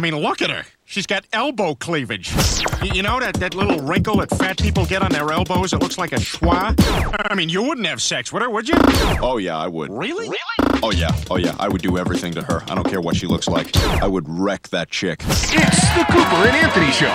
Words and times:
I 0.00 0.02
mean, 0.02 0.16
look 0.16 0.40
at 0.40 0.48
her. 0.48 0.64
She's 0.86 1.04
got 1.04 1.26
elbow 1.30 1.74
cleavage. 1.74 2.32
You 2.82 3.02
know 3.02 3.20
that, 3.20 3.34
that 3.34 3.54
little 3.54 3.80
wrinkle 3.80 4.16
that 4.16 4.30
fat 4.30 4.56
people 4.58 4.86
get 4.86 5.02
on 5.02 5.10
their 5.10 5.30
elbows? 5.30 5.74
It 5.74 5.80
looks 5.80 5.98
like 5.98 6.12
a 6.12 6.16
schwa. 6.16 6.74
I 7.30 7.34
mean, 7.34 7.50
you 7.50 7.62
wouldn't 7.62 7.86
have 7.86 8.00
sex 8.00 8.32
with 8.32 8.42
her, 8.42 8.48
would 8.48 8.66
you? 8.66 8.76
Oh 9.20 9.36
yeah, 9.36 9.58
I 9.58 9.68
would. 9.68 9.92
Really? 9.92 10.26
Really? 10.26 10.80
Oh 10.82 10.90
yeah, 10.90 11.10
oh 11.30 11.36
yeah, 11.36 11.54
I 11.60 11.68
would 11.68 11.82
do 11.82 11.98
everything 11.98 12.32
to 12.32 12.42
her. 12.44 12.62
I 12.70 12.74
don't 12.74 12.88
care 12.88 13.02
what 13.02 13.14
she 13.14 13.26
looks 13.26 13.46
like. 13.46 13.76
I 13.76 14.08
would 14.08 14.26
wreck 14.26 14.68
that 14.68 14.88
chick. 14.88 15.20
It's 15.26 15.50
the 15.50 16.06
Cooper 16.08 16.48
and 16.48 16.56
Anthony 16.56 16.90
Show. 16.92 17.14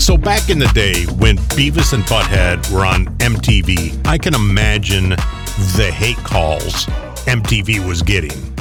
So 0.00 0.16
back 0.18 0.50
in 0.50 0.58
the 0.58 0.72
day 0.74 1.04
when 1.20 1.36
Beavis 1.54 1.92
and 1.92 2.02
Butthead 2.02 2.68
were 2.72 2.84
on 2.84 3.06
MTV, 3.18 4.04
I 4.08 4.18
can 4.18 4.34
imagine 4.34 5.10
the 5.10 5.92
hate 5.94 6.16
calls 6.16 6.86
MTV 7.26 7.86
was 7.86 8.02
getting 8.02 8.53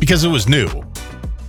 because 0.00 0.24
it 0.24 0.28
was 0.28 0.48
new. 0.48 0.66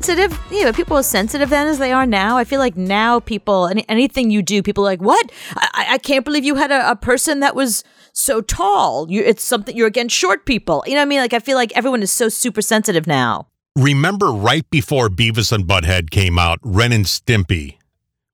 sensitive. 0.02 0.38
Yeah, 0.52 0.66
but 0.66 0.76
people 0.76 0.98
are 0.98 1.04
sensitive 1.04 1.50
then 1.50 1.68
as 1.68 1.78
they 1.80 1.92
are 1.92 2.06
now. 2.06 2.38
I 2.38 2.44
feel 2.44 2.60
like 2.60 2.76
now 2.76 3.20
people, 3.20 3.68
any, 3.68 3.86
anything 3.88 4.30
you 4.32 4.42
do, 4.42 4.62
people 4.64 4.84
are 4.84 4.92
like, 4.92 5.02
what? 5.02 5.32
I, 5.56 5.86
I- 5.92 5.98
can't 6.00 6.26
believe 6.26 6.44
you 6.44 6.56
had 6.56 6.72
a, 6.72 6.92
a 6.92 6.96
person 6.96 7.40
that 7.42 7.56
was 7.56 7.84
so 8.14 8.42
tall. 8.42 9.10
You, 9.10 9.22
it's 9.24 9.44
something 9.44 9.76
you're 9.76 9.88
against 9.88 10.16
short 10.16 10.46
people. 10.46 10.84
You 10.86 10.94
know 10.94 11.00
what 11.00 11.04
I 11.04 11.06
mean? 11.06 11.20
Like 11.20 11.34
I 11.34 11.40
feel 11.40 11.56
like 11.56 11.72
everyone 11.76 12.02
is 12.04 12.12
so 12.12 12.28
super 12.30 12.62
sensitive 12.62 13.08
now. 13.08 13.48
Remember 13.78 14.28
right 14.34 14.70
before 14.70 15.08
Beavis 15.10 15.52
and 15.52 15.66
Butthead 15.66 16.10
came 16.10 16.38
out, 16.38 16.60
Ren 16.64 16.92
and 16.92 17.06
Stimpy 17.06 17.78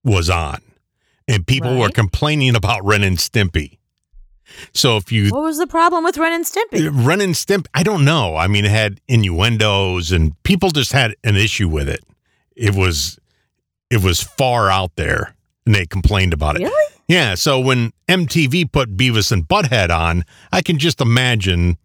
was 0.03 0.29
on. 0.29 0.61
And 1.27 1.45
people 1.45 1.77
were 1.77 1.89
complaining 1.89 2.55
about 2.55 2.83
Ren 2.85 3.03
and 3.03 3.17
Stimpy. 3.17 3.77
So 4.73 4.97
if 4.97 5.11
you 5.11 5.29
What 5.29 5.43
was 5.43 5.57
the 5.57 5.67
problem 5.67 6.03
with 6.03 6.17
Ren 6.17 6.33
and 6.33 6.45
Stimpy? 6.45 6.89
Ren 6.91 7.21
and 7.21 7.35
Stimp, 7.35 7.67
I 7.73 7.83
don't 7.83 8.05
know. 8.05 8.35
I 8.35 8.47
mean, 8.47 8.65
it 8.65 8.71
had 8.71 9.01
innuendos, 9.07 10.11
and 10.11 10.41
people 10.43 10.69
just 10.69 10.91
had 10.91 11.15
an 11.23 11.35
issue 11.35 11.67
with 11.67 11.89
it. 11.89 12.03
It 12.55 12.75
was, 12.75 13.19
it 13.89 14.03
was 14.03 14.21
far 14.21 14.69
out 14.69 14.95
there, 14.95 15.35
and 15.65 15.75
they 15.75 15.85
complained 15.85 16.33
about 16.33 16.55
it. 16.55 16.63
Really? 16.63 16.93
Yeah. 17.07 17.35
So 17.35 17.59
when 17.59 17.93
MTV 18.07 18.71
put 18.71 18.97
Beavis 18.97 19.31
and 19.31 19.47
Butthead 19.47 19.89
on, 19.89 20.23
I 20.51 20.61
can 20.61 20.77
just 20.77 20.99
imagine 20.99 21.77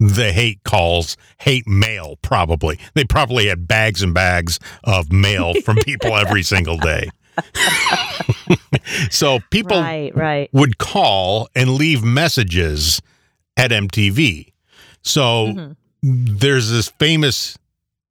the 0.00 0.32
hate 0.32 0.62
calls, 0.64 1.16
hate 1.38 1.66
mail. 1.66 2.16
Probably 2.22 2.78
they 2.94 3.04
probably 3.04 3.48
had 3.48 3.66
bags 3.66 4.02
and 4.02 4.14
bags 4.14 4.60
of 4.84 5.12
mail 5.12 5.54
from 5.62 5.76
people 5.84 6.16
every 6.16 6.42
single 6.42 6.76
day. 6.76 7.10
so 9.10 9.38
people 9.50 9.80
Right, 9.80 10.14
right. 10.14 10.50
would 10.52 10.78
call 10.78 11.48
and 11.54 11.70
leave 11.74 12.02
messages 12.04 13.00
at 13.56 13.70
MTV. 13.70 14.52
So 15.02 15.46
Mm-hmm. 15.48 16.36
there's 16.36 16.70
this 16.70 16.88
famous 16.98 17.58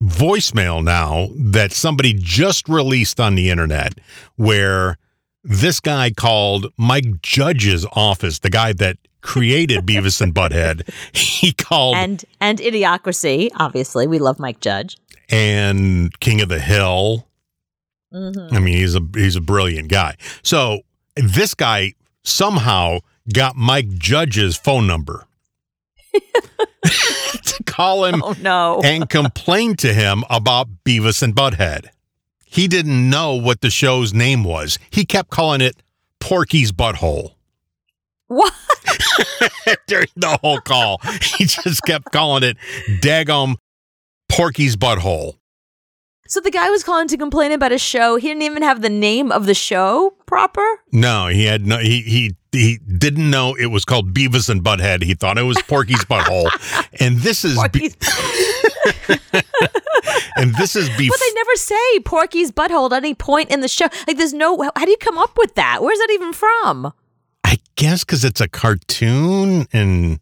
voicemail 0.03 0.83
now 0.83 1.29
that 1.35 1.71
somebody 1.71 2.13
just 2.13 2.67
released 2.69 3.19
on 3.19 3.35
the 3.35 3.49
internet 3.49 3.93
where 4.35 4.97
this 5.43 5.79
guy 5.79 6.11
called 6.11 6.67
Mike 6.77 7.21
Judge's 7.21 7.85
office, 7.93 8.39
the 8.39 8.49
guy 8.49 8.73
that 8.73 8.97
created 9.21 9.85
Beavis 9.85 10.21
and 10.21 10.33
Butthead. 10.33 10.87
He 11.13 11.51
called 11.53 11.95
And 11.95 12.23
and 12.41 12.59
Idiocracy, 12.59 13.49
obviously. 13.55 14.07
We 14.07 14.19
love 14.19 14.39
Mike 14.39 14.59
Judge. 14.59 14.97
and 15.29 16.17
King 16.19 16.41
of 16.41 16.49
the 16.49 16.59
Hill. 16.59 17.27
Mm-hmm. 18.13 18.55
I 18.55 18.59
mean, 18.59 18.77
he's 18.77 18.95
a 18.95 19.01
he's 19.15 19.35
a 19.35 19.41
brilliant 19.41 19.89
guy. 19.89 20.15
So 20.43 20.81
this 21.15 21.53
guy 21.53 21.93
somehow 22.23 22.99
got 23.33 23.55
Mike 23.55 23.89
Judge's 23.89 24.55
phone 24.55 24.87
number 24.87 25.25
to 26.13 27.63
call 27.65 28.05
him 28.05 28.21
Oh 28.23 28.35
no. 28.41 28.81
and 28.83 29.09
complain 29.09 29.75
to 29.77 29.93
him 29.93 30.23
about 30.29 30.67
Beavis 30.85 31.21
and 31.21 31.35
Butthead. 31.35 31.87
He 32.45 32.67
didn't 32.67 33.09
know 33.09 33.35
what 33.35 33.61
the 33.61 33.69
show's 33.69 34.13
name 34.13 34.43
was. 34.43 34.79
He 34.89 35.05
kept 35.05 35.29
calling 35.29 35.61
it 35.61 35.75
Porky's 36.19 36.71
Butthole 36.71 37.33
What? 38.27 38.53
during 39.87 40.07
the 40.15 40.37
whole 40.41 40.59
call. 40.61 40.99
He 41.21 41.45
just 41.45 41.81
kept 41.83 42.11
calling 42.11 42.43
it 42.43 42.57
Daggum 43.01 43.55
Porky's 44.29 44.75
Butthole. 44.77 45.36
So 46.27 46.39
the 46.41 46.51
guy 46.51 46.69
was 46.69 46.83
calling 46.83 47.07
to 47.07 47.17
complain 47.17 47.51
about 47.51 47.71
a 47.71 47.77
show. 47.77 48.17
He 48.17 48.27
didn't 48.27 48.43
even 48.43 48.63
have 48.63 48.81
the 48.81 48.89
name 48.89 49.31
of 49.31 49.45
the 49.45 49.53
show 49.53 50.13
proper. 50.25 50.65
No, 50.91 51.27
he 51.27 51.45
had 51.45 51.65
no. 51.65 51.77
He 51.77 52.01
he 52.01 52.35
he 52.51 52.79
didn't 52.97 53.29
know 53.29 53.55
it 53.55 53.67
was 53.67 53.85
called 53.85 54.13
Beavis 54.13 54.49
and 54.49 54.61
Butthead. 54.63 55.03
He 55.03 55.13
thought 55.13 55.37
it 55.37 55.43
was 55.43 55.61
Porky's 55.63 56.03
Butthole, 56.09 56.49
and 56.99 57.19
this 57.19 57.45
is 57.45 57.57
be, 57.71 57.85
and 60.35 60.53
this 60.55 60.75
is 60.75 60.89
beef. 60.97 61.09
But 61.09 61.19
they 61.19 61.33
never 61.33 61.55
say 61.55 61.99
Porky's 62.05 62.51
butthole 62.51 62.91
at 62.91 62.97
any 62.97 63.13
point 63.13 63.49
in 63.49 63.61
the 63.61 63.67
show. 63.67 63.87
Like, 64.07 64.17
there's 64.17 64.33
no. 64.33 64.61
How 64.75 64.85
do 64.85 64.91
you 64.91 64.97
come 64.97 65.17
up 65.17 65.37
with 65.37 65.55
that? 65.55 65.81
Where's 65.81 65.99
that 65.99 66.09
even 66.11 66.33
from? 66.33 66.93
I 67.43 67.57
guess 67.75 68.03
because 68.03 68.25
it's 68.25 68.41
a 68.41 68.47
cartoon 68.49 69.67
and 69.71 70.19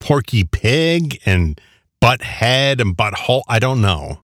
Porky 0.00 0.44
Pig 0.44 1.20
and 1.26 1.60
Butthead 2.02 2.80
and 2.80 2.96
Butthole. 2.96 3.42
I 3.48 3.58
don't 3.58 3.80
know. 3.80 4.22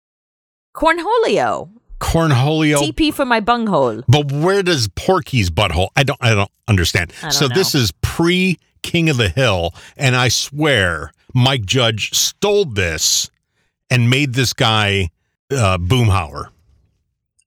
Cornholio. 0.78 1.70
Cornholio. 1.98 2.78
TP 2.78 3.12
for 3.12 3.24
my 3.24 3.40
bunghole. 3.40 4.02
But 4.06 4.30
where 4.30 4.62
does 4.62 4.86
Porky's 4.88 5.50
butthole? 5.50 5.88
I 5.96 6.04
don't. 6.04 6.18
I 6.22 6.34
don't 6.34 6.50
understand. 6.68 7.12
I 7.18 7.22
don't 7.22 7.32
so 7.32 7.48
this 7.48 7.74
is 7.74 7.92
pre 8.00 8.58
King 8.82 9.10
of 9.10 9.16
the 9.16 9.28
Hill, 9.28 9.74
and 9.96 10.14
I 10.14 10.28
swear 10.28 11.12
Mike 11.34 11.66
Judge 11.66 12.14
stole 12.14 12.64
this 12.64 13.28
and 13.90 14.08
made 14.08 14.34
this 14.34 14.52
guy 14.52 15.10
uh, 15.50 15.78
Boomhauer. 15.78 16.50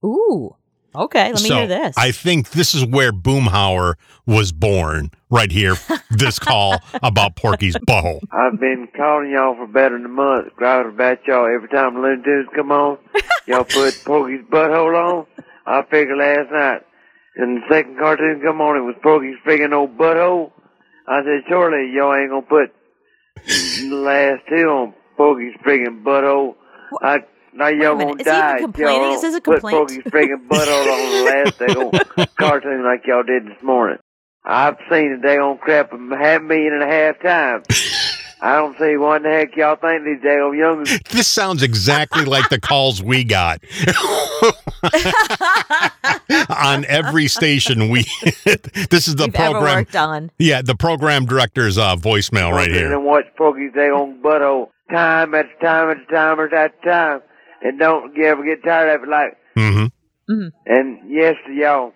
Ooh. 0.04 0.56
Okay, 0.94 1.32
let 1.32 1.42
me 1.42 1.48
so 1.48 1.56
hear 1.56 1.68
this. 1.68 1.98
I 1.98 2.12
think 2.12 2.52
this 2.52 2.76
is 2.76 2.86
where 2.86 3.14
Boomhauer 3.14 3.96
was 4.26 4.52
born. 4.52 5.12
Right 5.30 5.52
here, 5.52 5.76
this 6.10 6.38
call 6.40 6.80
about 7.02 7.36
Porky's 7.36 7.78
butthole. 7.88 8.20
I've 8.32 8.60
been 8.60 8.90
calling 8.96 9.32
y'all 9.32 9.56
for 9.56 9.68
better 9.68 9.98
than 9.98 10.06
a 10.06 10.10
month, 10.10 10.54
growling 10.58 10.94
about 10.94 11.26
y'all 11.26 11.46
every 11.46 11.70
time 11.70 11.94
the 11.96 12.02
Looney 12.02 12.24
Tunes 12.24 12.50
come 12.54 12.72
on. 12.72 12.98
y'all 13.48 13.64
put 13.64 14.02
Porky's 14.06 14.44
butthole 14.52 14.96
on. 14.96 15.26
I 15.66 15.84
figured 15.90 16.18
last 16.18 16.52
night, 16.52 16.82
and 17.38 17.58
the 17.58 17.62
second 17.70 17.98
cartoon 17.98 18.42
come 18.44 18.60
on, 18.60 18.76
it 18.76 18.82
was 18.82 18.96
Porky's 19.02 19.38
friggin' 19.46 19.74
old 19.74 19.98
butthole. 19.98 20.52
I 21.08 21.22
said, 21.24 21.44
surely 21.48 21.92
y'all 21.96 22.14
ain't 22.14 22.30
gonna 22.30 22.42
put 22.42 22.76
the 23.46 23.96
last 23.96 24.42
two 24.50 24.68
on 24.68 24.94
Porky's 25.16 25.56
friggin' 25.66 26.04
butthole. 26.04 26.56
I, 27.02 27.20
now 27.54 27.68
y'all 27.68 27.96
minute, 27.96 28.18
gonna 28.18 28.22
is 28.22 28.28
he 28.28 28.32
even 28.32 28.42
die. 28.42 28.56
if 28.56 28.62
complaining? 28.62 29.02
y'all 29.02 29.14
Is 29.14 29.22
this 29.22 29.36
a 29.36 29.42
put 29.42 29.62
complaint? 29.62 29.78
Porky's 29.78 30.04
friggin' 30.12 30.48
butthole 30.48 30.92
on 30.92 31.12
the 31.12 31.24
last 31.32 31.60
day 31.60 31.66
daggone 31.68 32.36
cartoon 32.38 32.84
like 32.84 33.06
y'all 33.06 33.24
did 33.24 33.46
this 33.48 33.62
morning. 33.64 33.98
I've 34.44 34.78
seen 34.90 35.20
the 35.22 35.28
daggone 35.28 35.60
crap 35.60 35.94
a 35.94 36.18
half 36.18 36.42
million 36.42 36.74
and 36.74 36.82
a 36.84 36.88
half 36.88 37.20
times. 37.22 37.66
I 38.44 38.56
don't 38.56 38.76
see 38.80 38.98
what 38.98 39.22
the 39.22 39.30
heck 39.30 39.56
y'all 39.56 39.76
think 39.76 40.04
these 40.04 40.18
daggone 40.20 40.58
young 40.58 40.84
This 41.12 41.28
sounds 41.28 41.62
exactly 41.62 42.26
like 42.26 42.50
the 42.50 42.60
calls 42.60 43.04
we 43.04 43.24
got 43.24 43.62
on 46.50 46.84
every 46.86 47.28
station. 47.28 47.90
We 47.90 48.06
this 48.90 49.08
is 49.08 49.16
the 49.16 49.26
We've 49.28 49.36
ever 49.36 49.52
program. 49.54 49.76
worked 49.76 49.96
on. 49.96 50.32
Yeah, 50.40 50.64
the 50.64 50.74
program 50.76 51.28
director's 51.28 51.78
uh, 51.78 51.96
voicemail 51.98 52.52
right 52.52 52.72
here. 52.72 52.92
And 52.92 53.06
watch 53.06 53.26
Porky's 53.38 53.74
daggone 53.74 54.20
butthole 54.22 54.70
time 54.90 55.36
after 55.36 55.54
time 55.62 55.92
after 55.92 56.06
time 56.12 56.40
after 56.40 56.72
time, 56.84 57.22
and 57.62 57.80
don't 57.80 58.16
you 58.16 58.26
ever 58.26 58.44
get 58.44 58.64
tired 58.64 58.96
of 58.96 59.04
it. 59.04 59.10
Like, 59.10 59.38
hmm 59.56 59.86
and 60.66 61.00
yes, 61.12 61.36
y'all, 61.54 61.92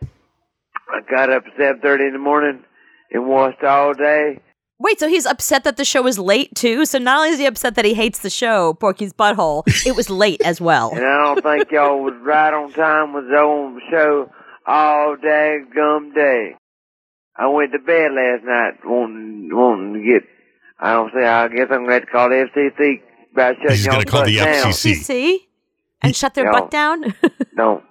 I 0.89 0.99
got 1.09 1.29
up 1.29 1.45
at 1.45 1.53
seven 1.57 1.81
thirty 1.81 2.05
in 2.05 2.13
the 2.13 2.19
morning 2.19 2.63
and 3.11 3.27
watched 3.27 3.63
all 3.63 3.93
day. 3.93 4.39
Wait, 4.77 4.99
so 4.99 5.07
he's 5.07 5.25
upset 5.25 5.63
that 5.63 5.77
the 5.77 5.85
show 5.85 6.05
is 6.05 6.19
late 6.19 6.53
too? 6.53 6.85
So 6.85 6.97
not 6.99 7.19
only 7.19 7.29
is 7.29 7.39
he 7.39 7.45
upset 7.45 7.75
that 7.75 7.85
he 7.85 7.93
hates 7.93 8.19
the 8.19 8.29
show, 8.29 8.73
Porky's 8.73 9.13
Butthole, 9.13 9.63
it 9.87 9.95
was 9.95 10.09
late 10.09 10.41
as 10.43 10.59
well. 10.59 10.91
And 10.91 10.99
I 11.05 11.33
don't 11.33 11.41
think 11.41 11.71
y'all 11.71 12.03
was 12.03 12.13
right 12.21 12.53
on 12.53 12.73
time 12.73 13.13
with 13.13 13.25
the 13.29 13.39
old 13.39 13.81
show 13.89 14.29
all 14.67 15.15
day 15.15 15.59
gum 15.73 16.11
day. 16.13 16.55
I 17.37 17.47
went 17.47 17.71
to 17.71 17.79
bed 17.79 18.11
last 18.11 18.43
night 18.43 18.73
wanting, 18.83 19.49
wanting 19.55 19.93
to 19.93 19.99
get, 20.03 20.23
I 20.79 20.93
don't 20.93 21.11
say, 21.13 21.25
I 21.25 21.47
guess 21.47 21.67
I'm 21.71 21.85
going 21.85 21.87
to 21.87 21.93
have 21.93 22.01
to 22.05 22.11
call 22.11 22.29
the 22.29 22.45
FCC 22.53 23.01
about 23.31 23.55
shutting 23.55 23.69
He's 23.71 23.87
gonna 23.87 24.03
call 24.05 24.25
the 24.25 24.35
down. 24.37 24.71
FCC. 24.71 24.99
CC 25.05 25.37
and 26.01 26.15
shut 26.15 26.33
their 26.33 26.45
Yo. 26.45 26.51
butt 26.51 26.71
down. 26.71 27.03
Don't. 27.57 27.83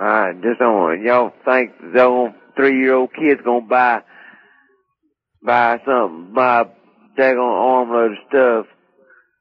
Alright, 0.00 0.40
just 0.42 0.58
don't. 0.58 1.02
Y'all 1.04 1.32
think 1.44 1.72
the 1.92 2.02
old 2.02 2.32
three-year-old 2.56 3.10
kid's 3.14 3.42
gonna 3.44 3.60
buy, 3.66 4.00
buy 5.44 5.78
something, 5.84 6.32
buy 6.34 6.62
a 6.62 6.64
daggone 7.20 7.38
armload 7.38 8.12
of 8.12 8.18
stuff. 8.28 8.66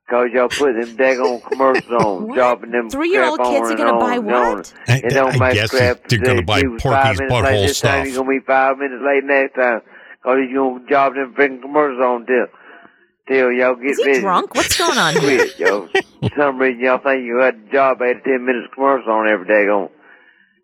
Cause 0.09 0.27
y'all 0.33 0.49
put 0.49 0.73
them 0.73 0.97
daggone 0.97 1.41
commercials 1.49 1.89
on, 2.03 2.27
What? 2.27 2.35
dropping 2.35 2.71
them 2.71 2.89
Three-year-old 2.89 3.39
kids 3.39 3.71
are 3.71 3.77
gonna 3.77 3.91
and 3.91 3.99
buy 3.99 4.19
what? 4.19 4.35
on. 4.35 4.63
I, 4.89 4.97
It 4.97 5.09
don't 5.11 5.35
I 5.41 5.47
make 5.47 5.53
guess 5.53 5.69
crap 5.69 6.05
they're 6.09 6.19
going 6.19 6.35
to 6.37 6.43
today. 6.43 6.43
buy 6.43 6.61
five 6.81 7.15
Porky's 7.15 7.19
minutes 7.21 7.31
late 7.31 7.31
butthole 7.31 7.67
this 7.67 7.79
time, 7.79 7.91
stuff. 7.93 8.05
He's 8.07 8.17
gonna 8.17 8.29
be 8.29 8.39
five 8.45 8.77
minutes 8.77 9.03
late 9.05 9.23
next 9.23 9.55
time. 9.55 9.81
Cause 10.21 10.37
he's 10.45 10.53
gonna 10.55 10.85
drop 10.87 11.13
them 11.13 11.33
freaking 11.33 11.61
commercials 11.61 12.01
on 12.03 12.25
till, 12.25 12.45
till 13.31 13.51
y'all 13.51 13.75
get 13.75 13.91
Is 13.91 13.97
he 13.97 14.03
busy. 14.05 14.21
drunk? 14.21 14.53
What's 14.55 14.77
going 14.77 14.97
on 14.97 15.13
here? 15.15 15.37
Quit, 15.37 15.59
yo. 15.59 15.87
For 15.87 16.29
some 16.37 16.57
reason, 16.57 16.81
y'all 16.83 16.97
think 16.99 17.23
you 17.25 17.37
had 17.37 17.55
a 17.55 17.71
job 17.71 18.01
eight 18.01 18.17
or 18.17 18.21
ten 18.21 18.45
minutes 18.45 18.67
commercial 18.73 19.11
on 19.11 19.27
every 19.27 19.47
day 19.47 19.67
on 19.69 19.89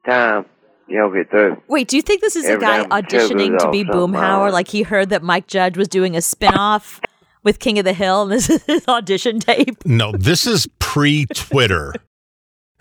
time. 0.05 0.45
Y'all 0.89 1.11
get 1.13 1.29
through. 1.29 1.61
Wait, 1.67 1.87
do 1.87 1.95
you 1.97 2.01
think 2.01 2.21
this 2.21 2.35
is 2.35 2.45
a 2.47 2.57
guy 2.57 2.83
time 2.83 2.89
the 2.89 3.09
show 3.09 3.27
auditioning 3.29 3.57
to 3.59 3.69
be 3.71 3.83
Boomhauer? 3.83 4.51
Like 4.51 4.69
he 4.69 4.83
heard 4.83 5.09
that 5.09 5.21
Mike 5.21 5.47
Judge 5.47 5.77
was 5.77 5.87
doing 5.89 6.15
a 6.15 6.21
spin-off 6.21 7.01
with 7.43 7.59
King 7.59 7.77
of 7.79 7.85
the 7.85 7.93
Hill, 7.93 8.23
and 8.23 8.31
this 8.31 8.49
is 8.49 8.63
his 8.63 8.87
audition 8.87 9.39
tape. 9.39 9.85
No, 9.85 10.11
this 10.13 10.47
is 10.47 10.67
pre 10.79 11.25
Twitter. 11.33 11.93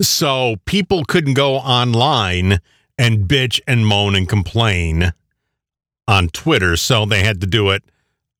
so 0.00 0.56
people 0.66 1.04
couldn't 1.04 1.34
go 1.34 1.56
online 1.56 2.60
and 2.98 3.26
bitch 3.28 3.60
and 3.66 3.86
moan 3.86 4.14
and 4.14 4.28
complain 4.28 5.12
on 6.06 6.28
Twitter. 6.28 6.76
So 6.76 7.06
they 7.06 7.24
had 7.24 7.40
to 7.40 7.46
do 7.46 7.70
it 7.70 7.82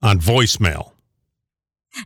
on 0.02 0.20
voicemail. 0.20 0.92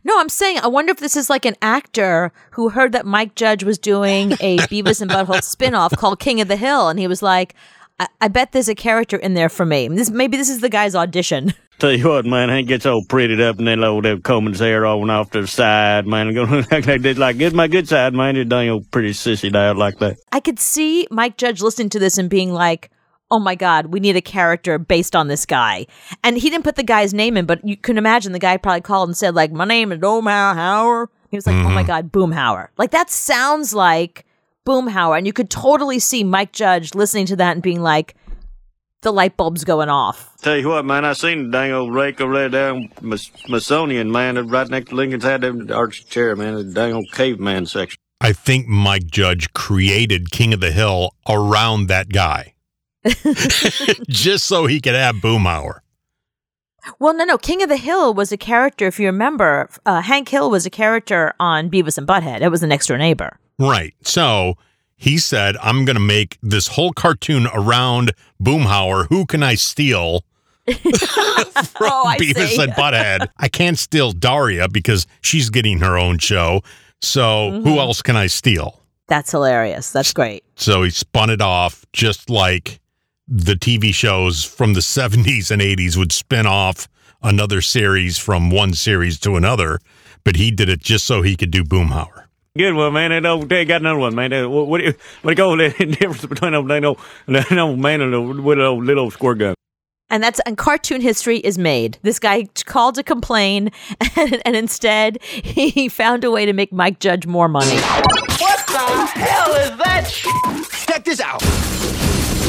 No, 0.03 0.19
I'm 0.19 0.29
saying 0.29 0.59
I 0.59 0.67
wonder 0.67 0.91
if 0.91 0.99
this 0.99 1.15
is 1.15 1.29
like 1.29 1.45
an 1.45 1.55
actor 1.61 2.31
who 2.51 2.69
heard 2.69 2.91
that 2.93 3.05
Mike 3.05 3.35
Judge 3.35 3.63
was 3.63 3.77
doing 3.77 4.33
a 4.39 4.57
Beavis 4.69 5.01
and 5.01 5.11
Butthole 5.11 5.43
spin-off 5.43 5.95
called 5.97 6.19
King 6.19 6.41
of 6.41 6.47
the 6.47 6.55
Hill, 6.55 6.89
and 6.89 6.99
he 6.99 7.07
was 7.07 7.21
like, 7.21 7.55
I, 7.99 8.07
I 8.21 8.27
bet 8.27 8.51
there's 8.51 8.69
a 8.69 8.75
character 8.75 9.17
in 9.17 9.33
there 9.33 9.49
for 9.49 9.65
me. 9.65 9.87
This 9.87 10.09
maybe 10.09 10.37
this 10.37 10.49
is 10.49 10.59
the 10.59 10.69
guy's 10.69 10.95
audition. 10.95 11.53
Tell 11.79 11.91
you 11.91 12.09
what, 12.09 12.25
man, 12.25 12.49
Hank 12.49 12.67
gets 12.67 12.85
all 12.85 13.03
prettied 13.03 13.41
up 13.41 13.57
and 13.57 13.67
then 13.67 13.83
old 13.83 14.05
that 14.05 14.23
combing 14.23 14.53
his 14.53 14.59
hair 14.59 14.85
on 14.85 15.09
off 15.09 15.31
to 15.31 15.41
the 15.41 15.47
side, 15.47 16.05
man. 16.05 16.31
Going 16.31 16.63
like 16.71 17.01
this, 17.01 17.17
like, 17.17 17.39
get 17.39 17.53
my 17.53 17.67
good 17.67 17.87
side, 17.87 18.13
man. 18.13 18.35
You're 18.35 18.45
dang 18.45 18.69
old 18.69 18.91
pretty 18.91 19.13
sissy 19.13 19.55
out 19.55 19.77
like 19.77 19.97
that. 19.97 20.17
I 20.31 20.41
could 20.41 20.59
see 20.59 21.07
Mike 21.09 21.37
Judge 21.37 21.59
listening 21.59 21.89
to 21.89 21.99
this 21.99 22.19
and 22.19 22.29
being 22.29 22.53
like, 22.53 22.91
"Oh 23.31 23.39
my 23.39 23.55
God, 23.55 23.87
we 23.87 23.99
need 23.99 24.15
a 24.15 24.21
character 24.21 24.77
based 24.77 25.15
on 25.15 25.27
this 25.27 25.45
guy." 25.45 25.87
And 26.23 26.37
he 26.37 26.49
didn't 26.49 26.63
put 26.63 26.75
the 26.75 26.83
guy's 26.83 27.13
name 27.13 27.37
in, 27.37 27.45
but 27.45 27.65
you 27.65 27.77
can 27.77 27.97
imagine 27.97 28.33
the 28.33 28.39
guy 28.39 28.57
probably 28.57 28.81
called 28.81 29.09
and 29.09 29.17
said, 29.17 29.33
"Like, 29.33 29.51
my 29.51 29.65
name 29.65 29.91
is 29.91 29.99
Boomhauer." 29.99 31.07
He 31.31 31.37
was 31.37 31.47
like, 31.47 31.55
"Oh 31.55 31.69
my 31.69 31.81
mm-hmm. 31.81 31.87
God, 31.87 32.11
Boomhauer!" 32.11 32.67
Like 32.77 32.91
that 32.91 33.09
sounds 33.09 33.73
like 33.73 34.25
Boomhauer, 34.65 35.17
and 35.17 35.25
you 35.25 35.33
could 35.33 35.49
totally 35.49 35.97
see 35.97 36.23
Mike 36.23 36.51
Judge 36.51 36.93
listening 36.93 37.25
to 37.27 37.35
that 37.37 37.53
and 37.53 37.63
being 37.63 37.81
like, 37.81 38.15
"The 39.01 39.13
light 39.13 39.37
bulb's 39.37 39.63
going 39.63 39.89
off." 39.89 40.35
Tell 40.41 40.57
you 40.57 40.67
what, 40.67 40.85
man, 40.85 41.05
I 41.05 41.13
seen 41.13 41.45
the 41.45 41.51
dang 41.51 41.71
old 41.71 41.93
rake 41.93 42.19
over 42.19 42.33
there 42.33 42.49
down 42.49 42.89
Mas- 42.99 43.31
Smithsonian, 43.45 44.11
man, 44.11 44.47
right 44.47 44.69
next 44.69 44.89
to 44.89 44.95
Lincoln's 44.95 45.23
had 45.23 45.41
them 45.41 45.71
arch 45.71 46.05
chair, 46.07 46.35
man, 46.35 46.55
the 46.55 46.63
dang 46.65 46.93
old 46.93 47.11
caveman 47.11 47.65
section. 47.65 47.97
I 48.19 48.33
think 48.33 48.67
Mike 48.67 49.07
Judge 49.07 49.51
created 49.53 50.31
King 50.31 50.53
of 50.53 50.59
the 50.59 50.71
Hill 50.71 51.15
around 51.27 51.87
that 51.87 52.09
guy. 52.09 52.53
Just 54.09 54.45
so 54.45 54.65
he 54.65 54.79
could 54.81 54.95
have 54.95 55.15
Boomhauer. 55.15 55.79
Well, 56.99 57.13
no, 57.13 57.23
no. 57.25 57.37
King 57.37 57.61
of 57.61 57.69
the 57.69 57.77
Hill 57.77 58.13
was 58.13 58.31
a 58.31 58.37
character. 58.37 58.87
If 58.87 58.99
you 58.99 59.05
remember, 59.05 59.69
uh, 59.85 60.01
Hank 60.01 60.29
Hill 60.29 60.49
was 60.49 60.65
a 60.65 60.69
character 60.69 61.33
on 61.39 61.69
Beavis 61.69 61.97
and 61.97 62.07
Butthead. 62.07 62.41
It 62.41 62.49
was 62.49 62.61
the 62.61 62.67
next 62.67 62.87
door 62.87 62.97
neighbor. 62.97 63.37
Right. 63.59 63.93
So 64.01 64.55
he 64.97 65.17
said, 65.19 65.57
I'm 65.61 65.85
going 65.85 65.95
to 65.95 65.99
make 66.01 66.37
this 66.41 66.67
whole 66.67 66.91
cartoon 66.91 67.47
around 67.53 68.13
Boomhauer. 68.41 69.07
Who 69.09 69.25
can 69.27 69.43
I 69.43 69.53
steal 69.55 70.25
from 70.65 70.79
Oh, 71.81 72.05
I 72.07 72.17
Beavis 72.19 72.47
see. 72.49 72.63
and 72.63 72.71
Butthead? 72.73 73.29
I 73.37 73.47
can't 73.47 73.77
steal 73.77 74.11
Daria 74.11 74.67
because 74.67 75.05
she's 75.21 75.49
getting 75.51 75.79
her 75.79 75.97
own 75.99 76.17
show. 76.17 76.61
So 76.99 77.21
Mm-hmm. 77.51 77.67
who 77.69 77.79
else 77.79 78.01
can 78.01 78.15
I 78.15 78.25
steal? 78.27 78.79
That's 79.07 79.29
hilarious. 79.31 79.91
That's 79.91 80.13
great. 80.13 80.43
So 80.55 80.81
he 80.83 80.89
spun 80.89 81.29
it 81.29 81.41
off 81.41 81.85
just 81.93 82.29
like 82.29 82.79
the 83.33 83.53
TV 83.53 83.93
shows 83.93 84.43
from 84.43 84.73
the 84.73 84.79
70s 84.97 85.49
and 85.51 85.61
80s 85.61 85.95
would 85.97 86.11
spin 86.11 86.45
off 86.45 86.87
another 87.23 87.61
series 87.61 88.17
from 88.17 88.49
one 88.51 88.73
series 88.73 89.19
to 89.21 89.35
another. 89.37 89.79
But 90.23 90.35
he 90.35 90.51
did 90.51 90.69
it 90.69 90.81
just 90.81 91.05
so 91.05 91.21
he 91.21 91.35
could 91.35 91.49
do 91.49 91.63
Boomhauer. 91.63 92.25
Good 92.57 92.73
one, 92.73 92.91
man. 92.93 93.11
That 93.11 93.25
old, 93.25 93.47
they 93.47 93.63
got 93.63 93.79
another 93.81 93.99
one, 93.99 94.13
man. 94.13 94.31
What, 94.51 94.67
what, 94.67 94.79
do 94.79 94.87
you- 94.87 94.93
what 95.21 95.35
do 95.35 95.41
you 95.41 95.47
call 95.47 95.57
the 95.57 95.69
difference 95.85 96.25
between 96.25 96.53
old, 96.53 96.67
that 96.67 96.83
old, 96.83 96.99
that 97.27 97.51
old 97.57 97.79
man 97.79 98.01
and 98.01 98.13
the 98.13 98.21
with 98.21 98.59
a 98.59 98.65
old, 98.65 98.83
little 98.83 99.09
squirt 99.09 99.37
gun? 99.39 99.55
And 100.09 100.21
that's 100.21 100.41
and 100.41 100.57
cartoon 100.57 100.99
history 100.99 101.37
is 101.37 101.57
made. 101.57 101.97
This 102.01 102.19
guy 102.19 102.49
called 102.65 102.95
to 102.95 103.03
complain, 103.03 103.71
and, 104.17 104.41
and 104.45 104.57
instead 104.57 105.23
he 105.23 105.87
found 105.87 106.25
a 106.25 106.29
way 106.31 106.45
to 106.45 106.51
make 106.51 106.73
Mike 106.73 106.99
Judge 106.99 107.25
more 107.25 107.47
money. 107.47 107.77
What 107.77 108.67
the 108.67 109.05
hell 109.13 109.53
is 109.53 109.77
that? 109.77 110.85
Check 110.85 111.05
this 111.05 111.21
out. 111.21 111.41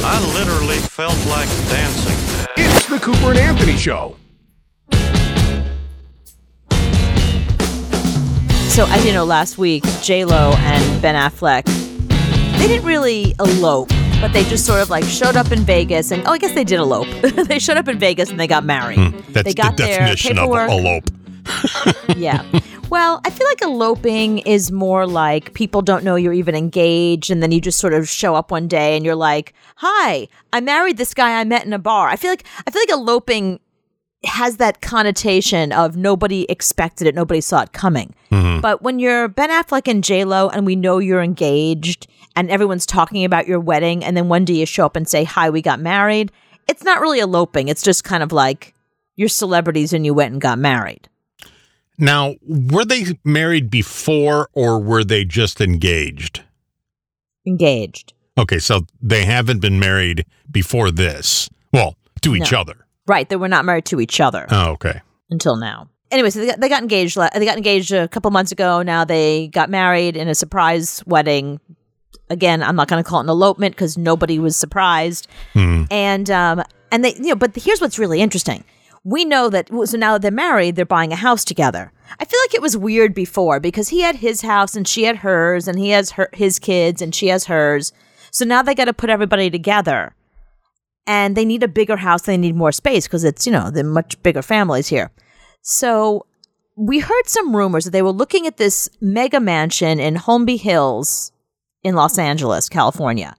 I 0.04 0.18
literally 0.34 0.78
felt 0.78 1.16
like 1.26 1.48
dancing. 1.68 2.16
It's 2.56 2.86
the 2.86 2.98
Cooper 2.98 3.30
and 3.30 3.38
Anthony 3.38 3.76
Show. 3.76 4.16
So 8.68 8.86
as 8.88 9.04
you 9.04 9.12
know, 9.12 9.24
last 9.24 9.58
week 9.58 9.84
J 10.02 10.24
Lo 10.24 10.54
and 10.56 11.02
Ben 11.02 11.14
Affleck 11.14 11.66
they 12.62 12.68
didn't 12.68 12.86
really 12.86 13.34
elope, 13.40 13.88
but 14.20 14.32
they 14.32 14.44
just 14.44 14.64
sort 14.64 14.80
of 14.80 14.88
like 14.88 15.02
showed 15.02 15.36
up 15.36 15.50
in 15.50 15.64
Vegas, 15.64 16.12
and 16.12 16.24
oh, 16.28 16.30
I 16.32 16.38
guess 16.38 16.54
they 16.54 16.62
did 16.62 16.78
elope. 16.78 17.08
they 17.48 17.58
showed 17.58 17.76
up 17.76 17.88
in 17.88 17.98
Vegas 17.98 18.30
and 18.30 18.38
they 18.38 18.46
got 18.46 18.64
married. 18.64 18.98
Hmm, 18.98 19.18
that's 19.32 19.48
they 19.48 19.52
got 19.52 19.76
the 19.76 19.82
their 19.82 19.98
definition 19.98 20.38
of 20.38 20.48
paperwork. 20.50 20.70
elope. 20.70 21.10
yeah. 22.16 22.44
Well, 22.92 23.22
I 23.24 23.30
feel 23.30 23.46
like 23.46 23.62
eloping 23.62 24.40
is 24.40 24.70
more 24.70 25.06
like 25.06 25.54
people 25.54 25.80
don't 25.80 26.04
know 26.04 26.14
you're 26.14 26.34
even 26.34 26.54
engaged, 26.54 27.30
and 27.30 27.42
then 27.42 27.50
you 27.50 27.58
just 27.58 27.78
sort 27.78 27.94
of 27.94 28.06
show 28.06 28.34
up 28.34 28.50
one 28.50 28.68
day 28.68 28.94
and 28.94 29.02
you're 29.02 29.14
like, 29.14 29.54
"Hi, 29.76 30.28
I 30.52 30.60
married 30.60 30.98
this 30.98 31.14
guy 31.14 31.40
I 31.40 31.44
met 31.44 31.64
in 31.64 31.72
a 31.72 31.78
bar." 31.78 32.10
I 32.10 32.16
feel 32.16 32.30
like 32.30 32.44
I 32.66 32.70
feel 32.70 32.82
like 32.82 32.90
eloping 32.90 33.60
has 34.26 34.58
that 34.58 34.82
connotation 34.82 35.72
of 35.72 35.96
nobody 35.96 36.44
expected 36.50 37.06
it, 37.06 37.14
nobody 37.14 37.40
saw 37.40 37.62
it 37.62 37.72
coming. 37.72 38.14
Mm-hmm. 38.30 38.60
But 38.60 38.82
when 38.82 38.98
you're 38.98 39.26
Ben 39.26 39.48
Affleck 39.48 39.88
and 39.88 40.04
J 40.04 40.26
Lo, 40.26 40.50
and 40.50 40.66
we 40.66 40.76
know 40.76 40.98
you're 40.98 41.22
engaged, 41.22 42.08
and 42.36 42.50
everyone's 42.50 42.84
talking 42.84 43.24
about 43.24 43.48
your 43.48 43.58
wedding, 43.58 44.04
and 44.04 44.18
then 44.18 44.28
one 44.28 44.44
day 44.44 44.52
you 44.52 44.66
show 44.66 44.84
up 44.84 44.96
and 44.96 45.08
say, 45.08 45.24
"Hi, 45.24 45.48
we 45.48 45.62
got 45.62 45.80
married," 45.80 46.30
it's 46.68 46.84
not 46.84 47.00
really 47.00 47.20
eloping. 47.20 47.68
It's 47.68 47.82
just 47.82 48.04
kind 48.04 48.22
of 48.22 48.32
like 48.32 48.74
you're 49.16 49.30
celebrities 49.30 49.94
and 49.94 50.04
you 50.04 50.12
went 50.12 50.32
and 50.32 50.42
got 50.42 50.58
married. 50.58 51.08
Now, 51.98 52.34
were 52.42 52.84
they 52.84 53.04
married 53.24 53.70
before 53.70 54.48
or 54.54 54.78
were 54.80 55.04
they 55.04 55.24
just 55.24 55.60
engaged? 55.60 56.42
Engaged. 57.46 58.12
Okay, 58.38 58.58
so 58.58 58.86
they 59.00 59.24
haven't 59.24 59.60
been 59.60 59.78
married 59.78 60.24
before 60.50 60.90
this. 60.90 61.48
Well, 61.72 61.96
to 62.22 62.34
each 62.34 62.52
No. 62.52 62.60
other. 62.60 62.86
Right, 63.06 63.28
they 63.28 63.36
were 63.36 63.48
not 63.48 63.64
married 63.64 63.84
to 63.86 64.00
each 64.00 64.20
other 64.20 64.46
Oh, 64.50 64.70
okay. 64.72 65.00
until 65.30 65.56
now. 65.56 65.88
Anyway, 66.10 66.30
so 66.30 66.40
they 66.40 66.46
got, 66.46 66.60
they 66.60 66.68
got 66.68 66.82
engaged. 66.82 67.16
They 67.16 67.44
got 67.44 67.56
engaged 67.56 67.90
a 67.92 68.06
couple 68.08 68.30
months 68.30 68.52
ago. 68.52 68.82
Now 68.82 69.04
they 69.04 69.48
got 69.48 69.70
married 69.70 70.16
in 70.16 70.28
a 70.28 70.34
surprise 70.34 71.02
wedding. 71.06 71.58
Again, 72.30 72.62
I'm 72.62 72.76
not 72.76 72.88
going 72.88 73.02
to 73.02 73.08
call 73.08 73.20
it 73.20 73.24
an 73.24 73.28
elopement 73.30 73.74
because 73.74 73.96
nobody 73.98 74.38
was 74.38 74.56
surprised. 74.56 75.26
And 75.54 76.30
um, 76.30 76.62
and 76.90 77.04
they 77.04 77.14
you 77.16 77.28
know, 77.30 77.34
but 77.36 77.56
here's 77.56 77.80
what's 77.80 77.98
really 77.98 78.20
interesting. 78.20 78.62
We 79.04 79.24
know 79.24 79.48
that 79.48 79.68
so 79.68 79.96
now 79.96 80.12
that 80.12 80.22
they're 80.22 80.30
married, 80.30 80.76
they're 80.76 80.84
buying 80.84 81.12
a 81.12 81.16
house 81.16 81.44
together. 81.44 81.92
I 82.20 82.24
feel 82.24 82.38
like 82.44 82.54
it 82.54 82.62
was 82.62 82.76
weird 82.76 83.14
before 83.14 83.58
because 83.58 83.88
he 83.88 84.02
had 84.02 84.16
his 84.16 84.42
house 84.42 84.76
and 84.76 84.86
she 84.86 85.04
had 85.04 85.18
hers, 85.18 85.66
and 85.66 85.78
he 85.78 85.90
has 85.90 86.12
her 86.12 86.28
his 86.32 86.58
kids 86.58 87.02
and 87.02 87.14
she 87.14 87.28
has 87.28 87.46
hers. 87.46 87.92
So 88.30 88.44
now 88.44 88.62
they 88.62 88.74
got 88.74 88.86
to 88.86 88.92
put 88.94 89.10
everybody 89.10 89.50
together 89.50 90.14
and 91.06 91.36
they 91.36 91.44
need 91.44 91.62
a 91.62 91.68
bigger 91.68 91.96
house. 91.96 92.22
They 92.22 92.36
need 92.36 92.56
more 92.56 92.72
space 92.72 93.06
because 93.06 93.24
it's, 93.24 93.46
you 93.46 93.52
know, 93.52 93.70
they're 93.70 93.84
much 93.84 94.22
bigger 94.22 94.42
families 94.42 94.88
here. 94.88 95.10
So 95.62 96.26
we 96.76 97.00
heard 97.00 97.26
some 97.26 97.54
rumors 97.54 97.84
that 97.84 97.90
they 97.90 98.02
were 98.02 98.10
looking 98.10 98.46
at 98.46 98.56
this 98.56 98.88
mega 99.00 99.40
mansion 99.40 100.00
in 100.00 100.14
Holmby 100.14 100.60
Hills 100.60 101.32
in 101.82 101.94
Los 101.94 102.18
Angeles, 102.18 102.68
California. 102.68 103.36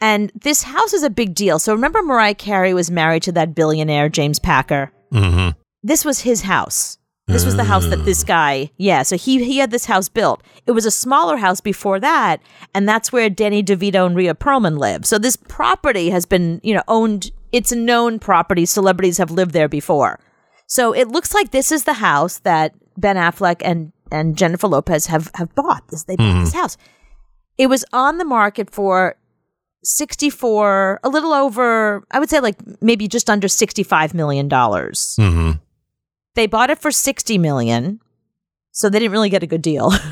And 0.00 0.30
this 0.34 0.62
house 0.62 0.92
is 0.92 1.02
a 1.02 1.10
big 1.10 1.34
deal. 1.34 1.58
So 1.58 1.74
remember 1.74 2.02
Mariah 2.02 2.34
Carey 2.34 2.72
was 2.72 2.90
married 2.90 3.24
to 3.24 3.32
that 3.32 3.54
billionaire, 3.54 4.08
James 4.08 4.38
Packer? 4.38 4.92
Hmm 5.10 5.50
This 5.82 6.04
was 6.04 6.20
his 6.20 6.42
house. 6.42 6.98
This 7.28 7.44
was 7.44 7.56
the 7.56 7.64
house 7.64 7.86
that 7.88 8.06
this 8.06 8.24
guy, 8.24 8.70
yeah. 8.78 9.02
So 9.02 9.18
he 9.18 9.44
he 9.44 9.58
had 9.58 9.70
this 9.70 9.84
house 9.84 10.08
built. 10.08 10.42
It 10.66 10.72
was 10.72 10.86
a 10.86 10.90
smaller 10.90 11.36
house 11.36 11.60
before 11.60 12.00
that, 12.00 12.40
and 12.74 12.88
that's 12.88 13.12
where 13.12 13.28
Danny 13.28 13.62
DeVito 13.62 14.06
and 14.06 14.16
Rhea 14.16 14.34
Perlman 14.34 14.78
live. 14.78 15.04
So 15.04 15.18
this 15.18 15.36
property 15.36 16.08
has 16.08 16.24
been, 16.24 16.58
you 16.64 16.72
know, 16.72 16.82
owned. 16.88 17.30
It's 17.52 17.70
a 17.70 17.76
known 17.76 18.18
property. 18.18 18.64
Celebrities 18.64 19.18
have 19.18 19.30
lived 19.30 19.52
there 19.52 19.68
before. 19.68 20.20
So 20.66 20.94
it 20.94 21.08
looks 21.08 21.34
like 21.34 21.50
this 21.50 21.70
is 21.70 21.84
the 21.84 21.94
house 21.94 22.38
that 22.40 22.74
Ben 22.96 23.16
Affleck 23.16 23.60
and 23.62 23.92
and 24.10 24.34
Jennifer 24.34 24.66
Lopez 24.66 25.06
have 25.06 25.30
have 25.34 25.54
bought. 25.54 25.86
This 25.88 26.04
they 26.04 26.16
bought 26.16 26.40
this 26.40 26.54
house. 26.54 26.78
It 27.58 27.66
was 27.66 27.84
on 27.92 28.16
the 28.16 28.24
market 28.24 28.70
for 28.70 29.17
64 29.88 31.00
a 31.02 31.08
little 31.08 31.32
over 31.32 32.04
i 32.10 32.18
would 32.18 32.28
say 32.28 32.40
like 32.40 32.56
maybe 32.82 33.08
just 33.08 33.30
under 33.30 33.48
65 33.48 34.14
million 34.14 34.48
dollars 34.48 35.14
hmm 35.18 35.52
they 36.34 36.46
bought 36.46 36.70
it 36.70 36.78
for 36.78 36.90
60 36.92 37.38
million 37.38 38.00
so 38.70 38.88
they 38.88 38.98
didn't 38.98 39.12
really 39.12 39.30
get 39.30 39.42
a 39.42 39.46
good 39.46 39.62
deal 39.62 39.90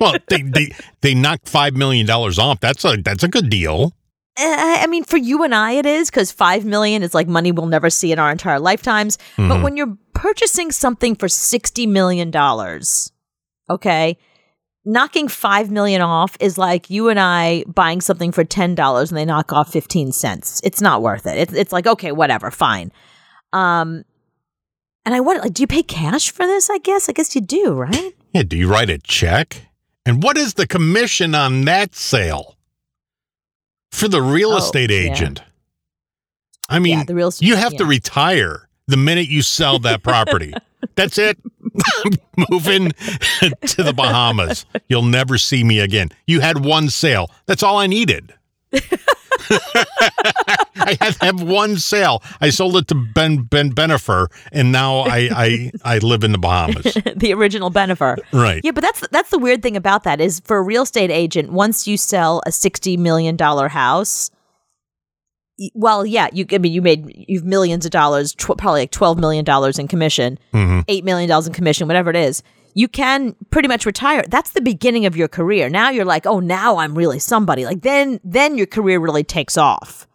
Well, 0.00 0.14
they, 0.28 0.42
they 0.42 0.72
they 1.02 1.14
knocked 1.14 1.48
five 1.48 1.74
million 1.74 2.06
dollars 2.06 2.38
off. 2.38 2.60
That's 2.60 2.84
a 2.84 2.96
that's 2.96 3.22
a 3.22 3.28
good 3.28 3.50
deal. 3.50 3.92
Eh, 4.38 4.76
I 4.82 4.86
mean, 4.86 5.04
for 5.04 5.16
you 5.16 5.44
and 5.44 5.54
I, 5.54 5.72
it 5.72 5.86
is 5.86 6.10
because 6.10 6.32
five 6.32 6.64
million 6.64 7.02
is 7.02 7.14
like 7.14 7.28
money 7.28 7.52
we'll 7.52 7.66
never 7.66 7.90
see 7.90 8.10
in 8.10 8.18
our 8.18 8.30
entire 8.32 8.58
lifetimes. 8.58 9.18
But 9.36 9.62
when 9.62 9.76
you're 9.76 9.96
purchasing 10.14 10.70
something 10.72 11.14
for 11.14 11.28
sixty 11.28 11.86
million 11.86 12.30
dollars, 12.30 13.12
okay, 13.68 14.16
knocking 14.84 15.28
five 15.28 15.70
million 15.70 16.02
off 16.02 16.36
is 16.40 16.58
like 16.58 16.90
you 16.90 17.08
and 17.08 17.18
I 17.20 17.64
buying 17.66 18.00
something 18.00 18.32
for 18.32 18.44
ten 18.44 18.74
dollars 18.74 19.10
and 19.10 19.18
they 19.18 19.24
knock 19.24 19.52
off 19.52 19.70
fifteen 19.72 20.12
cents. 20.12 20.60
It's 20.64 20.80
not 20.80 21.02
worth 21.02 21.26
it. 21.26 21.38
It's 21.38 21.52
it's 21.54 21.72
like 21.72 21.86
okay, 21.86 22.12
whatever, 22.12 22.50
fine. 22.50 22.92
Um, 23.52 24.04
and 25.06 25.14
I 25.14 25.20
wonder, 25.20 25.42
like, 25.42 25.52
do 25.54 25.62
you 25.62 25.66
pay 25.66 25.82
cash 25.82 26.30
for 26.30 26.46
this? 26.46 26.70
I 26.70 26.78
guess, 26.78 27.08
I 27.08 27.12
guess 27.12 27.34
you 27.34 27.40
do, 27.42 27.72
right? 27.74 28.12
Yeah, 28.32 28.42
do 28.42 28.56
you 28.56 28.68
write 28.68 28.90
a 28.90 28.98
check? 28.98 29.68
And 30.04 30.20
what 30.20 30.36
is 30.36 30.54
the 30.54 30.66
commission 30.66 31.36
on 31.36 31.64
that 31.66 31.94
sale 31.94 32.56
for 33.92 34.08
the 34.08 34.20
real 34.20 34.50
Oh, 34.54 34.56
estate 34.56 34.90
yeah. 34.90 35.12
agent? 35.12 35.40
I 36.68 36.80
mean, 36.80 36.98
Yeah, 36.98 37.04
the 37.04 37.14
real- 37.14 37.30
you 37.38 37.54
have 37.54 37.76
to 37.76 37.84
retire 37.84 38.68
the 38.88 38.96
minute 38.96 39.28
you 39.28 39.42
sell 39.42 39.78
that 39.80 40.02
property. 40.02 40.52
That's 40.96 41.16
it. 41.16 41.38
Moving 42.50 42.90
to 43.66 43.82
the 43.82 43.92
Bahamas. 43.94 44.66
You'll 44.88 45.02
never 45.02 45.38
see 45.38 45.64
me 45.64 45.80
again. 45.80 46.10
You 46.26 46.40
had 46.40 46.64
one 46.64 46.88
sale. 46.90 47.30
That's 47.46 47.62
all 47.62 47.78
I 47.78 47.86
needed. 47.86 48.34
I 50.76 50.96
had 51.00 51.14
to 51.14 51.24
have 51.26 51.42
one 51.42 51.76
sale. 51.76 52.22
I 52.40 52.50
sold 52.50 52.76
it 52.76 52.88
to 52.88 52.94
Ben 52.94 53.42
Ben 53.42 53.72
Bennifer, 53.72 54.26
and 54.52 54.72
now 54.72 55.00
I 55.00 55.28
I, 55.32 55.72
I 55.84 55.98
live 55.98 56.24
in 56.24 56.32
the 56.32 56.38
Bahamas. 56.38 56.94
the 57.16 57.32
original 57.32 57.70
Bennifer. 57.70 58.18
Right. 58.32 58.60
Yeah, 58.64 58.72
but 58.72 58.82
that's 58.82 59.06
that's 59.08 59.30
the 59.30 59.38
weird 59.38 59.62
thing 59.62 59.76
about 59.76 60.04
that 60.04 60.20
is 60.20 60.40
for 60.44 60.56
a 60.56 60.62
real 60.62 60.82
estate 60.82 61.10
agent, 61.10 61.52
once 61.52 61.86
you 61.86 61.96
sell 61.96 62.42
a 62.46 62.52
sixty 62.52 62.96
million 62.96 63.36
dollar 63.36 63.68
house, 63.68 64.30
well, 65.74 66.04
yeah, 66.04 66.28
you 66.32 66.46
I 66.52 66.58
mean 66.58 66.72
you 66.72 66.82
made 66.82 67.04
you've 67.28 67.44
millions 67.44 67.84
of 67.84 67.90
dollars, 67.90 68.34
tw- 68.34 68.56
probably 68.58 68.82
like 68.82 68.90
twelve 68.90 69.18
million 69.18 69.44
dollars 69.44 69.78
in 69.78 69.88
commission, 69.88 70.38
mm-hmm. 70.52 70.80
eight 70.88 71.04
million 71.04 71.28
dollars 71.28 71.46
in 71.46 71.52
commission, 71.52 71.86
whatever 71.86 72.10
it 72.10 72.16
is. 72.16 72.42
You 72.76 72.88
can 72.88 73.36
pretty 73.50 73.68
much 73.68 73.86
retire. 73.86 74.24
That's 74.28 74.50
the 74.50 74.60
beginning 74.60 75.06
of 75.06 75.16
your 75.16 75.28
career. 75.28 75.68
Now 75.68 75.90
you're 75.90 76.04
like, 76.04 76.26
oh, 76.26 76.40
now 76.40 76.78
I'm 76.78 76.96
really 76.98 77.20
somebody. 77.20 77.64
Like 77.64 77.82
then, 77.82 78.18
then 78.24 78.58
your 78.58 78.66
career 78.66 78.98
really 78.98 79.22
takes 79.22 79.56
off. 79.56 80.08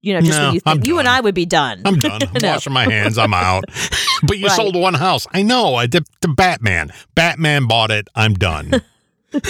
You 0.00 0.14
know, 0.14 0.20
just 0.20 0.38
No, 0.38 0.44
when 0.44 0.54
you 0.54 0.60
think 0.60 0.86
you 0.86 1.00
and. 1.00 1.08
I 1.08 1.20
would 1.20 1.34
be 1.34 1.44
done. 1.44 1.82
I'm 1.84 1.96
done. 1.98 2.20
I'm 2.22 2.40
No. 2.40 2.52
washing 2.52 2.72
my 2.72 2.84
hands. 2.84 3.18
I'm 3.18 3.34
out. 3.34 3.64
but 4.22 4.38
you 4.38 4.46
Right. 4.46 4.54
sold 4.54 4.76
one 4.76 4.94
house. 4.94 5.26
I 5.32 5.42
know. 5.42 5.74
I 5.74 5.86
did 5.88 6.06
the 6.20 6.28
Batman. 6.28 6.92
Batman 7.16 7.66
bought 7.66 7.90
it. 7.90 8.06
I'm 8.14 8.34
done. 8.34 8.80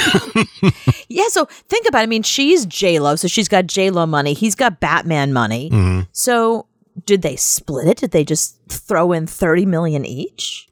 Yeah, 1.11 1.29
so 1.29 1.47
think 1.69 1.89
about 1.89 2.01
it. 2.01 2.03
I 2.03 2.07
mean, 2.07 2.23
she's 2.23 2.67
J 2.67 2.99
Lo, 2.99 3.17
so 3.17 3.29
she's 3.29 3.49
got 3.49 3.67
J 3.67 3.91
Lo 3.91 4.05
money. 4.07 4.35
He's 4.35 4.55
got 4.55 4.79
Batman 4.79 5.33
money. 5.33 5.71
Mm-hmm. 5.71 6.03
So 6.13 6.67
did 7.07 7.23
they 7.23 7.35
split 7.37 7.89
it? 7.89 7.97
Did 7.97 8.11
they 8.11 8.25
just 8.25 8.59
throw 8.69 9.13
in 9.13 9.27
thirty 9.27 9.65
million 9.65 10.05
each? 10.05 10.69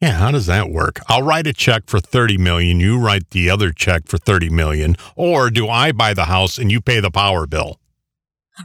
yeah. 0.00 0.12
How 0.12 0.30
does 0.30 0.44
that 0.46 0.68
work? 0.70 1.00
I'll 1.08 1.22
write 1.22 1.46
a 1.46 1.54
check 1.54 1.84
for 1.86 2.00
thirty 2.00 2.36
million. 2.36 2.80
You 2.80 2.98
write 2.98 3.30
the 3.30 3.48
other 3.48 3.72
check 3.72 4.08
for 4.08 4.18
thirty 4.18 4.50
million, 4.50 4.96
or 5.16 5.48
do 5.48 5.68
I 5.68 5.92
buy 5.92 6.12
the 6.12 6.26
house 6.26 6.58
and 6.58 6.70
you 6.70 6.82
pay 6.82 7.00
the 7.00 7.10
power 7.10 7.46
bill? 7.46 7.80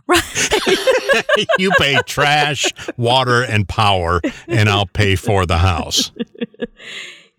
Right. 0.08 0.24
you 1.58 1.72
pay 1.78 2.00
trash, 2.06 2.66
water, 2.98 3.44
and 3.44 3.68
power, 3.68 4.22
and 4.48 4.68
I'll 4.70 4.86
pay 4.86 5.16
for 5.16 5.46
the 5.46 5.58
house. 5.58 6.12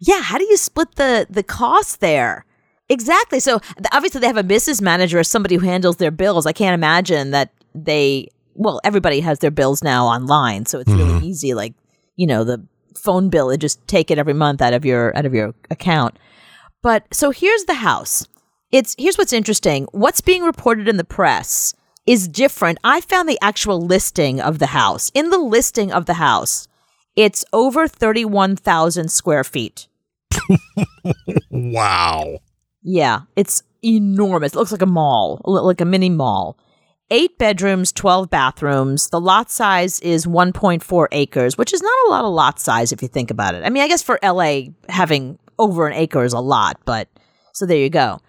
yeah. 0.05 0.21
How 0.21 0.37
do 0.37 0.45
you 0.45 0.57
split 0.57 0.97
the 0.97 1.27
the 1.31 1.43
cost 1.43 2.01
there? 2.01 2.45
Exactly. 2.89 3.41
So 3.41 3.61
obviously 3.93 4.21
they 4.21 4.27
have 4.27 4.37
a 4.37 4.43
business 4.43 4.83
manager 4.83 5.19
or 5.19 5.25
somebody 5.25 5.55
who 5.55 5.65
handles 5.65 5.97
their 5.97 6.11
bills. 6.11 6.45
I 6.45 6.53
can't 6.53 6.75
imagine 6.75 7.31
that 7.31 7.53
they. 7.75 8.29
Well, 8.55 8.81
everybody 8.85 9.21
has 9.21 9.39
their 9.39 9.51
bills 9.51 9.83
now 9.83 10.07
online, 10.07 10.67
so 10.67 10.79
it's 10.81 10.91
really 10.91 11.05
mm-hmm. 11.05 11.25
easy. 11.25 11.55
Like 11.55 11.75
you 12.17 12.27
know 12.27 12.45
the 12.45 12.67
phone 12.99 13.31
bill, 13.31 13.49
they 13.49 13.57
just 13.57 13.87
take 13.87 14.11
it 14.11 14.19
every 14.19 14.35
month 14.35 14.61
out 14.61 14.75
of 14.75 14.85
your 14.85 15.17
out 15.17 15.25
of 15.25 15.33
your 15.33 15.55
account. 15.71 16.19
But 16.83 17.07
so 17.15 17.31
here's 17.31 17.65
the 17.65 17.75
house. 17.75 18.27
It's 18.73 18.97
here's 18.99 19.17
what's 19.17 19.33
interesting. 19.33 19.87
What's 19.93 20.21
being 20.21 20.43
reported 20.43 20.89
in 20.89 20.97
the 20.97 21.05
press 21.05 21.75
is 22.07 22.27
different. 22.27 22.79
I 22.83 23.01
found 23.01 23.29
the 23.29 23.39
actual 23.41 23.81
listing 23.81 24.41
of 24.41 24.59
the 24.59 24.67
house. 24.67 25.11
In 25.15 25.31
the 25.31 25.39
listing 25.39 25.93
of 25.93 26.07
the 26.07 26.15
house, 26.15 26.67
it's 27.15 27.45
over 27.53 27.87
31,000 27.87 29.11
square 29.11 29.45
feet. 29.45 29.87
Wow. 31.51 32.39
Yeah, 32.83 33.23
it's 33.37 33.63
enormous. 33.85 34.53
It 34.53 34.59
looks 34.59 34.73
like 34.73 34.83
a 34.83 34.87
mall, 34.87 35.41
like 35.45 35.81
a 35.81 35.85
mini 35.85 36.09
mall. 36.09 36.59
Eight 37.11 37.37
bedrooms, 37.39 37.93
12 37.93 38.31
bathrooms. 38.31 39.11
The 39.11 39.21
lot 39.21 39.51
size 39.51 40.01
is 40.01 40.27
1.4 40.27 41.07
acres, 41.13 41.59
which 41.59 41.73
is 41.73 41.83
not 41.83 42.07
a 42.07 42.11
lot 42.11 42.25
of 42.25 42.33
lot 42.33 42.59
size 42.59 42.91
if 42.91 43.03
you 43.03 43.09
think 43.09 43.31
about 43.31 43.55
it. 43.55 43.65
I 43.65 43.71
mean, 43.71 43.83
I 43.83 43.89
guess 43.89 44.03
for 44.03 44.19
LA, 44.23 44.63
having 44.89 45.39
over 45.59 45.87
an 45.87 45.93
acre 45.93 46.25
is 46.25 46.33
a 46.33 46.41
lot, 46.41 46.81
but 46.85 47.09
so 47.53 47.67
there 47.67 47.77
you 47.77 47.91
go. 47.91 48.21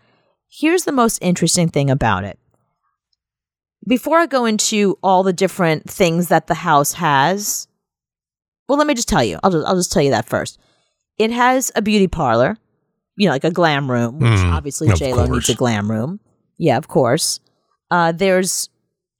Here's 0.49 0.83
the 0.83 0.91
most 0.91 1.19
interesting 1.21 1.69
thing 1.69 1.89
about 1.89 2.25
it. 2.25 2.37
Before 3.87 4.19
I 4.19 4.27
go 4.27 4.45
into 4.45 4.97
all 5.01 5.23
the 5.23 5.33
different 5.33 5.89
things 5.89 6.27
that 6.27 6.47
the 6.47 6.53
house 6.53 6.93
has, 6.93 7.67
well, 8.67 8.77
let 8.77 8.87
me 8.87 8.93
just 8.93 9.09
tell 9.09 9.23
you. 9.23 9.39
I'll 9.43 9.51
just, 9.51 9.65
I'll 9.65 9.75
just 9.75 9.91
tell 9.91 10.03
you 10.03 10.11
that 10.11 10.27
first. 10.29 10.59
It 11.17 11.31
has 11.31 11.71
a 11.75 11.81
beauty 11.81 12.07
parlor, 12.07 12.57
you 13.15 13.27
know, 13.27 13.31
like 13.33 13.43
a 13.43 13.51
glam 13.51 13.89
room, 13.89 14.19
which 14.19 14.31
Mm, 14.31 14.53
obviously 14.53 14.87
J 14.93 15.13
Lo 15.13 15.25
needs 15.25 15.49
a 15.49 15.55
glam 15.55 15.89
room. 15.89 16.19
Yeah, 16.57 16.77
of 16.77 16.87
course. 16.87 17.39
Uh, 17.91 18.11
there's 18.11 18.69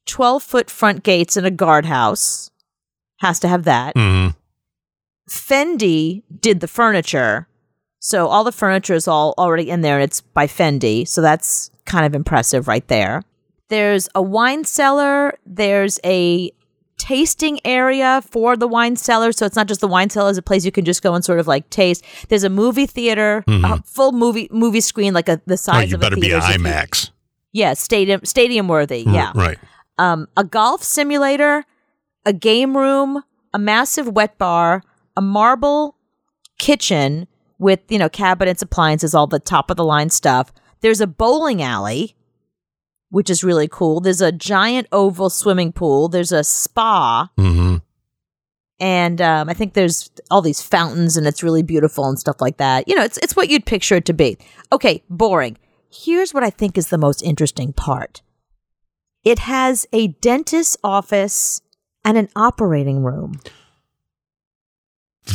12 0.07 0.41
foot 0.43 0.69
front 0.69 1.03
gates 1.03 1.37
and 1.37 1.45
a 1.45 1.51
guardhouse. 1.51 2.49
Has 3.19 3.39
to 3.39 3.47
have 3.47 3.63
that. 3.65 3.95
Mhm. 3.95 4.35
Fendi 5.29 6.23
did 6.41 6.59
the 6.59 6.67
furniture. 6.67 7.47
So 7.99 8.27
all 8.27 8.43
the 8.43 8.51
furniture 8.51 8.93
is 8.95 9.07
all 9.07 9.33
already 9.37 9.69
in 9.69 9.81
there 9.81 9.95
and 9.95 10.03
it's 10.03 10.21
by 10.21 10.47
Fendi. 10.47 11.07
So 11.07 11.21
that's 11.21 11.71
kind 11.85 12.05
of 12.05 12.13
impressive 12.15 12.67
right 12.67 12.85
there. 12.87 13.23
There's 13.69 14.09
a 14.13 14.21
wine 14.21 14.65
cellar. 14.65 15.37
There's 15.45 15.99
a 16.03 16.51
tasting 17.03 17.59
area 17.65 18.23
for 18.31 18.55
the 18.55 18.65
wine 18.67 18.95
cellar. 18.95 19.33
So 19.33 19.45
it's 19.45 19.57
not 19.57 19.67
just 19.67 19.81
the 19.81 19.87
wine 19.89 20.09
cellar, 20.09 20.29
it's 20.29 20.37
a 20.39 20.41
place 20.41 20.63
you 20.63 20.71
can 20.71 20.85
just 20.85 21.01
go 21.03 21.13
and 21.13 21.23
sort 21.25 21.39
of 21.39 21.47
like 21.47 21.69
taste. 21.69 22.01
There's 22.29 22.45
a 22.45 22.49
movie 22.49 22.85
theater, 22.85 23.43
a 23.47 23.83
full 23.83 24.13
movie 24.13 24.47
movie 24.51 24.79
screen, 24.81 25.13
like 25.13 25.27
a 25.27 25.41
the 25.45 25.53
Oh, 25.53 25.57
size 25.57 25.89
you 25.91 25.95
of 25.95 26.01
better 26.01 26.15
a 26.15 26.19
be 26.19 26.27
you- 26.29 26.35
IMAX. 26.37 27.09
yeah, 27.51 27.73
stadium 27.73 28.21
stadium 28.23 28.69
worthy. 28.69 29.03
Yeah 29.05 29.33
Right. 29.35 29.59
um, 29.97 30.27
a 30.37 30.45
golf 30.45 30.81
simulator, 30.81 31.65
a 32.25 32.31
game 32.31 32.77
room, 32.77 33.21
a 33.53 33.59
massive 33.59 34.07
wet 34.07 34.37
bar, 34.37 34.81
a 35.17 35.21
marble 35.21 35.97
kitchen 36.57 37.27
with, 37.59 37.79
you 37.89 37.99
know, 37.99 38.09
cabinets, 38.09 38.61
appliances, 38.61 39.13
all 39.13 39.27
the 39.27 39.39
top 39.39 39.69
of 39.69 39.75
the 39.77 39.83
line 39.83 40.09
stuff. 40.09 40.53
There's 40.81 41.01
a 41.01 41.07
bowling 41.07 41.61
alley, 41.61 42.15
which 43.13 43.29
is 43.29 43.43
really 43.43 43.67
cool. 43.67 43.99
There's 43.99 44.21
a 44.21 44.31
giant 44.31 44.87
oval 44.91 45.29
swimming 45.29 45.71
pool. 45.71 46.07
There's 46.07 46.31
a 46.31 46.43
spa. 46.43 47.29
hmm 47.37 47.75
And 48.79 49.21
um, 49.21 49.49
I 49.49 49.53
think 49.53 49.75
there's 49.75 50.09
all 50.31 50.41
these 50.41 50.63
fountains 50.63 51.15
and 51.15 51.27
it's 51.27 51.43
really 51.43 51.61
beautiful 51.61 52.05
and 52.09 52.17
stuff 52.17 52.41
like 52.41 52.57
that. 52.57 52.87
You 52.87 52.95
know, 52.95 53.03
it's, 53.03 53.19
it's 53.19 53.35
what 53.35 53.49
you'd 53.49 53.67
picture 53.67 53.97
it 53.97 54.05
to 54.05 54.13
be. 54.13 54.39
Okay, 54.71 55.03
boring. 55.11 55.57
Here's 55.91 56.33
what 56.33 56.43
I 56.43 56.49
think 56.49 56.75
is 56.75 56.89
the 56.89 56.97
most 56.97 57.21
interesting 57.21 57.71
part 57.71 58.23
it 59.23 59.37
has 59.39 59.85
a 59.93 60.07
dentist's 60.07 60.75
office 60.83 61.61
and 62.03 62.17
an 62.17 62.29
operating 62.35 63.03
room. 63.03 63.39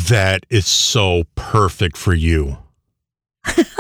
That 0.09 0.45
is 0.51 0.67
so 0.67 1.25
perfect 1.37 1.97
for 1.97 2.13
you. 2.13 2.59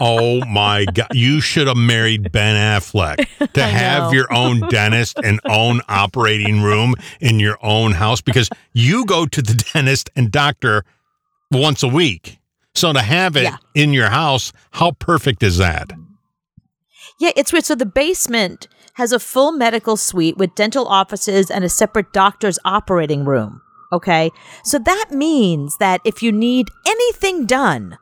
oh 0.00 0.44
my 0.46 0.84
God. 0.86 1.08
You 1.12 1.40
should 1.40 1.66
have 1.66 1.76
married 1.76 2.30
Ben 2.32 2.54
Affleck 2.80 3.52
to 3.52 3.62
have 3.66 4.12
your 4.12 4.32
own 4.32 4.60
dentist 4.68 5.18
and 5.22 5.40
own 5.46 5.80
operating 5.88 6.62
room 6.62 6.94
in 7.20 7.38
your 7.40 7.58
own 7.62 7.92
house 7.92 8.20
because 8.20 8.48
you 8.72 9.04
go 9.06 9.26
to 9.26 9.42
the 9.42 9.54
dentist 9.72 10.10
and 10.16 10.30
doctor 10.30 10.84
once 11.50 11.82
a 11.82 11.88
week. 11.88 12.38
So 12.74 12.92
to 12.92 13.00
have 13.00 13.36
it 13.36 13.44
Yeah. 13.44 13.56
in 13.74 13.92
your 13.92 14.10
house, 14.10 14.52
how 14.72 14.92
perfect 14.92 15.42
is 15.42 15.56
that? 15.58 15.92
Yeah, 17.18 17.30
it's 17.36 17.52
weird. 17.52 17.64
So 17.64 17.74
the 17.74 17.86
basement 17.86 18.68
has 18.94 19.12
a 19.12 19.18
full 19.18 19.52
medical 19.52 19.96
suite 19.96 20.36
with 20.36 20.54
dental 20.54 20.86
offices 20.86 21.50
and 21.50 21.64
a 21.64 21.68
separate 21.68 22.12
doctor's 22.12 22.58
operating 22.64 23.24
room. 23.24 23.62
Okay. 23.92 24.30
So 24.64 24.78
that 24.78 25.06
means 25.12 25.76
that 25.78 26.00
if 26.04 26.22
you 26.22 26.32
need 26.32 26.66
anything 26.86 27.46
done, 27.46 27.96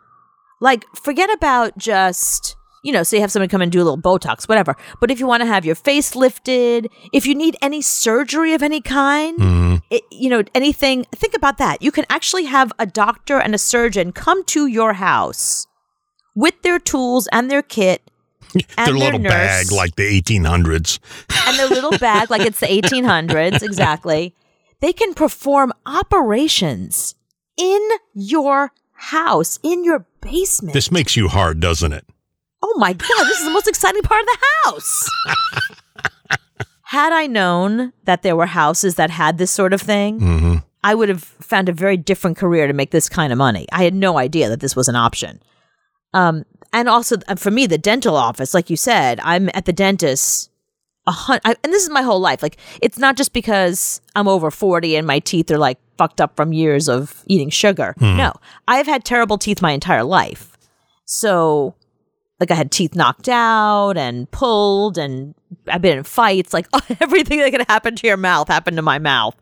like 0.69 0.85
forget 0.97 1.31
about 1.33 1.77
just, 1.79 2.57
you 2.83 2.93
know, 2.93 3.03
say 3.03 3.19
you 3.19 3.21
have 3.21 3.31
someone 3.33 3.49
come 3.49 3.61
and 3.63 3.71
do 3.71 3.79
a 3.83 3.87
little 3.89 3.99
Botox, 4.11 4.49
whatever. 4.49 4.75
But 5.01 5.11
if 5.11 5.21
you 5.21 5.27
want 5.27 5.43
to 5.43 5.47
have 5.47 5.65
your 5.65 5.75
face 5.75 6.15
lifted, 6.17 6.89
if 7.13 7.27
you 7.27 7.35
need 7.35 7.55
any 7.63 7.83
surgery 7.83 8.53
of 8.55 8.63
any 8.63 8.81
kind, 8.81 9.39
Mhm. 9.39 9.83
it, 9.91 10.03
you 10.11 10.29
know, 10.31 10.43
anything, 10.55 11.05
think 11.15 11.35
about 11.35 11.59
that. 11.59 11.83
You 11.83 11.93
can 11.93 12.07
actually 12.09 12.45
have 12.47 12.73
a 12.79 12.87
doctor 12.87 13.39
and 13.39 13.55
a 13.55 13.59
surgeon 13.59 14.13
come 14.13 14.45
to 14.55 14.67
your 14.67 14.95
house 14.95 15.67
with 16.35 16.57
their 16.63 16.79
tools 16.79 17.29
and 17.33 17.51
their 17.51 17.63
kit 17.63 18.01
and 18.79 18.87
Their 18.89 18.95
little 18.95 19.21
nurse, 19.21 19.33
bag 19.33 19.73
like 19.73 19.97
the 19.97 20.09
1800s. 20.23 20.99
and 21.47 21.59
their 21.59 21.69
little 21.69 21.97
bag 21.99 22.31
like 22.31 22.43
it's 22.43 22.61
the 22.61 22.67
1800s 22.79 23.63
exactly. 23.63 24.35
They 24.81 24.93
can 24.93 25.15
perform 25.15 25.73
operations 25.87 27.15
in 27.57 27.81
your 28.15 28.73
house, 29.05 29.59
in 29.63 29.85
your 29.85 30.07
basement. 30.21 30.75
This 30.75 30.91
makes 30.91 31.17
you 31.17 31.29
hard, 31.29 31.61
doesn't 31.61 31.93
it? 31.93 32.07
Oh 32.63 32.75
my 32.79 32.93
God, 32.93 33.25
this 33.25 33.39
is 33.39 33.45
the 33.45 33.51
most 33.51 33.69
exciting 33.69 34.03
part 34.03 34.23
of 34.23 34.27
the 34.27 34.39
house. 34.65 35.09
had 36.85 37.13
I 37.13 37.27
known 37.27 37.93
that 38.05 38.23
there 38.23 38.37
were 38.37 38.47
houses 38.47 38.95
that 38.95 39.11
had 39.11 39.39
this 39.39 39.51
sort 39.51 39.73
of 39.73 39.81
thing, 39.83 40.21
Mm-hmm. 40.21 40.57
I 40.85 40.95
would 40.95 41.09
have 41.09 41.25
found 41.25 41.71
a 41.71 41.73
very 41.73 41.97
different 41.97 42.37
career 42.37 42.67
to 42.67 42.75
make 42.75 42.91
this 42.91 43.09
kind 43.09 43.33
of 43.33 43.39
money. 43.39 43.67
I 43.73 43.85
had 43.85 43.95
no 43.95 44.19
idea 44.19 44.51
that 44.51 44.61
this 44.61 44.77
was 44.77 44.87
an 44.87 44.97
option. 44.97 45.41
Um, 46.13 46.45
and 46.75 46.91
also 46.91 47.17
uh, 47.27 47.37
for 47.37 47.51
me, 47.51 47.67
the 47.67 47.79
dental 47.79 48.17
office, 48.17 48.53
like 48.53 48.69
you 48.69 48.77
said, 48.77 49.19
I'm 49.25 49.49
at 49.55 49.65
the 49.65 49.73
dentist. 49.73 50.51
A 51.07 51.13
hun- 51.13 51.41
I, 51.45 51.55
and 51.63 51.73
this 51.73 51.83
is 51.83 51.91
my 51.91 52.03
whole 52.03 52.21
life. 52.21 52.43
Like, 52.43 52.57
it's 52.81 52.99
not 52.99 53.17
just 53.17 53.33
because 53.33 54.01
I'm 54.17 54.27
over 54.29 54.51
40 54.51 54.97
and 54.97 55.07
my 55.07 55.19
teeth 55.19 55.51
are 55.51 55.59
like 55.59 55.79
fucked 55.99 56.21
up 56.21 56.35
from 56.35 56.53
years 56.53 56.89
of 56.89 57.23
eating 57.27 57.51
sugar. 57.51 57.95
Hmm. 57.99 58.17
No, 58.17 58.33
I've 58.67 58.87
had 58.87 59.05
terrible 59.05 59.37
teeth 59.39 59.61
my 59.61 59.73
entire 59.73 60.03
life. 60.05 60.57
So, 61.05 61.75
like, 62.41 62.51
I 62.51 62.55
had 62.55 62.71
teeth 62.71 62.95
knocked 62.95 63.29
out 63.29 63.97
and 63.99 64.31
pulled, 64.31 64.97
and 64.99 65.35
I've 65.69 65.83
been 65.83 65.99
in 65.99 66.05
fights. 66.05 66.53
Like, 66.55 66.67
everything 67.01 67.39
that 67.41 67.51
could 67.53 67.67
happen 67.69 67.95
to 67.97 68.07
your 68.07 68.17
mouth 68.17 68.49
happened 68.49 68.77
to 68.77 68.83
my 68.83 68.99
mouth. 68.99 69.37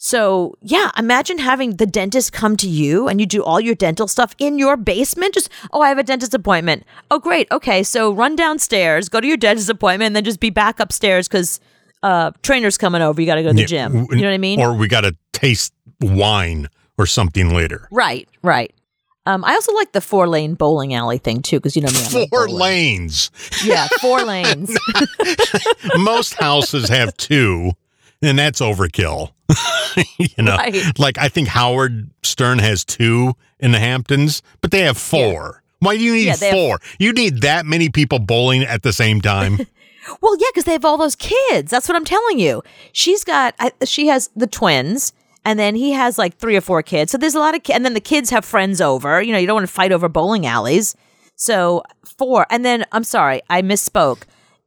So, 0.00 0.54
yeah, 0.62 0.90
imagine 0.96 1.38
having 1.38 1.76
the 1.76 1.86
dentist 1.86 2.32
come 2.32 2.56
to 2.58 2.68
you 2.68 3.08
and 3.08 3.18
you 3.20 3.26
do 3.26 3.42
all 3.42 3.60
your 3.60 3.74
dental 3.74 4.06
stuff 4.06 4.34
in 4.38 4.56
your 4.56 4.76
basement. 4.76 5.34
Just, 5.34 5.48
oh, 5.72 5.80
I 5.82 5.88
have 5.88 5.98
a 5.98 6.04
dentist 6.04 6.34
appointment. 6.34 6.84
Oh, 7.10 7.18
great. 7.18 7.48
Okay. 7.50 7.82
So 7.82 8.12
run 8.12 8.36
downstairs, 8.36 9.08
go 9.08 9.20
to 9.20 9.26
your 9.26 9.36
dentist 9.36 9.68
appointment, 9.68 10.06
and 10.08 10.16
then 10.16 10.22
just 10.24 10.38
be 10.38 10.50
back 10.50 10.78
upstairs 10.78 11.26
because 11.26 11.58
uh, 12.04 12.30
trainer's 12.42 12.78
coming 12.78 13.02
over. 13.02 13.20
You 13.20 13.26
got 13.26 13.34
to 13.36 13.42
go 13.42 13.48
to 13.48 13.54
the 13.54 13.60
Yeah, 13.62 13.66
gym. 13.66 14.06
You 14.12 14.18
know 14.18 14.28
what 14.28 14.34
I 14.34 14.38
mean? 14.38 14.60
Or 14.60 14.72
we 14.72 14.86
got 14.86 15.00
to 15.00 15.16
taste 15.32 15.72
wine 16.00 16.68
or 16.96 17.04
something 17.06 17.52
later. 17.52 17.88
right, 17.90 18.28
right. 18.42 18.72
Um, 19.26 19.44
I 19.44 19.52
also 19.54 19.74
like 19.74 19.92
the 19.92 20.00
four 20.00 20.26
lane 20.26 20.54
bowling 20.54 20.94
alley 20.94 21.18
thing 21.18 21.42
too 21.42 21.58
because 21.58 21.76
you 21.76 21.82
know 21.82 21.90
me. 21.90 22.22
I'm 22.22 22.28
Four 22.28 22.48
lanes. 22.48 23.30
Yeah, 23.62 23.86
four 24.00 24.22
lanes. 24.22 24.74
Most 25.96 26.34
houses 26.34 26.88
have 26.88 27.14
two, 27.18 27.72
and 28.22 28.38
that's 28.38 28.60
overkill. 28.60 29.32
you 30.18 30.28
know, 30.42 30.56
Right. 30.56 30.98
like 30.98 31.18
I 31.18 31.28
think 31.28 31.48
Howard 31.48 32.10
Stern 32.22 32.58
has 32.58 32.84
two 32.84 33.34
in 33.58 33.72
the 33.72 33.78
Hamptons, 33.78 34.42
but 34.60 34.70
they 34.70 34.80
have 34.82 34.98
four. 34.98 35.62
Why 35.80 35.96
do 35.96 36.02
you 36.02 36.12
need 36.14 36.26
Yeah, 36.26 36.36
they 36.36 36.46
have- 36.48 36.54
four? 36.54 36.78
you 36.98 37.12
need 37.12 37.42
that 37.42 37.64
many 37.66 37.88
people 37.88 38.18
bowling 38.18 38.62
at 38.62 38.82
the 38.82 38.92
same 38.92 39.20
time. 39.20 39.58
Well, 40.22 40.34
yeah, 40.38 40.46
because 40.54 40.64
they 40.64 40.72
have 40.72 40.86
all 40.86 40.96
those 40.96 41.14
kids. 41.16 41.70
That's 41.70 41.86
what 41.86 41.94
I'm 41.94 42.04
telling 42.06 42.38
you. 42.38 42.62
She's 42.92 43.24
got, 43.24 43.54
I, 43.58 43.72
she 43.84 44.06
has 44.06 44.30
the 44.34 44.46
twins, 44.46 45.12
and 45.44 45.58
then 45.58 45.74
he 45.74 45.92
has 45.92 46.16
like 46.16 46.38
three 46.38 46.56
or 46.56 46.62
four 46.62 46.82
kids. 46.82 47.12
So 47.12 47.18
there's 47.18 47.34
a 47.34 47.38
lot 47.38 47.54
of, 47.54 47.62
ki- 47.62 47.74
and 47.74 47.84
then 47.84 47.92
the 47.92 48.00
kids 48.00 48.30
have 48.30 48.42
friends 48.42 48.80
over. 48.80 49.20
You 49.20 49.32
know, 49.32 49.38
you 49.38 49.46
don't 49.46 49.56
want 49.56 49.66
to 49.66 49.72
fight 49.72 49.92
over 49.92 50.08
bowling 50.08 50.46
alleys. 50.46 50.96
So 51.36 51.82
four, 52.06 52.46
and 52.48 52.64
then 52.64 52.86
I'm 52.90 53.04
sorry, 53.04 53.42
I 53.50 53.60
misspoke. 53.60 54.22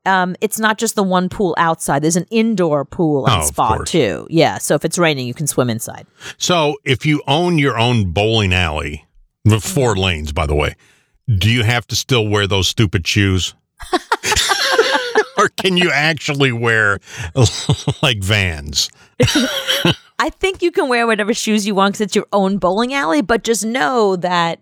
Um, 0.06 0.36
it's 0.42 0.60
not 0.60 0.78
just 0.80 0.96
the 0.96 1.04
one 1.04 1.30
pool 1.30 1.54
outside. 1.58 2.02
There's 2.02 2.16
an 2.16 2.26
indoor 2.32 2.86
pool 2.86 3.26
Oh, 3.28 3.34
and 3.34 3.42
of 3.42 3.48
spa 3.48 3.78
too. 3.80 4.26
Yeah. 4.30 4.58
So 4.58 4.74
if 4.76 4.84
it's 4.84 4.98
raining, 4.98 5.28
you 5.28 5.34
can 5.34 5.46
swim 5.48 5.70
inside. 5.70 6.08
so 6.38 6.76
if 6.86 7.06
you 7.06 7.22
own 7.28 7.58
your 7.60 7.78
own 7.78 8.12
bowling 8.12 8.54
alley, 8.54 9.06
with 9.46 9.64
four 9.64 9.96
lanes, 9.96 10.32
by 10.32 10.46
the 10.46 10.56
way, 10.56 10.76
do 11.38 11.50
you 11.50 11.64
have 11.64 11.86
to 11.88 11.96
still 11.96 12.28
wear 12.28 12.48
those 12.48 12.68
stupid 12.68 13.08
shoes? 13.08 13.54
or 15.38 15.50
can 15.50 15.78
you 15.78 15.90
actually 15.92 16.52
wear 16.52 17.00
like 18.04 18.20
vans? 18.24 18.90
I 20.20 20.30
think 20.30 20.62
you 20.62 20.72
can 20.72 20.88
wear 20.90 21.08
whatever 21.08 21.34
shoes 21.34 21.66
you 21.66 21.74
want 21.74 21.94
because 21.94 22.02
it's 22.02 22.16
your 22.16 22.28
own 22.32 22.58
bowling 22.60 22.94
alley, 22.94 23.22
but 23.22 23.44
just 23.44 23.66
know 23.66 24.16
that 24.18 24.62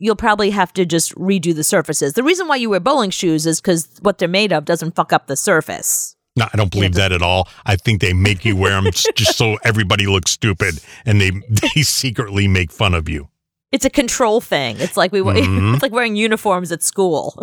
you'll 0.00 0.16
probably 0.16 0.50
have 0.50 0.72
to 0.72 0.84
just 0.84 1.14
redo 1.14 1.54
the 1.54 1.62
surfaces. 1.62 2.14
The 2.14 2.22
reason 2.24 2.48
why 2.48 2.56
you 2.56 2.70
wear 2.70 2.80
bowling 2.80 3.10
shoes 3.10 3.46
is 3.46 3.60
because 3.60 3.88
what 4.02 4.18
they're 4.18 4.28
made 4.28 4.52
of 4.52 4.64
doesn't 4.64 4.96
fuck 4.96 5.12
up 5.12 5.28
the 5.28 5.36
surface. 5.36 6.16
No, 6.36 6.46
I 6.52 6.56
don't 6.56 6.70
believe 6.70 6.94
that 6.94 7.12
at 7.12 7.22
all. 7.22 7.48
I 7.66 7.76
think 7.76 8.00
they 8.00 8.12
make 8.12 8.44
you 8.44 8.56
wear 8.56 8.80
them 8.80 8.90
just 9.14 9.36
so 9.36 9.58
everybody 9.64 10.06
looks 10.06 10.30
stupid 10.30 10.80
and 11.04 11.20
they 11.20 11.30
they 11.74 11.82
secretly 11.82 12.48
make 12.48 12.72
fun 12.72 12.94
of 12.94 13.08
you. 13.08 13.28
It's 13.72 13.84
a 13.84 13.90
control 13.90 14.40
thing. 14.40 14.76
It's 14.80 14.96
like 14.96 15.12
we 15.12 15.20
Mm-hmm. 15.22 15.74
it's 15.74 15.82
like 15.82 15.92
wearing 15.92 16.16
uniforms 16.16 16.72
at 16.72 16.82
school. 16.82 17.40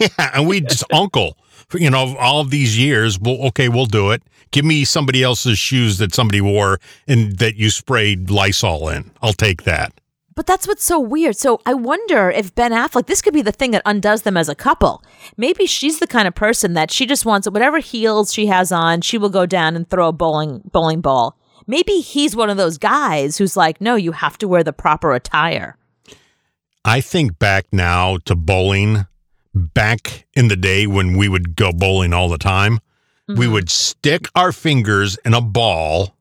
Yeah, 0.00 0.08
and 0.34 0.48
we 0.48 0.60
just 0.60 0.84
uncle, 0.92 1.36
you 1.74 1.90
know, 1.90 2.16
all 2.18 2.40
of 2.40 2.50
these 2.50 2.76
years. 2.78 3.20
Well, 3.20 3.36
okay, 3.48 3.68
we'll 3.68 3.86
do 3.86 4.10
it. 4.10 4.22
Give 4.50 4.64
me 4.64 4.84
somebody 4.84 5.22
else's 5.22 5.58
shoes 5.58 5.98
that 5.98 6.14
somebody 6.14 6.40
wore 6.40 6.78
and 7.06 7.38
that 7.38 7.56
you 7.56 7.70
sprayed 7.70 8.28
Lysol 8.30 8.88
in. 8.88 9.10
I'll 9.22 9.32
take 9.32 9.62
that. 9.62 9.92
But 10.34 10.46
that's 10.46 10.66
what's 10.66 10.84
so 10.84 10.98
weird. 10.98 11.36
So 11.36 11.60
I 11.66 11.74
wonder 11.74 12.30
if 12.30 12.54
Ben 12.54 12.72
Affleck, 12.72 13.06
this 13.06 13.20
could 13.20 13.34
be 13.34 13.42
the 13.42 13.52
thing 13.52 13.72
that 13.72 13.82
undoes 13.84 14.22
them 14.22 14.36
as 14.36 14.48
a 14.48 14.54
couple. 14.54 15.02
Maybe 15.36 15.66
she's 15.66 15.98
the 15.98 16.06
kind 16.06 16.26
of 16.26 16.34
person 16.34 16.72
that 16.74 16.90
she 16.90 17.06
just 17.06 17.26
wants 17.26 17.48
whatever 17.48 17.78
heels 17.78 18.32
she 18.32 18.46
has 18.46 18.72
on, 18.72 19.02
she 19.02 19.18
will 19.18 19.28
go 19.28 19.44
down 19.46 19.76
and 19.76 19.88
throw 19.88 20.08
a 20.08 20.12
bowling 20.12 20.62
bowling 20.72 21.00
ball. 21.00 21.38
Maybe 21.66 22.00
he's 22.00 22.34
one 22.34 22.50
of 22.50 22.56
those 22.56 22.78
guys 22.78 23.38
who's 23.38 23.56
like, 23.56 23.80
no, 23.80 23.94
you 23.94 24.12
have 24.12 24.38
to 24.38 24.48
wear 24.48 24.64
the 24.64 24.72
proper 24.72 25.12
attire. 25.12 25.76
I 26.84 27.00
think 27.00 27.38
back 27.38 27.66
now 27.72 28.18
to 28.24 28.34
bowling. 28.34 29.06
Back 29.54 30.26
in 30.32 30.48
the 30.48 30.56
day 30.56 30.86
when 30.86 31.16
we 31.16 31.28
would 31.28 31.56
go 31.56 31.72
bowling 31.72 32.14
all 32.14 32.30
the 32.30 32.38
time, 32.38 32.80
we 33.28 33.34
mm-hmm. 33.34 33.52
would 33.52 33.70
stick 33.70 34.28
our 34.34 34.50
fingers 34.50 35.18
in 35.26 35.34
a 35.34 35.42
ball 35.42 36.16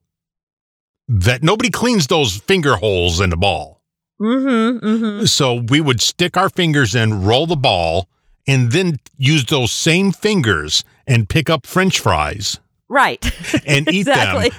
that 1.07 1.41
nobody 1.41 1.69
cleans 1.69 2.07
those 2.07 2.37
finger 2.37 2.75
holes 2.75 3.21
in 3.21 3.29
the 3.29 3.37
ball. 3.37 3.80
Mm-hmm. 4.21 4.85
Mm-hmm. 4.85 5.25
So 5.25 5.55
we 5.55 5.81
would 5.81 6.01
stick 6.01 6.37
our 6.37 6.49
fingers 6.49 6.95
in, 6.95 7.23
roll 7.23 7.47
the 7.47 7.55
ball, 7.55 8.07
and 8.47 8.71
then 8.71 8.97
use 9.17 9.45
those 9.45 9.71
same 9.71 10.11
fingers 10.11 10.83
and 11.07 11.27
pick 11.27 11.49
up 11.49 11.65
French 11.65 11.99
fries 11.99 12.59
Right. 12.91 13.23
and 13.65 13.89
eat 13.89 14.03
them 14.03 14.49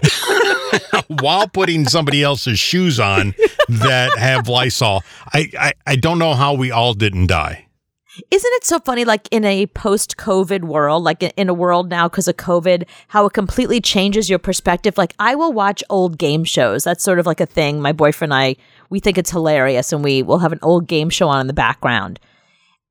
while 1.20 1.46
putting 1.48 1.85
somebody 1.85 2.22
else's 2.22 2.59
shoes 2.59 2.98
on 2.98 3.35
that 3.68 4.16
have 4.16 4.48
Lysol. 4.48 5.03
I, 5.35 5.51
I, 5.59 5.72
I 5.87 5.96
don't 5.96 6.18
know 6.18 6.33
how 6.33 6.55
we 6.55 6.70
all 6.70 6.94
didn't 6.94 7.27
die. 7.27 7.66
Isn't 8.31 8.53
it 8.55 8.64
so 8.64 8.79
funny, 8.79 9.05
like 9.05 9.29
in 9.31 9.44
a 9.44 9.66
post 9.68 10.16
COVID 10.16 10.64
world, 10.64 11.03
like 11.03 11.22
in- 11.22 11.33
in 11.37 11.48
a 11.51 11.55
world 11.55 11.88
now 11.90 12.09
because 12.09 12.27
of 12.29 12.37
COVID, 12.37 12.85
how 13.09 13.27
it 13.27 13.33
completely 13.35 13.81
changes 13.83 14.29
your 14.31 14.38
perspective? 14.38 14.96
Like, 14.98 15.14
I 15.18 15.35
will 15.35 15.53
watch 15.53 15.83
old 15.90 16.16
game 16.18 16.44
shows. 16.44 16.85
That's 16.85 17.03
sort 17.05 17.18
of 17.18 17.27
like 17.27 17.40
a 17.40 17.46
thing. 17.46 17.81
My 17.81 17.92
boyfriend 17.92 18.33
and 18.33 18.40
I, 18.42 18.57
we 18.92 19.00
think 19.00 19.16
it's 19.16 19.31
hilarious, 19.31 19.90
and 19.90 20.05
we 20.05 20.22
will 20.22 20.38
have 20.38 20.52
an 20.52 20.59
old 20.61 20.87
game 20.87 21.09
show 21.09 21.26
on 21.26 21.40
in 21.40 21.46
the 21.46 21.55
background. 21.55 22.20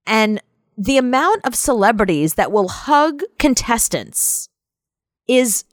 And 0.07 0.41
the 0.75 0.97
amount 0.97 1.45
of 1.45 1.53
celebrities 1.53 2.33
that 2.33 2.51
will 2.51 2.69
hug 2.69 3.21
contestants 3.37 4.49
is 5.27 5.63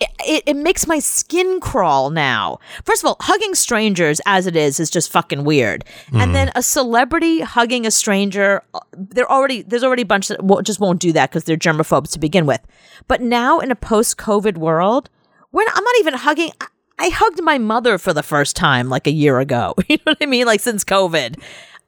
it, 0.00 0.42
it 0.46 0.56
makes 0.56 0.88
my 0.88 0.98
skin 0.98 1.60
crawl 1.60 2.10
now. 2.10 2.58
First 2.84 3.04
of 3.04 3.08
all, 3.08 3.16
hugging 3.20 3.54
strangers 3.54 4.20
as 4.26 4.48
it 4.48 4.56
is 4.56 4.80
is 4.80 4.90
just 4.90 5.12
fucking 5.12 5.44
weird. 5.44 5.84
And 6.08 6.16
mm-hmm. 6.16 6.32
then 6.32 6.52
a 6.56 6.62
celebrity 6.62 7.40
hugging 7.40 7.86
a 7.86 7.92
stranger, 7.92 8.62
they're 8.92 9.30
already 9.30 9.62
there's 9.62 9.84
already 9.84 10.02
a 10.02 10.06
bunch 10.06 10.26
that 10.26 10.40
just 10.64 10.80
won't 10.80 10.98
do 10.98 11.12
that 11.12 11.30
because 11.30 11.44
they're 11.44 11.56
germaphobes 11.56 12.10
to 12.12 12.18
begin 12.18 12.46
with. 12.46 12.60
But 13.06 13.20
now 13.20 13.60
in 13.60 13.70
a 13.70 13.76
post-COVID 13.76 14.58
world, 14.58 15.08
we're 15.52 15.62
I'm 15.72 15.84
not 15.84 15.94
even 16.00 16.14
hugging. 16.14 16.50
I, 16.98 17.08
hugged 17.10 17.42
my 17.42 17.58
mother 17.58 17.98
for 17.98 18.12
the 18.12 18.22
first 18.22 18.56
time 18.56 18.88
like 18.88 19.06
a 19.06 19.12
year 19.12 19.38
ago. 19.40 19.74
You 19.88 19.96
know 19.98 20.12
what 20.12 20.18
I 20.20 20.26
mean? 20.26 20.46
Like 20.46 20.60
since 20.60 20.84
COVID. 20.84 21.40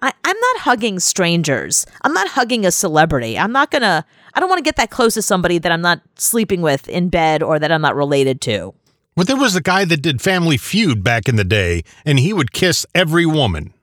I, 0.03 0.12
I'm 0.25 0.37
not 0.40 0.57
hugging 0.61 0.99
strangers. 0.99 1.85
I'm 2.03 2.14
not 2.14 2.29
hugging 2.29 2.64
a 2.64 2.70
celebrity. 2.70 3.38
I'm 3.38 3.53
not 3.53 3.70
gonna. 3.70 4.05
I 4.35 4.40
don't 4.40 4.49
want 4.49 4.59
to 4.59 4.64
get 4.64 4.77
that 4.77 4.90
close 4.90 5.14
to 5.14 5.23
somebody 5.23 5.59
that 5.59 5.70
I'm 5.70 5.83
not 5.83 6.01
sleeping 6.14 6.62
with 6.62 6.88
in 6.88 7.09
bed 7.11 7.42
or 7.42 7.59
that 7.59 7.70
I'm 7.70 7.83
not 7.83 7.94
related 7.96 8.40
to. 8.42 8.73
But 9.16 9.27
there 9.27 9.37
was 9.37 9.55
a 9.57 9.61
guy 9.61 9.85
that 9.85 9.99
did 9.99 10.23
Family 10.23 10.57
Feud 10.57 11.03
back 11.05 11.29
in 11.29 11.37
the 11.37 11.44
day, 11.44 11.83
and 12.07 12.18
he 12.18 12.33
would 12.33 12.53
kiss 12.53 12.87
every 12.94 13.27
woman. 13.27 13.75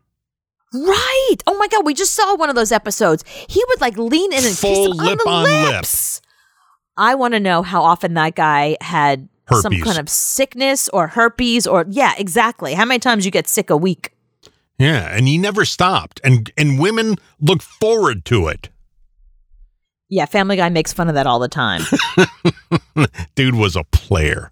Right. 0.73 1.35
Oh 1.45 1.57
my 1.57 1.67
God. 1.67 1.85
We 1.85 1.93
just 1.93 2.13
saw 2.15 2.35
one 2.35 2.49
of 2.49 2.55
those 2.55 2.71
episodes. 2.71 3.23
He 3.47 3.63
would 3.67 3.81
like 3.81 3.97
lean 3.97 4.31
in 4.33 4.39
and 4.39 4.45
kiss 4.45 4.59
Full 4.59 4.91
him 4.91 4.97
lip 4.97 5.19
on 5.27 5.43
the 5.43 5.49
on 5.51 5.63
lip. 5.65 5.73
lips. 5.75 6.21
I 6.97 7.13
want 7.15 7.35
to 7.35 7.39
know 7.39 7.61
how 7.61 7.83
often 7.83 8.15
that 8.15 8.35
guy 8.35 8.75
had 8.81 9.29
some 9.55 9.79
kind 9.81 9.97
of 9.97 10.09
sickness 10.09 10.89
or 10.89 11.07
herpes 11.07 11.65
or 11.67 11.85
yeah, 11.89 12.13
exactly. 12.17 12.73
How 12.73 12.85
many 12.85 12.99
times 12.99 13.25
you 13.25 13.31
get 13.31 13.47
sick 13.47 13.69
a 13.69 13.77
week? 13.77 14.13
Yeah, 14.79 15.09
and 15.11 15.27
he 15.27 15.37
never 15.37 15.65
stopped, 15.65 16.21
and 16.23 16.51
and 16.57 16.79
women 16.79 17.15
look 17.39 17.61
forward 17.61 18.25
to 18.25 18.47
it. 18.47 18.69
Yeah, 20.09 20.25
Family 20.25 20.55
Guy 20.55 20.69
makes 20.69 20.93
fun 20.93 21.09
of 21.09 21.15
that 21.15 21.27
all 21.27 21.39
the 21.39 21.49
time. 21.49 21.81
Dude 23.35 23.55
was 23.55 23.75
a 23.75 23.83
player. 23.83 24.51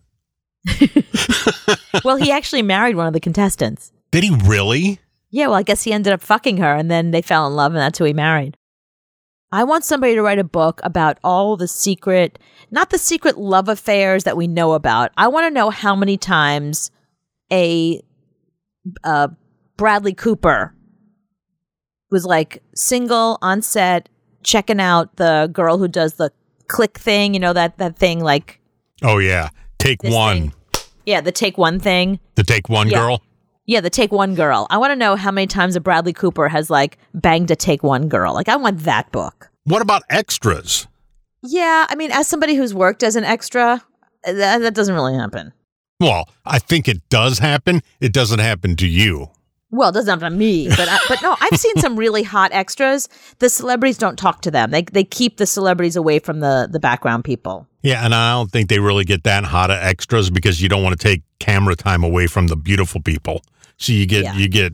well, 2.03 2.17
he 2.17 2.31
actually 2.31 2.61
married 2.61 2.95
one 2.95 3.07
of 3.07 3.13
the 3.13 3.19
contestants. 3.19 3.91
Did 4.11 4.23
he 4.23 4.35
really? 4.45 4.99
Yeah, 5.29 5.47
well, 5.47 5.55
I 5.55 5.63
guess 5.63 5.83
he 5.83 5.93
ended 5.93 6.11
up 6.11 6.21
fucking 6.21 6.57
her 6.57 6.73
and 6.73 6.89
then 6.89 7.11
they 7.11 7.21
fell 7.21 7.47
in 7.47 7.53
love 7.55 7.73
and 7.73 7.79
that's 7.79 7.99
who 7.99 8.05
he 8.05 8.13
married. 8.13 8.57
I 9.55 9.63
want 9.63 9.85
somebody 9.85 10.15
to 10.15 10.21
write 10.21 10.37
a 10.37 10.43
book 10.43 10.81
about 10.83 11.17
all 11.23 11.55
the 11.55 11.69
secret, 11.69 12.37
not 12.71 12.89
the 12.89 12.97
secret 12.97 13.37
love 13.37 13.69
affairs 13.69 14.25
that 14.25 14.35
we 14.35 14.47
know 14.47 14.73
about. 14.73 15.11
I 15.15 15.29
want 15.29 15.45
to 15.47 15.49
know 15.49 15.69
how 15.69 15.95
many 15.95 16.17
times 16.17 16.91
a 17.49 18.01
uh, 19.05 19.29
Bradley 19.77 20.13
Cooper 20.13 20.75
was 22.11 22.25
like 22.25 22.61
single 22.75 23.37
on 23.41 23.61
set, 23.61 24.09
checking 24.43 24.81
out 24.81 25.15
the 25.15 25.49
girl 25.53 25.77
who 25.77 25.87
does 25.87 26.15
the 26.15 26.33
click 26.67 26.97
thing. 26.97 27.33
You 27.33 27.39
know 27.39 27.53
that 27.53 27.77
that 27.77 27.97
thing, 27.97 28.19
like 28.19 28.59
Oh 29.03 29.19
yeah. 29.19 29.51
Take 29.79 30.03
one. 30.03 30.51
thing. 30.51 30.53
yeah, 31.05 31.21
the 31.21 31.31
take 31.31 31.57
one 31.57 31.79
thing. 31.79 32.19
The 32.35 32.43
take 32.43 32.67
one 32.67 32.89
Yeah. 32.89 32.97
girl. 32.99 33.21
Yeah, 33.67 33.81
the 33.81 33.89
take 33.89 34.11
one 34.11 34.35
girl. 34.35 34.67
I 34.69 34.77
want 34.77 34.91
to 34.91 34.95
know 34.95 35.15
how 35.15 35.31
many 35.31 35.47
times 35.47 35.75
a 35.75 35.79
Bradley 35.79 36.13
Cooper 36.13 36.47
has 36.47 36.69
like 36.69 36.97
banged 37.13 37.49
a 37.49 37.55
take 37.55 37.81
one 37.81 38.07
girl. 38.07 38.33
Like 38.33 38.49
I 38.49 38.55
want 38.55 38.81
that 38.81 39.11
book. 39.11 39.49
What 39.63 39.81
about 39.81 40.03
extras? 40.09 40.87
Yeah, 41.41 41.85
I 41.89 41.95
mean, 41.95 42.11
as 42.11 42.27
somebody 42.27 42.55
who's 42.55 42.73
worked 42.73 43.01
as 43.01 43.15
an 43.15 43.23
extra, 43.23 43.83
uh, 44.27 44.33
that, 44.33 44.59
that 44.59 44.75
doesn't 44.75 44.93
really 44.93 45.15
happen. 45.15 45.53
Well, 45.99 46.29
I 46.45 46.59
think 46.59 46.87
it 46.87 47.07
does 47.09 47.39
happen. 47.39 47.81
It 47.99 48.13
doesn't 48.13 48.39
happen 48.39 48.75
to 48.77 48.87
you. 48.87 49.29
Well, 49.71 49.89
it 49.89 49.93
doesn't 49.93 50.19
happen 50.19 50.33
to 50.33 50.37
me, 50.37 50.69
but 50.69 50.87
I, 50.87 50.99
but 51.09 51.21
no, 51.21 51.35
I've 51.39 51.59
seen 51.59 51.75
some 51.77 51.97
really 51.97 52.23
hot 52.23 52.51
extras. 52.53 53.09
The 53.39 53.49
celebrities 53.49 53.97
don't 53.97 54.17
talk 54.17 54.41
to 54.43 54.51
them. 54.51 54.71
They 54.71 54.83
they 54.83 55.03
keep 55.03 55.37
the 55.37 55.45
celebrities 55.45 55.95
away 55.95 56.19
from 56.19 56.39
the 56.39 56.67
the 56.71 56.79
background 56.79 57.23
people. 57.25 57.67
Yeah, 57.81 58.05
and 58.05 58.13
I 58.15 58.31
don't 58.31 58.51
think 58.51 58.69
they 58.69 58.79
really 58.79 59.03
get 59.03 59.23
that 59.23 59.43
hot 59.43 59.71
of 59.71 59.77
extras 59.77 60.29
because 60.29 60.61
you 60.61 60.69
don't 60.69 60.83
want 60.83 60.97
to 60.99 61.03
take 61.07 61.23
camera 61.39 61.75
time 61.75 62.03
away 62.03 62.27
from 62.27 62.47
the 62.47 62.55
beautiful 62.55 63.01
people. 63.01 63.41
So 63.77 63.93
you 63.93 64.05
get 64.05 64.23
Yeah. 64.23 64.35
you 64.35 64.47
get 64.47 64.73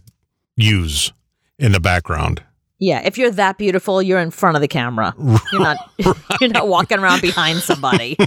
use 0.56 1.12
in 1.60 1.72
the 1.72 1.80
background. 1.80 2.44
Yeah, 2.80 3.02
if 3.06 3.16
you're 3.18 3.30
that 3.32 3.58
beautiful, 3.60 4.02
you're 4.02 4.20
in 4.20 4.32
front 4.32 4.56
of 4.58 4.62
the 4.62 4.68
camera. 4.68 5.14
You're 5.52 5.62
not 5.62 5.78
you're 6.42 6.50
not 6.50 6.68
walking 6.68 7.00
around 7.00 7.22
behind 7.22 7.60
somebody. 7.60 8.16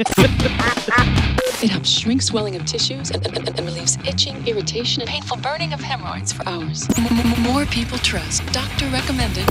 It 1.63 1.71
helps 1.71 1.89
shrink 1.89 2.21
swelling 2.21 2.57
of 2.57 2.67
tissues 2.67 3.11
and, 3.11 3.25
and, 3.27 3.49
and 3.49 3.61
relieves 3.61 3.97
itching, 4.07 4.47
irritation, 4.47 5.01
and 5.01 5.09
painful 5.09 5.39
burning 5.39 5.73
of 5.73 5.81
hemorrhoids 5.81 6.31
for 6.31 6.47
hours. 6.47 6.87
M- 6.99 7.07
m- 7.07 7.43
more 7.43 7.65
people 7.65 7.97
trust. 7.99 8.45
Doctor 8.53 8.87
recommended. 8.89 9.47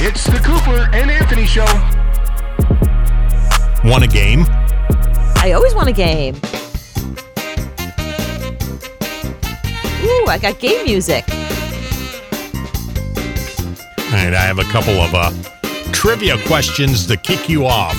It's 0.00 0.24
the 0.24 0.38
Cooper 0.38 0.88
and 0.96 1.10
Anthony 1.10 1.44
Show. 1.44 1.66
Want 3.86 4.02
a 4.02 4.06
game? 4.06 4.46
I 5.40 5.52
always 5.54 5.74
want 5.74 5.90
a 5.90 5.92
game. 5.92 6.36
Ooh, 10.02 10.26
I 10.28 10.38
got 10.40 10.58
game 10.58 10.84
music. 10.84 11.24
All 14.08 14.14
right, 14.14 14.34
I 14.34 14.40
have 14.40 14.58
a 14.58 14.64
couple 14.64 14.94
of 14.94 15.14
uh, 15.14 15.30
trivia 15.92 16.38
questions 16.46 17.06
to 17.06 17.16
kick 17.16 17.48
you 17.48 17.66
off. 17.66 17.96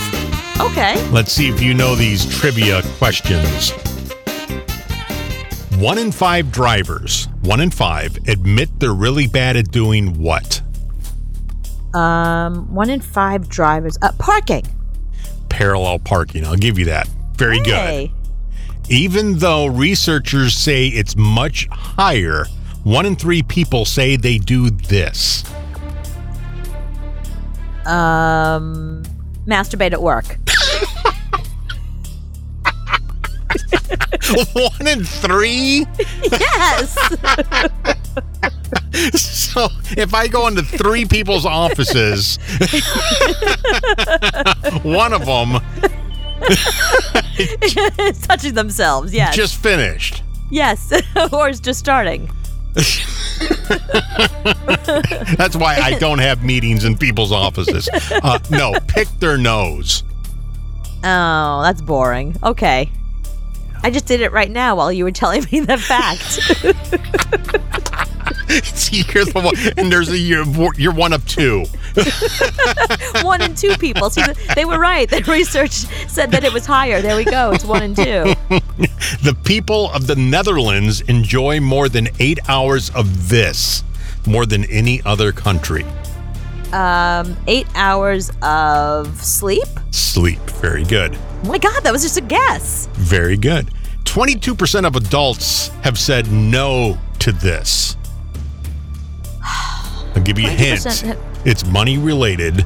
Okay. 0.59 1.01
Let's 1.09 1.31
see 1.31 1.49
if 1.49 1.62
you 1.62 1.73
know 1.73 1.95
these 1.95 2.25
trivia 2.39 2.81
questions. 2.97 3.71
One 5.77 5.97
in 5.97 6.12
five 6.12 6.51
drivers, 6.51 7.27
one 7.41 7.62
in 7.62 7.71
five, 7.71 8.17
admit 8.27 8.69
they're 8.79 8.93
really 8.93 9.27
bad 9.27 9.55
at 9.55 9.71
doing 9.71 10.19
what? 10.19 10.62
Um, 11.93 12.73
one 12.73 12.89
in 12.89 12.99
five 12.99 13.47
drivers. 13.47 13.97
Uh, 14.01 14.12
parking. 14.19 14.63
Parallel 15.49 15.99
parking. 15.99 16.45
I'll 16.45 16.55
give 16.55 16.77
you 16.77 16.85
that. 16.85 17.07
Very 17.35 17.59
good. 17.62 18.12
Even 18.89 19.38
though 19.38 19.67
researchers 19.67 20.56
say 20.56 20.88
it's 20.88 21.15
much 21.15 21.67
higher, 21.71 22.45
one 22.84 23.06
in 23.06 23.15
three 23.15 23.43
people 23.43 23.86
say 23.86 24.15
they 24.15 24.38
do 24.38 24.69
this. 24.69 25.43
Um, 27.86 29.04
masturbate 29.47 29.93
at 29.93 30.02
work. 30.02 30.38
one 34.54 34.88
in 34.88 35.04
three? 35.04 35.86
yes. 36.32 36.97
So 39.13 39.67
if 39.97 40.13
I 40.13 40.28
go 40.28 40.47
into 40.47 40.62
three 40.62 41.06
people's 41.06 41.45
offices, 41.45 42.38
one 44.84 45.13
of 45.13 45.25
them 45.25 45.62
Touching 48.21 48.54
themselves. 48.54 49.13
Yes. 49.13 49.36
just 49.36 49.56
finished. 49.62 50.23
yes. 50.49 50.91
or 51.34 51.49
is 51.49 51.60
just 51.60 51.80
starting. 51.80 52.30
That's 55.38 55.56
why 55.56 55.75
I 55.82 55.97
don't 55.99 56.19
have 56.19 56.43
meetings 56.43 56.86
in 56.86 56.97
people's 56.97 57.32
offices. 57.32 57.89
Uh, 58.12 58.39
no, 58.49 58.73
pick 58.88 59.08
their 59.19 59.38
nose. 59.38 60.04
Oh, 61.04 61.62
that's 61.63 61.82
boring. 61.82 62.36
Okay. 62.43 62.91
I 63.82 63.89
just 63.89 64.06
did 64.06 64.19
it 64.21 64.32
right 64.34 64.52
now 64.52 64.75
while 64.75 64.91
you 64.91 65.06
were 65.06 65.12
telling 65.12 65.45
me 65.52 65.62
the 65.62 65.78
fact. 65.78 66.41
See, 68.49 69.03
you're 69.13 69.25
the 69.25 69.41
one, 69.41 69.55
and 69.77 69.91
there's 69.91 70.09
a 70.09 70.17
you're, 70.17 70.73
you're 70.75 70.93
one 70.93 71.13
of 71.13 71.25
two. 71.27 71.65
one 73.23 73.41
and 73.41 73.55
two 73.55 73.75
people. 73.77 74.09
See, 74.09 74.23
they 74.55 74.65
were 74.65 74.79
right. 74.79 75.09
The 75.09 75.23
research 75.23 75.71
said 76.07 76.31
that 76.31 76.43
it 76.43 76.51
was 76.51 76.65
higher. 76.65 77.01
There 77.01 77.15
we 77.15 77.25
go. 77.25 77.51
It's 77.51 77.65
one 77.65 77.83
and 77.83 77.95
two. 77.95 78.33
The 79.21 79.35
people 79.43 79.91
of 79.91 80.07
the 80.07 80.15
Netherlands 80.15 81.01
enjoy 81.01 81.59
more 81.59 81.89
than 81.89 82.09
eight 82.19 82.39
hours 82.47 82.89
of 82.91 83.29
this, 83.29 83.83
more 84.25 84.45
than 84.45 84.65
any 84.65 85.01
other 85.03 85.31
country. 85.31 85.85
Um, 86.71 87.35
eight 87.47 87.67
hours 87.75 88.31
of 88.41 89.21
sleep. 89.21 89.67
Sleep. 89.91 90.39
Very 90.62 90.83
good. 90.83 91.17
Oh 91.43 91.47
my 91.47 91.57
God, 91.57 91.81
that 91.83 91.91
was 91.91 92.03
just 92.03 92.17
a 92.17 92.21
guess. 92.21 92.88
Very 92.93 93.38
good. 93.38 93.69
22% 94.03 94.85
of 94.85 94.95
adults 94.95 95.69
have 95.83 95.97
said 95.97 96.31
no 96.31 96.97
to 97.19 97.31
this. 97.31 97.95
I'll 100.15 100.24
give 100.24 100.39
you 100.39 100.48
a 100.48 100.52
hint. 100.52 100.86
It's 101.45 101.65
money 101.65 101.98
related 101.98 102.65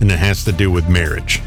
and 0.00 0.10
it 0.10 0.18
has 0.18 0.44
to 0.44 0.52
do 0.52 0.70
with 0.70 0.88
marriage. 0.88 1.42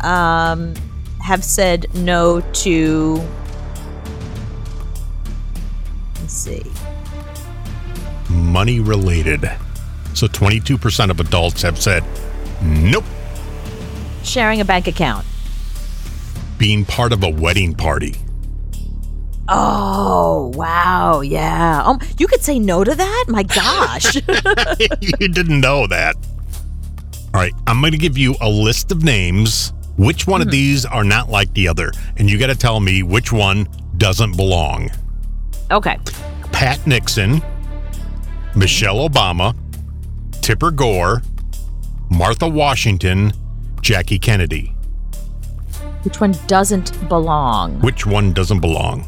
Um, 0.00 0.74
have 1.20 1.44
said 1.44 1.92
no 1.94 2.40
to. 2.40 3.20
Let's 6.20 6.32
see. 6.32 6.62
Money 8.30 8.80
related. 8.80 9.50
So 10.14 10.26
22% 10.26 11.10
of 11.10 11.20
adults 11.20 11.62
have 11.62 11.78
said 11.78 12.04
nope. 12.62 13.04
Sharing 14.22 14.60
a 14.60 14.64
bank 14.64 14.86
account. 14.86 15.26
Being 16.58 16.84
part 16.84 17.12
of 17.12 17.24
a 17.24 17.28
wedding 17.28 17.74
party. 17.74 18.16
Oh 19.52 20.52
wow, 20.54 21.20
yeah. 21.22 21.82
Um, 21.84 21.98
you 22.18 22.26
could 22.28 22.40
say 22.42 22.58
no 22.58 22.84
to 22.84 22.94
that. 22.94 23.24
My 23.28 23.42
gosh. 23.42 24.14
you 25.00 25.28
didn't 25.28 25.60
know 25.60 25.86
that. 25.88 26.14
All 27.34 27.40
right, 27.40 27.52
I'm 27.66 27.80
going 27.80 27.92
to 27.92 27.98
give 27.98 28.16
you 28.16 28.36
a 28.40 28.48
list 28.48 28.90
of 28.92 29.02
names. 29.04 29.72
Which 29.96 30.26
one 30.26 30.40
of 30.40 30.50
these 30.50 30.86
are 30.86 31.04
not 31.04 31.28
like 31.28 31.52
the 31.52 31.68
other? 31.68 31.92
And 32.16 32.30
you 32.30 32.38
got 32.38 32.46
to 32.46 32.54
tell 32.56 32.80
me 32.80 33.02
which 33.02 33.32
one 33.32 33.68
doesn't 33.98 34.36
belong. 34.36 34.90
okay. 35.70 35.98
Pat 36.52 36.84
Nixon, 36.86 37.42
Michelle 38.56 39.08
Obama, 39.08 39.54
Tipper 40.42 40.70
Gore, 40.70 41.22
Martha 42.10 42.48
Washington, 42.48 43.32
Jackie 43.82 44.18
Kennedy. 44.18 44.74
Which 46.02 46.20
one 46.20 46.34
doesn't 46.46 47.08
belong? 47.08 47.78
Which 47.80 48.06
one 48.06 48.32
doesn't 48.32 48.60
belong? 48.60 49.06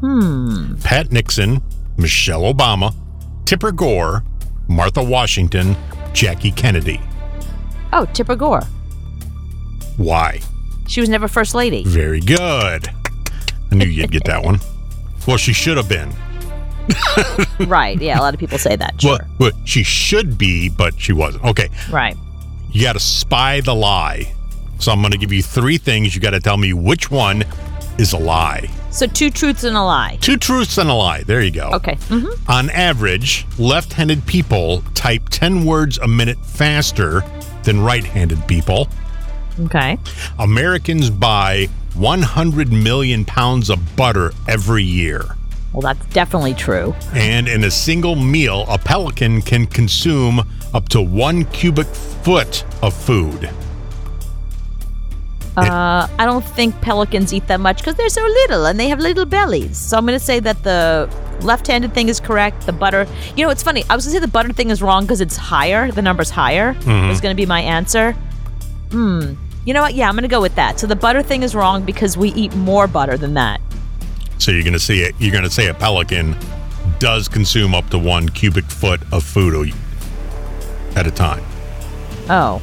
Hmm. 0.00 0.76
Pat 0.76 1.10
Nixon, 1.10 1.62
Michelle 1.96 2.42
Obama, 2.42 2.94
Tipper 3.44 3.72
Gore, 3.72 4.22
Martha 4.68 5.02
Washington, 5.02 5.76
Jackie 6.12 6.52
Kennedy. 6.52 7.00
Oh, 7.92 8.06
Tipper 8.12 8.36
Gore. 8.36 8.62
Why? 9.96 10.40
She 10.86 11.00
was 11.00 11.08
never 11.08 11.28
first 11.28 11.54
lady. 11.54 11.84
Very 11.84 12.20
good. 12.20 12.88
I 13.70 13.74
knew 13.74 13.86
you'd 13.86 14.10
get 14.10 14.24
that 14.24 14.42
one. 14.42 14.60
Well, 15.26 15.36
she 15.36 15.52
should 15.52 15.76
have 15.76 15.88
been. 15.88 16.12
right. 17.68 18.00
Yeah, 18.00 18.18
a 18.18 18.22
lot 18.22 18.32
of 18.32 18.40
people 18.40 18.58
say 18.58 18.76
that. 18.76 19.00
Sure. 19.00 19.18
Well, 19.38 19.50
well, 19.52 19.64
she 19.64 19.82
should 19.82 20.38
be, 20.38 20.68
but 20.68 20.98
she 20.98 21.12
wasn't. 21.12 21.44
Okay. 21.44 21.68
Right. 21.90 22.16
You 22.70 22.82
got 22.82 22.94
to 22.94 23.00
spy 23.00 23.60
the 23.60 23.74
lie. 23.74 24.32
So 24.78 24.92
I'm 24.92 25.00
going 25.00 25.12
to 25.12 25.18
give 25.18 25.32
you 25.32 25.42
three 25.42 25.76
things. 25.76 26.14
You 26.14 26.20
got 26.20 26.30
to 26.30 26.40
tell 26.40 26.56
me 26.56 26.72
which 26.72 27.10
one 27.10 27.44
is 27.98 28.12
a 28.12 28.18
lie. 28.18 28.70
So 28.90 29.06
two 29.06 29.30
truths 29.30 29.64
and 29.64 29.76
a 29.76 29.82
lie. 29.82 30.18
Two 30.20 30.36
truths 30.36 30.78
and 30.78 30.88
a 30.88 30.94
lie. 30.94 31.22
There 31.22 31.40
you 31.42 31.50
go. 31.50 31.70
Okay. 31.74 31.96
hmm 32.08 32.26
On 32.48 32.70
average, 32.70 33.46
left 33.58 33.92
handed 33.92 34.26
people 34.26 34.82
type 34.94 35.28
10 35.30 35.64
words 35.64 35.98
a 35.98 36.08
minute 36.08 36.38
faster 36.44 37.22
than 37.64 37.80
right 37.80 38.04
handed 38.04 38.46
people. 38.48 38.88
Okay. 39.60 39.98
Americans 40.38 41.10
buy 41.10 41.68
100 41.94 42.72
million 42.72 43.24
pounds 43.24 43.70
of 43.70 43.96
butter 43.96 44.32
every 44.46 44.84
year. 44.84 45.24
Well, 45.72 45.82
that's 45.82 46.06
definitely 46.14 46.54
true. 46.54 46.94
And 47.12 47.46
in 47.46 47.64
a 47.64 47.70
single 47.70 48.16
meal, 48.16 48.64
a 48.68 48.78
pelican 48.78 49.42
can 49.42 49.66
consume 49.66 50.40
up 50.72 50.88
to 50.90 51.00
one 51.02 51.44
cubic 51.46 51.86
foot 51.88 52.64
of 52.82 52.94
food. 52.94 53.50
Uh, 55.60 56.08
I 56.18 56.24
don't 56.26 56.44
think 56.44 56.80
pelicans 56.80 57.32
eat 57.32 57.46
that 57.48 57.60
much 57.60 57.78
because 57.78 57.94
they're 57.96 58.08
so 58.08 58.22
little 58.22 58.66
and 58.66 58.78
they 58.78 58.88
have 58.88 59.00
little 59.00 59.24
bellies. 59.24 59.76
So 59.76 59.96
I'm 59.96 60.06
going 60.06 60.18
to 60.18 60.24
say 60.24 60.40
that 60.40 60.62
the 60.62 61.08
left-handed 61.42 61.94
thing 61.94 62.08
is 62.08 62.20
correct. 62.20 62.66
The 62.66 62.72
butter, 62.72 63.06
you 63.36 63.44
know, 63.44 63.50
it's 63.50 63.62
funny. 63.62 63.84
I 63.88 63.94
was 63.96 64.04
going 64.04 64.14
to 64.14 64.20
say 64.20 64.20
the 64.20 64.28
butter 64.28 64.52
thing 64.52 64.70
is 64.70 64.82
wrong 64.82 65.04
because 65.04 65.20
it's 65.20 65.36
higher. 65.36 65.90
The 65.90 66.02
number's 66.02 66.30
higher. 66.30 66.74
Was 67.08 67.20
going 67.20 67.34
to 67.34 67.40
be 67.40 67.46
my 67.46 67.60
answer. 67.60 68.12
Hmm. 68.90 69.34
You 69.64 69.74
know 69.74 69.82
what? 69.82 69.94
Yeah, 69.94 70.08
I'm 70.08 70.14
going 70.14 70.22
to 70.22 70.28
go 70.28 70.40
with 70.40 70.54
that. 70.54 70.80
So 70.80 70.86
the 70.86 70.96
butter 70.96 71.22
thing 71.22 71.42
is 71.42 71.54
wrong 71.54 71.84
because 71.84 72.16
we 72.16 72.30
eat 72.30 72.54
more 72.56 72.86
butter 72.86 73.16
than 73.18 73.34
that. 73.34 73.60
So 74.38 74.50
you're 74.50 74.62
going 74.62 74.72
to 74.72 74.78
see 74.78 75.00
it. 75.00 75.14
You're 75.18 75.32
going 75.32 75.44
to 75.44 75.50
say 75.50 75.66
a 75.68 75.74
pelican 75.74 76.36
does 76.98 77.28
consume 77.28 77.74
up 77.74 77.90
to 77.90 77.98
one 77.98 78.28
cubic 78.28 78.64
foot 78.64 79.00
of 79.12 79.24
food 79.24 79.72
at 80.96 81.06
a 81.06 81.10
time. 81.10 81.44
Oh. 82.30 82.62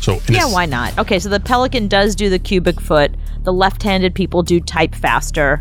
So 0.00 0.20
Yeah, 0.28 0.46
why 0.46 0.66
not? 0.66 0.96
Okay, 0.98 1.18
so 1.18 1.28
the 1.28 1.40
pelican 1.40 1.88
does 1.88 2.14
do 2.14 2.30
the 2.30 2.38
cubic 2.38 2.80
foot. 2.80 3.12
The 3.42 3.52
left-handed 3.52 4.14
people 4.14 4.42
do 4.42 4.60
type 4.60 4.94
faster, 4.94 5.60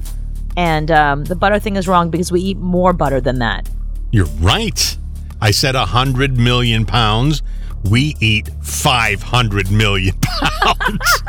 and 0.55 0.91
um, 0.91 1.23
the 1.25 1.35
butter 1.35 1.59
thing 1.59 1.75
is 1.75 1.87
wrong 1.87 2.09
because 2.09 2.31
we 2.31 2.41
eat 2.41 2.57
more 2.57 2.93
butter 2.93 3.21
than 3.21 3.39
that. 3.39 3.69
You're 4.11 4.25
right. 4.39 4.97
I 5.41 5.51
said 5.51 5.75
a 5.75 5.85
hundred 5.85 6.37
million 6.37 6.85
pounds. 6.85 7.41
We 7.85 8.15
eat 8.19 8.49
five 8.61 9.21
hundred 9.21 9.71
million 9.71 10.15
pounds. 10.21 11.23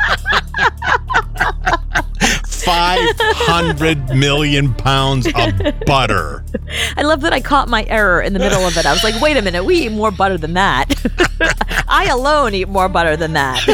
Five 2.47 2.99
hundred 3.19 4.09
million 4.15 4.73
pounds 4.73 5.25
of 5.27 5.53
butter. 5.85 6.43
I 6.97 7.01
love 7.03 7.21
that 7.21 7.33
I 7.33 7.39
caught 7.39 7.67
my 7.69 7.83
error 7.85 8.21
in 8.21 8.33
the 8.33 8.39
middle 8.39 8.65
of 8.65 8.77
it. 8.77 8.85
I 8.85 8.91
was 8.91 9.03
like, 9.03 9.19
wait 9.21 9.37
a 9.37 9.41
minute, 9.41 9.63
we 9.63 9.85
eat 9.85 9.91
more 9.91 10.11
butter 10.11 10.37
than 10.37 10.53
that. 10.53 10.93
I 11.87 12.05
alone 12.11 12.53
eat 12.53 12.67
more 12.67 12.89
butter 12.89 13.15
than 13.15 13.33
that. 13.33 13.65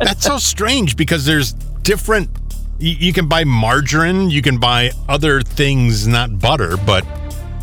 That's 0.00 0.22
so 0.24 0.38
strange 0.38 0.96
because 0.96 1.24
there's 1.24 1.54
different. 1.82 2.30
You, 2.78 2.90
you 2.92 3.12
can 3.12 3.26
buy 3.26 3.44
margarine, 3.44 4.30
you 4.30 4.42
can 4.42 4.58
buy 4.58 4.90
other 5.08 5.40
things, 5.42 6.06
not 6.06 6.38
butter, 6.38 6.76
but 6.76 7.04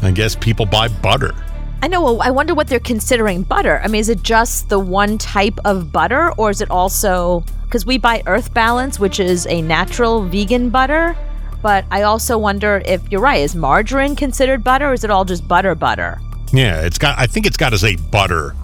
I 0.01 0.11
guess 0.11 0.35
people 0.35 0.65
buy 0.65 0.87
butter. 0.87 1.33
I 1.81 1.87
know. 1.87 2.01
Well, 2.03 2.21
I 2.21 2.29
wonder 2.31 2.53
what 2.53 2.67
they're 2.67 2.79
considering 2.79 3.43
butter. 3.43 3.79
I 3.83 3.87
mean, 3.87 4.01
is 4.01 4.09
it 4.09 4.21
just 4.21 4.69
the 4.69 4.79
one 4.79 5.17
type 5.17 5.57
of 5.63 5.91
butter, 5.91 6.31
or 6.33 6.49
is 6.49 6.59
it 6.61 6.69
also 6.69 7.43
because 7.63 7.85
we 7.85 7.97
buy 7.97 8.21
Earth 8.25 8.53
Balance, 8.53 8.99
which 8.99 9.19
is 9.19 9.47
a 9.47 9.61
natural 9.61 10.23
vegan 10.25 10.69
butter? 10.69 11.15
But 11.61 11.85
I 11.91 12.03
also 12.03 12.37
wonder 12.37 12.81
if 12.85 13.01
you're 13.11 13.21
right. 13.21 13.41
Is 13.41 13.55
margarine 13.55 14.15
considered 14.15 14.63
butter, 14.63 14.89
or 14.89 14.93
is 14.93 15.03
it 15.03 15.11
all 15.11 15.23
just 15.25 15.47
butter 15.47 15.73
butter? 15.75 16.19
Yeah, 16.51 16.81
it's 16.81 16.97
got. 16.97 17.17
I 17.17 17.27
think 17.27 17.45
it's 17.45 17.57
got 17.57 17.69
to 17.69 17.77
say 17.77 17.95
butter 17.95 18.55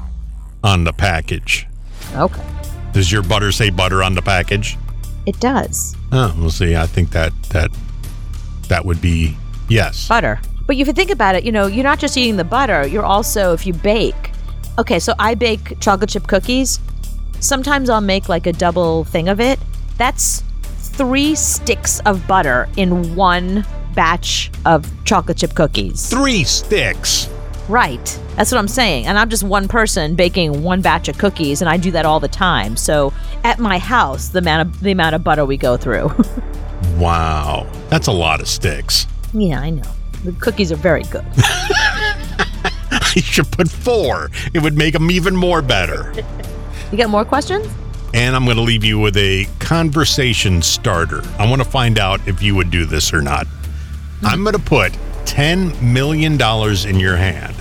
on 0.63 0.83
the 0.83 0.93
package. 0.93 1.67
Okay, 2.15 2.43
Does 2.93 3.11
your 3.11 3.21
butter 3.23 3.51
say 3.51 3.69
butter 3.69 4.01
on 4.03 4.13
the 4.15 4.21
package? 4.21 4.77
it 5.25 5.39
does 5.39 5.95
Oh, 6.11 6.35
we'll 6.37 6.51
see. 6.51 6.75
I 6.75 6.85
think 6.85 7.09
that 7.11 7.33
that 7.49 7.71
that 8.69 8.85
would 8.85 9.01
be 9.01 9.35
yes. 9.69 10.07
butter. 10.07 10.39
But 10.67 10.75
if 10.77 10.87
you 10.87 10.93
think 10.93 11.11
about 11.11 11.35
it, 11.35 11.43
you 11.43 11.51
know, 11.51 11.67
you're 11.67 11.83
not 11.83 11.99
just 11.99 12.17
eating 12.17 12.37
the 12.37 12.43
butter. 12.43 12.87
You're 12.87 13.05
also 13.05 13.53
if 13.53 13.65
you 13.67 13.73
bake. 13.73 14.31
Okay, 14.77 14.99
so 14.99 15.13
I 15.19 15.35
bake 15.35 15.79
chocolate 15.79 16.09
chip 16.09 16.27
cookies. 16.27 16.79
Sometimes 17.39 17.89
I'll 17.89 18.01
make 18.01 18.27
like 18.29 18.47
a 18.47 18.53
double 18.53 19.03
thing 19.05 19.29
of 19.29 19.39
it. 19.39 19.59
That's 19.97 20.41
three 20.77 21.35
sticks 21.35 21.99
of 22.01 22.25
butter 22.27 22.67
in 22.77 23.15
one 23.15 23.65
batch 23.93 24.51
of 24.65 24.85
chocolate 25.05 25.37
chip 25.37 25.53
cookies. 25.55 26.09
Three 26.09 26.43
sticks. 26.43 27.29
Right. 27.69 28.19
That's 28.35 28.51
what 28.51 28.57
I'm 28.59 28.67
saying. 28.67 29.05
And 29.07 29.17
I'm 29.17 29.29
just 29.29 29.43
one 29.43 29.67
person 29.67 30.15
baking 30.15 30.61
one 30.63 30.81
batch 30.81 31.07
of 31.07 31.17
cookies 31.17 31.61
and 31.61 31.69
I 31.69 31.77
do 31.77 31.91
that 31.91 32.05
all 32.05 32.19
the 32.19 32.27
time. 32.27 32.75
So 32.75 33.13
at 33.43 33.59
my 33.59 33.77
house, 33.77 34.29
the 34.29 34.39
amount 34.39 34.67
of 34.69 34.79
the 34.81 34.91
amount 34.91 35.15
of 35.15 35.23
butter 35.23 35.45
we 35.45 35.57
go 35.57 35.77
through. 35.77 36.11
Wow, 36.97 37.67
that's 37.89 38.07
a 38.07 38.11
lot 38.11 38.39
of 38.41 38.47
sticks. 38.47 39.07
yeah, 39.33 39.59
I 39.59 39.69
know. 39.69 39.83
The 40.25 40.31
cookies 40.39 40.71
are 40.71 40.75
very 40.77 41.03
good. 41.03 41.25
You 43.15 43.21
should 43.21 43.49
put 43.49 43.69
four. 43.69 44.29
It 44.53 44.61
would 44.61 44.77
make 44.77 44.91
them 44.93 45.09
even 45.09 45.37
more 45.37 45.61
better. 45.61 46.11
You 46.91 46.97
got 46.97 47.09
more 47.09 47.23
questions? 47.23 47.65
And 48.13 48.35
I'm 48.35 48.43
going 48.43 48.57
to 48.57 48.63
leave 48.63 48.83
you 48.83 48.99
with 48.99 49.15
a 49.15 49.47
conversation 49.59 50.61
starter. 50.61 51.21
I 51.39 51.49
want 51.49 51.61
to 51.63 51.69
find 51.69 51.97
out 51.97 52.27
if 52.27 52.41
you 52.41 52.55
would 52.55 52.71
do 52.71 52.85
this 52.85 53.13
or 53.13 53.21
not. 53.21 53.47
I'm 54.21 54.43
going 54.43 54.55
to 54.55 54.61
put 54.61 54.91
$10 55.23 55.81
million 55.81 56.33
in 56.33 56.99
your 56.99 57.15
hand. 57.15 57.55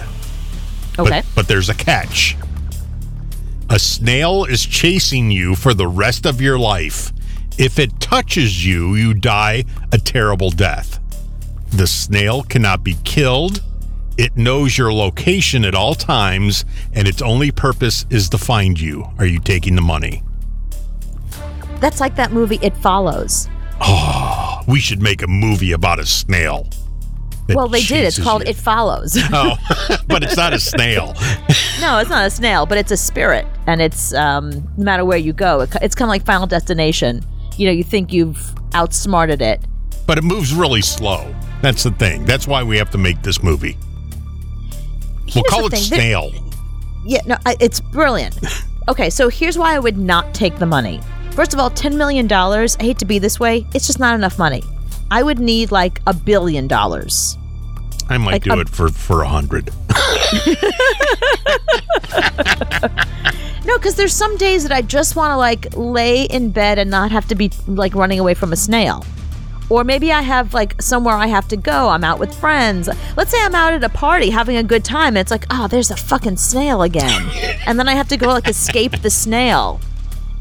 But- 0.96 1.06
Okay. 1.06 1.22
But, 1.36 1.46
there's 1.48 1.68
a 1.68 1.74
catch. 1.74 2.36
A 3.70 3.78
snail 3.78 4.44
is 4.44 4.64
chasing 4.66 5.30
you 5.30 5.54
for 5.54 5.72
the 5.74 5.86
rest 5.86 6.26
of 6.26 6.40
your 6.40 6.58
life. 6.58 7.12
If 7.58 7.78
it 7.78 8.00
touches 8.00 8.66
you, 8.66 8.94
you 8.96 9.14
die 9.14 9.64
a 9.92 9.98
terrible 9.98 10.50
death. 10.50 10.98
The 11.74 11.88
snail 11.88 12.44
cannot 12.44 12.84
be 12.84 12.94
killed. 13.02 13.60
It 14.16 14.36
knows 14.36 14.78
your 14.78 14.92
location 14.92 15.64
at 15.64 15.74
all 15.74 15.96
times, 15.96 16.64
and 16.92 17.08
its 17.08 17.20
only 17.20 17.50
purpose 17.50 18.06
is 18.10 18.28
to 18.28 18.38
find 18.38 18.78
you. 18.78 19.04
Are 19.18 19.26
you 19.26 19.40
taking 19.40 19.74
the 19.74 19.82
money? 19.82 20.22
That's 21.80 21.98
like 21.98 22.14
that 22.14 22.30
movie 22.30 22.60
It 22.62 22.76
Follows. 22.76 23.48
Oh, 23.80 24.60
we 24.68 24.78
should 24.78 25.02
make 25.02 25.22
a 25.22 25.26
movie 25.26 25.72
about 25.72 25.98
a 25.98 26.06
snail. 26.06 26.68
Well, 27.48 27.66
they 27.66 27.82
did. 27.82 28.04
It's 28.04 28.22
called 28.22 28.44
you. 28.44 28.50
It 28.50 28.56
Follows. 28.56 29.18
Oh, 29.32 29.56
but 30.06 30.22
it's 30.22 30.36
not 30.36 30.52
a 30.52 30.60
snail. 30.60 31.06
no, 31.80 31.98
it's 31.98 32.08
not 32.08 32.24
a 32.24 32.30
snail, 32.30 32.66
but 32.66 32.78
it's 32.78 32.92
a 32.92 32.96
spirit, 32.96 33.46
and 33.66 33.82
it's 33.82 34.14
um, 34.14 34.50
no 34.76 34.84
matter 34.84 35.04
where 35.04 35.18
you 35.18 35.32
go, 35.32 35.62
it, 35.62 35.74
it's 35.82 35.96
kind 35.96 36.06
of 36.06 36.10
like 36.10 36.24
Final 36.24 36.46
Destination. 36.46 37.24
You 37.56 37.66
know, 37.66 37.72
you 37.72 37.82
think 37.82 38.12
you've 38.12 38.54
outsmarted 38.74 39.42
it. 39.42 39.60
But 40.06 40.18
it 40.18 40.22
moves 40.22 40.54
really 40.54 40.82
slow. 40.82 41.34
That's 41.64 41.82
the 41.82 41.92
thing. 41.92 42.26
That's 42.26 42.46
why 42.46 42.62
we 42.62 42.76
have 42.76 42.90
to 42.90 42.98
make 42.98 43.22
this 43.22 43.42
movie. 43.42 43.78
We'll 45.34 45.44
call 45.44 45.64
it 45.64 45.70
there- 45.70 45.80
Snail. 45.80 46.30
Yeah, 47.06 47.20
no, 47.24 47.38
I, 47.46 47.56
it's 47.58 47.80
brilliant. 47.80 48.36
okay, 48.90 49.08
so 49.08 49.30
here's 49.30 49.56
why 49.56 49.74
I 49.74 49.78
would 49.78 49.96
not 49.96 50.34
take 50.34 50.58
the 50.58 50.66
money. 50.66 51.00
First 51.30 51.54
of 51.54 51.60
all, 51.60 51.70
$10 51.70 51.96
million, 51.96 52.30
I 52.30 52.66
hate 52.80 52.98
to 52.98 53.06
be 53.06 53.18
this 53.18 53.40
way, 53.40 53.66
it's 53.72 53.86
just 53.86 53.98
not 53.98 54.14
enough 54.14 54.38
money. 54.38 54.62
I 55.10 55.22
would 55.22 55.38
need 55.38 55.72
like 55.72 56.02
a 56.06 56.12
billion 56.12 56.68
dollars. 56.68 57.38
I 58.10 58.18
might 58.18 58.32
like 58.32 58.42
do 58.42 58.52
a- 58.52 58.60
it 58.60 58.68
for 58.68 58.90
for 58.90 59.22
a 59.22 59.28
hundred. 59.28 59.70
No, 63.66 63.78
because 63.78 63.94
there's 63.94 64.12
some 64.12 64.36
days 64.36 64.62
that 64.64 64.72
I 64.72 64.82
just 64.82 65.16
want 65.16 65.30
to 65.30 65.38
like 65.38 65.68
lay 65.74 66.24
in 66.24 66.50
bed 66.50 66.78
and 66.78 66.90
not 66.90 67.10
have 67.10 67.26
to 67.28 67.34
be 67.34 67.50
like 67.66 67.94
running 67.94 68.20
away 68.20 68.34
from 68.34 68.52
a 68.52 68.56
snail. 68.56 69.06
Or 69.70 69.84
maybe 69.84 70.12
I 70.12 70.22
have 70.22 70.54
like 70.54 70.80
somewhere 70.80 71.14
I 71.14 71.26
have 71.26 71.48
to 71.48 71.56
go. 71.56 71.88
I'm 71.88 72.04
out 72.04 72.18
with 72.18 72.34
friends. 72.38 72.88
Let's 73.16 73.30
say 73.30 73.38
I'm 73.40 73.54
out 73.54 73.72
at 73.72 73.82
a 73.84 73.88
party 73.88 74.30
having 74.30 74.56
a 74.56 74.62
good 74.62 74.84
time. 74.84 75.16
It's 75.16 75.30
like, 75.30 75.46
oh, 75.50 75.68
there's 75.68 75.90
a 75.90 75.96
fucking 75.96 76.36
snail 76.36 76.82
again. 76.82 77.28
and 77.66 77.78
then 77.78 77.88
I 77.88 77.94
have 77.94 78.08
to 78.08 78.16
go 78.16 78.28
like 78.28 78.48
escape 78.48 79.00
the 79.02 79.10
snail. 79.10 79.80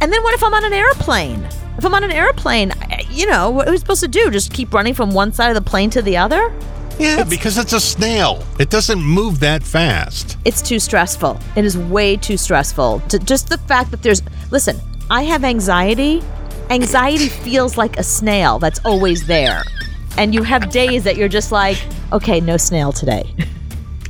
And 0.02 0.12
then 0.12 0.22
what 0.24 0.34
if 0.34 0.44
I'm 0.44 0.54
on 0.54 0.66
an 0.66 0.74
airplane? 0.74 1.48
If 1.78 1.86
I'm 1.86 1.94
on 1.94 2.04
an 2.04 2.12
airplane, 2.12 2.74
you 3.10 3.26
know, 3.26 3.50
what 3.50 3.68
are 3.68 3.72
we 3.72 3.78
supposed 3.78 4.02
to 4.02 4.08
do? 4.08 4.30
Just 4.30 4.54
keep 4.54 4.74
running 4.74 4.94
from 4.94 5.12
one 5.12 5.32
side 5.32 5.50
of 5.50 5.56
the 5.56 5.70
plane 5.70 5.90
to 5.92 6.02
the 6.02 6.18
other? 6.18 6.54
Yeah, 7.00 7.24
because 7.24 7.58
it's 7.58 7.74
a 7.74 7.80
snail. 7.80 8.44
It 8.60 8.70
doesn't 8.70 9.02
move 9.02 9.40
that 9.40 9.64
fast. 9.64 10.38
It's 10.46 10.62
too 10.62 10.80
stressful. 10.80 11.40
It 11.56 11.66
is 11.66 11.78
way 11.78 12.18
too 12.18 12.38
stressful. 12.38 13.00
To, 13.10 13.20
just 13.20 13.50
the 13.50 13.58
fact 13.58 13.90
that 13.92 14.04
there's, 14.04 14.22
listen, 14.52 14.80
I 15.10 15.24
have 15.24 15.44
anxiety. 15.44 16.22
Anxiety 16.74 17.30
feels 17.30 17.78
like 17.78 18.00
a 18.00 18.04
snail 18.04 18.58
that's 18.58 18.80
always 18.84 19.28
there. 19.28 19.62
And 20.18 20.34
you 20.34 20.42
have 20.42 20.72
days 20.72 21.04
that 21.04 21.18
you're 21.18 21.28
just 21.28 21.52
like, 21.52 21.78
okay, 22.12 22.42
no 22.42 22.58
snail 22.58 22.92
today. 22.92 23.32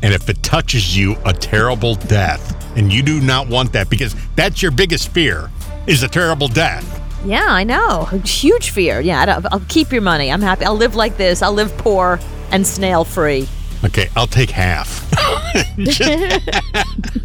And 0.02 0.13
if 0.13 0.30
it 0.30 0.41
touches 0.43 0.95
you, 0.95 1.17
a 1.26 1.34
terrible 1.34 1.95
death. 1.95 2.56
And 2.78 2.91
you 2.91 3.04
do 3.04 3.19
not 3.19 3.49
want 3.49 3.73
that 3.73 3.89
because 3.89 4.15
that's 4.38 4.62
your 4.62 4.71
biggest 4.71 5.10
fear 5.10 5.52
is 5.88 6.04
a 6.04 6.08
terrible 6.08 6.47
death. 6.47 7.02
Yeah, 7.26 7.47
I 7.49 7.65
know. 7.65 8.06
Huge 8.23 8.69
fear. 8.69 9.02
Yeah, 9.02 9.19
I 9.19 9.26
don't, 9.26 9.45
I'll 9.52 9.65
keep 9.67 9.91
your 9.91 10.02
money. 10.02 10.32
I'm 10.32 10.41
happy. 10.41 10.63
I'll 10.63 10.78
live 10.78 10.95
like 10.95 11.17
this. 11.17 11.41
I'll 11.41 11.52
live 11.52 11.78
poor 11.78 12.17
and 12.52 12.65
snail 12.65 13.04
free. 13.04 13.45
Okay, 13.84 14.08
I'll 14.15 14.26
take 14.26 14.52
half. 14.52 15.12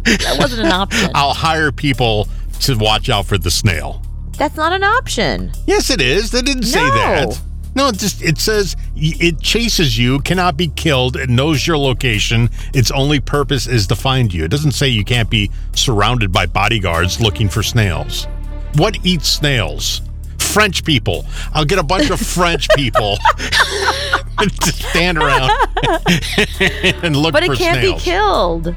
That 0.03 0.35
wasn't 0.37 0.65
an 0.65 0.71
option. 0.73 1.11
I'll 1.15 1.33
hire 1.33 1.71
people 1.71 2.27
to 2.61 2.75
watch 2.75 3.09
out 3.09 3.25
for 3.25 3.37
the 3.37 3.51
snail. 3.51 4.01
That's 4.39 4.55
not 4.55 4.73
an 4.73 4.83
option. 4.83 5.51
Yes, 5.67 5.89
it 5.91 6.01
is. 6.01 6.31
They 6.31 6.41
didn't 6.41 6.63
say 6.63 6.79
No. 6.81 6.95
that. 6.95 7.41
No, 7.75 7.89
it 7.89 7.97
just 7.97 8.23
it 8.23 8.39
says 8.39 8.75
y- 8.95 9.13
it 9.19 9.39
chases 9.41 9.97
you, 9.97 10.19
cannot 10.21 10.57
be 10.57 10.69
killed, 10.69 11.15
it 11.15 11.29
knows 11.29 11.67
your 11.67 11.77
location. 11.77 12.49
Its 12.73 12.89
only 12.89 13.19
purpose 13.19 13.67
is 13.67 13.85
to 13.87 13.95
find 13.95 14.33
you. 14.33 14.43
It 14.45 14.47
doesn't 14.51 14.71
say 14.71 14.87
you 14.87 15.03
can't 15.05 15.29
be 15.29 15.51
surrounded 15.75 16.31
by 16.31 16.47
bodyguards 16.47 17.21
looking 17.21 17.47
for 17.47 17.61
snails. 17.61 18.27
What 18.75 18.97
eats 19.05 19.29
snails? 19.29 20.01
French 20.39 20.83
people. 20.83 21.25
I'll 21.53 21.63
get 21.65 21.77
a 21.77 21.83
bunch 21.83 22.09
of 22.09 22.19
French 22.19 22.67
people 22.75 23.17
to 24.39 24.71
stand 24.71 25.17
around 25.19 25.51
and 27.03 27.15
look 27.15 27.33
But 27.33 27.43
for 27.45 27.53
it 27.53 27.57
can't 27.57 27.79
snails. 27.79 28.03
be 28.03 28.09
killed. 28.09 28.75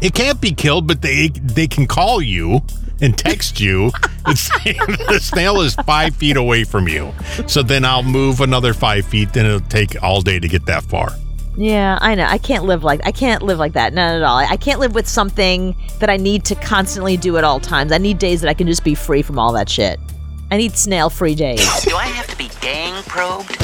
It 0.00 0.12
can't 0.14 0.40
be 0.40 0.52
killed, 0.52 0.86
but 0.86 1.00
they 1.02 1.28
they 1.28 1.66
can 1.66 1.86
call 1.86 2.20
you 2.20 2.60
and 3.04 3.16
text 3.16 3.60
you 3.60 3.90
and 4.26 4.38
say 4.38 4.72
the 4.72 5.20
snail 5.22 5.60
is 5.60 5.74
five 5.74 6.16
feet 6.16 6.36
away 6.36 6.64
from 6.64 6.88
you. 6.88 7.12
So 7.46 7.62
then 7.62 7.84
I'll 7.84 8.02
move 8.02 8.40
another 8.40 8.72
five 8.72 9.04
feet. 9.06 9.32
Then 9.32 9.46
it'll 9.46 9.60
take 9.60 10.02
all 10.02 10.22
day 10.22 10.38
to 10.40 10.48
get 10.48 10.66
that 10.66 10.82
far. 10.84 11.10
Yeah, 11.56 11.98
I 12.00 12.16
know. 12.16 12.24
I 12.24 12.38
can't 12.38 12.64
live 12.64 12.82
like 12.82 13.00
I 13.04 13.12
can't 13.12 13.42
live 13.42 13.58
like 13.58 13.74
that. 13.74 13.92
None 13.92 14.16
at 14.16 14.22
all. 14.22 14.38
I, 14.38 14.46
I 14.46 14.56
can't 14.56 14.80
live 14.80 14.94
with 14.94 15.06
something 15.06 15.76
that 16.00 16.10
I 16.10 16.16
need 16.16 16.44
to 16.46 16.56
constantly 16.56 17.16
do 17.16 17.36
at 17.36 17.44
all 17.44 17.60
times. 17.60 17.92
I 17.92 17.98
need 17.98 18.18
days 18.18 18.40
that 18.40 18.48
I 18.48 18.54
can 18.54 18.66
just 18.66 18.82
be 18.82 18.94
free 18.94 19.22
from 19.22 19.38
all 19.38 19.52
that 19.52 19.68
shit. 19.68 20.00
I 20.50 20.56
need 20.56 20.72
snail 20.72 21.10
free 21.10 21.34
days. 21.34 21.60
Do 21.84 21.94
I 21.94 22.06
have 22.06 22.26
to 22.26 22.36
be 22.36 22.48
gang 22.60 23.02
probed? 23.04 23.56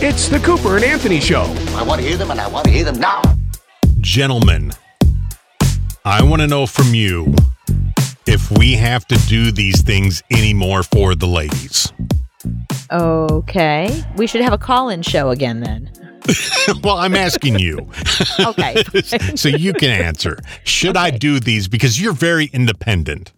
It's 0.00 0.28
the 0.28 0.38
Cooper 0.40 0.76
and 0.76 0.84
Anthony 0.84 1.20
Show. 1.20 1.42
I 1.74 1.82
want 1.82 2.00
to 2.00 2.06
hear 2.06 2.16
them 2.16 2.30
and 2.30 2.40
I 2.40 2.48
want 2.48 2.66
to 2.66 2.70
hear 2.70 2.84
them 2.84 2.98
now. 2.98 3.22
Gentlemen, 4.00 4.72
I 6.04 6.22
want 6.22 6.40
to 6.42 6.46
know 6.46 6.66
from 6.66 6.94
you 6.94 7.34
if 8.28 8.50
we 8.58 8.74
have 8.74 9.06
to 9.06 9.16
do 9.26 9.50
these 9.50 9.80
things 9.80 10.22
anymore 10.30 10.82
for 10.82 11.14
the 11.14 11.26
ladies. 11.26 11.90
Okay. 12.92 14.04
We 14.16 14.26
should 14.26 14.42
have 14.42 14.52
a 14.52 14.58
call 14.58 14.90
in 14.90 15.00
show 15.00 15.30
again 15.30 15.60
then. 15.60 15.90
well, 16.84 16.98
I'm 16.98 17.16
asking 17.16 17.58
you. 17.58 17.88
Okay. 18.38 18.82
so 19.34 19.48
you 19.48 19.72
can 19.72 19.90
answer. 19.90 20.38
Should 20.64 20.98
I 20.98 21.10
do 21.10 21.40
these? 21.40 21.68
Because 21.68 22.00
you're 22.00 22.12
very 22.12 22.50
independent. 22.52 23.32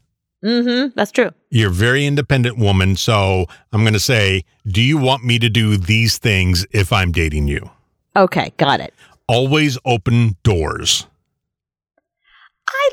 mm-hmm. 0.44 0.88
That's 0.96 1.12
true. 1.12 1.30
You're 1.50 1.70
a 1.70 1.72
very 1.72 2.04
independent 2.04 2.58
woman. 2.58 2.96
So 2.96 3.46
I'm 3.72 3.82
going 3.82 3.92
to 3.92 4.00
say, 4.00 4.44
do 4.66 4.82
you 4.82 4.98
want 4.98 5.24
me 5.24 5.38
to 5.38 5.48
do 5.48 5.76
these 5.76 6.18
things 6.18 6.66
if 6.72 6.92
I'm 6.92 7.12
dating 7.12 7.46
you? 7.46 7.70
Okay, 8.16 8.52
got 8.56 8.80
it. 8.80 8.92
Always 9.28 9.78
open 9.84 10.36
doors. 10.42 11.06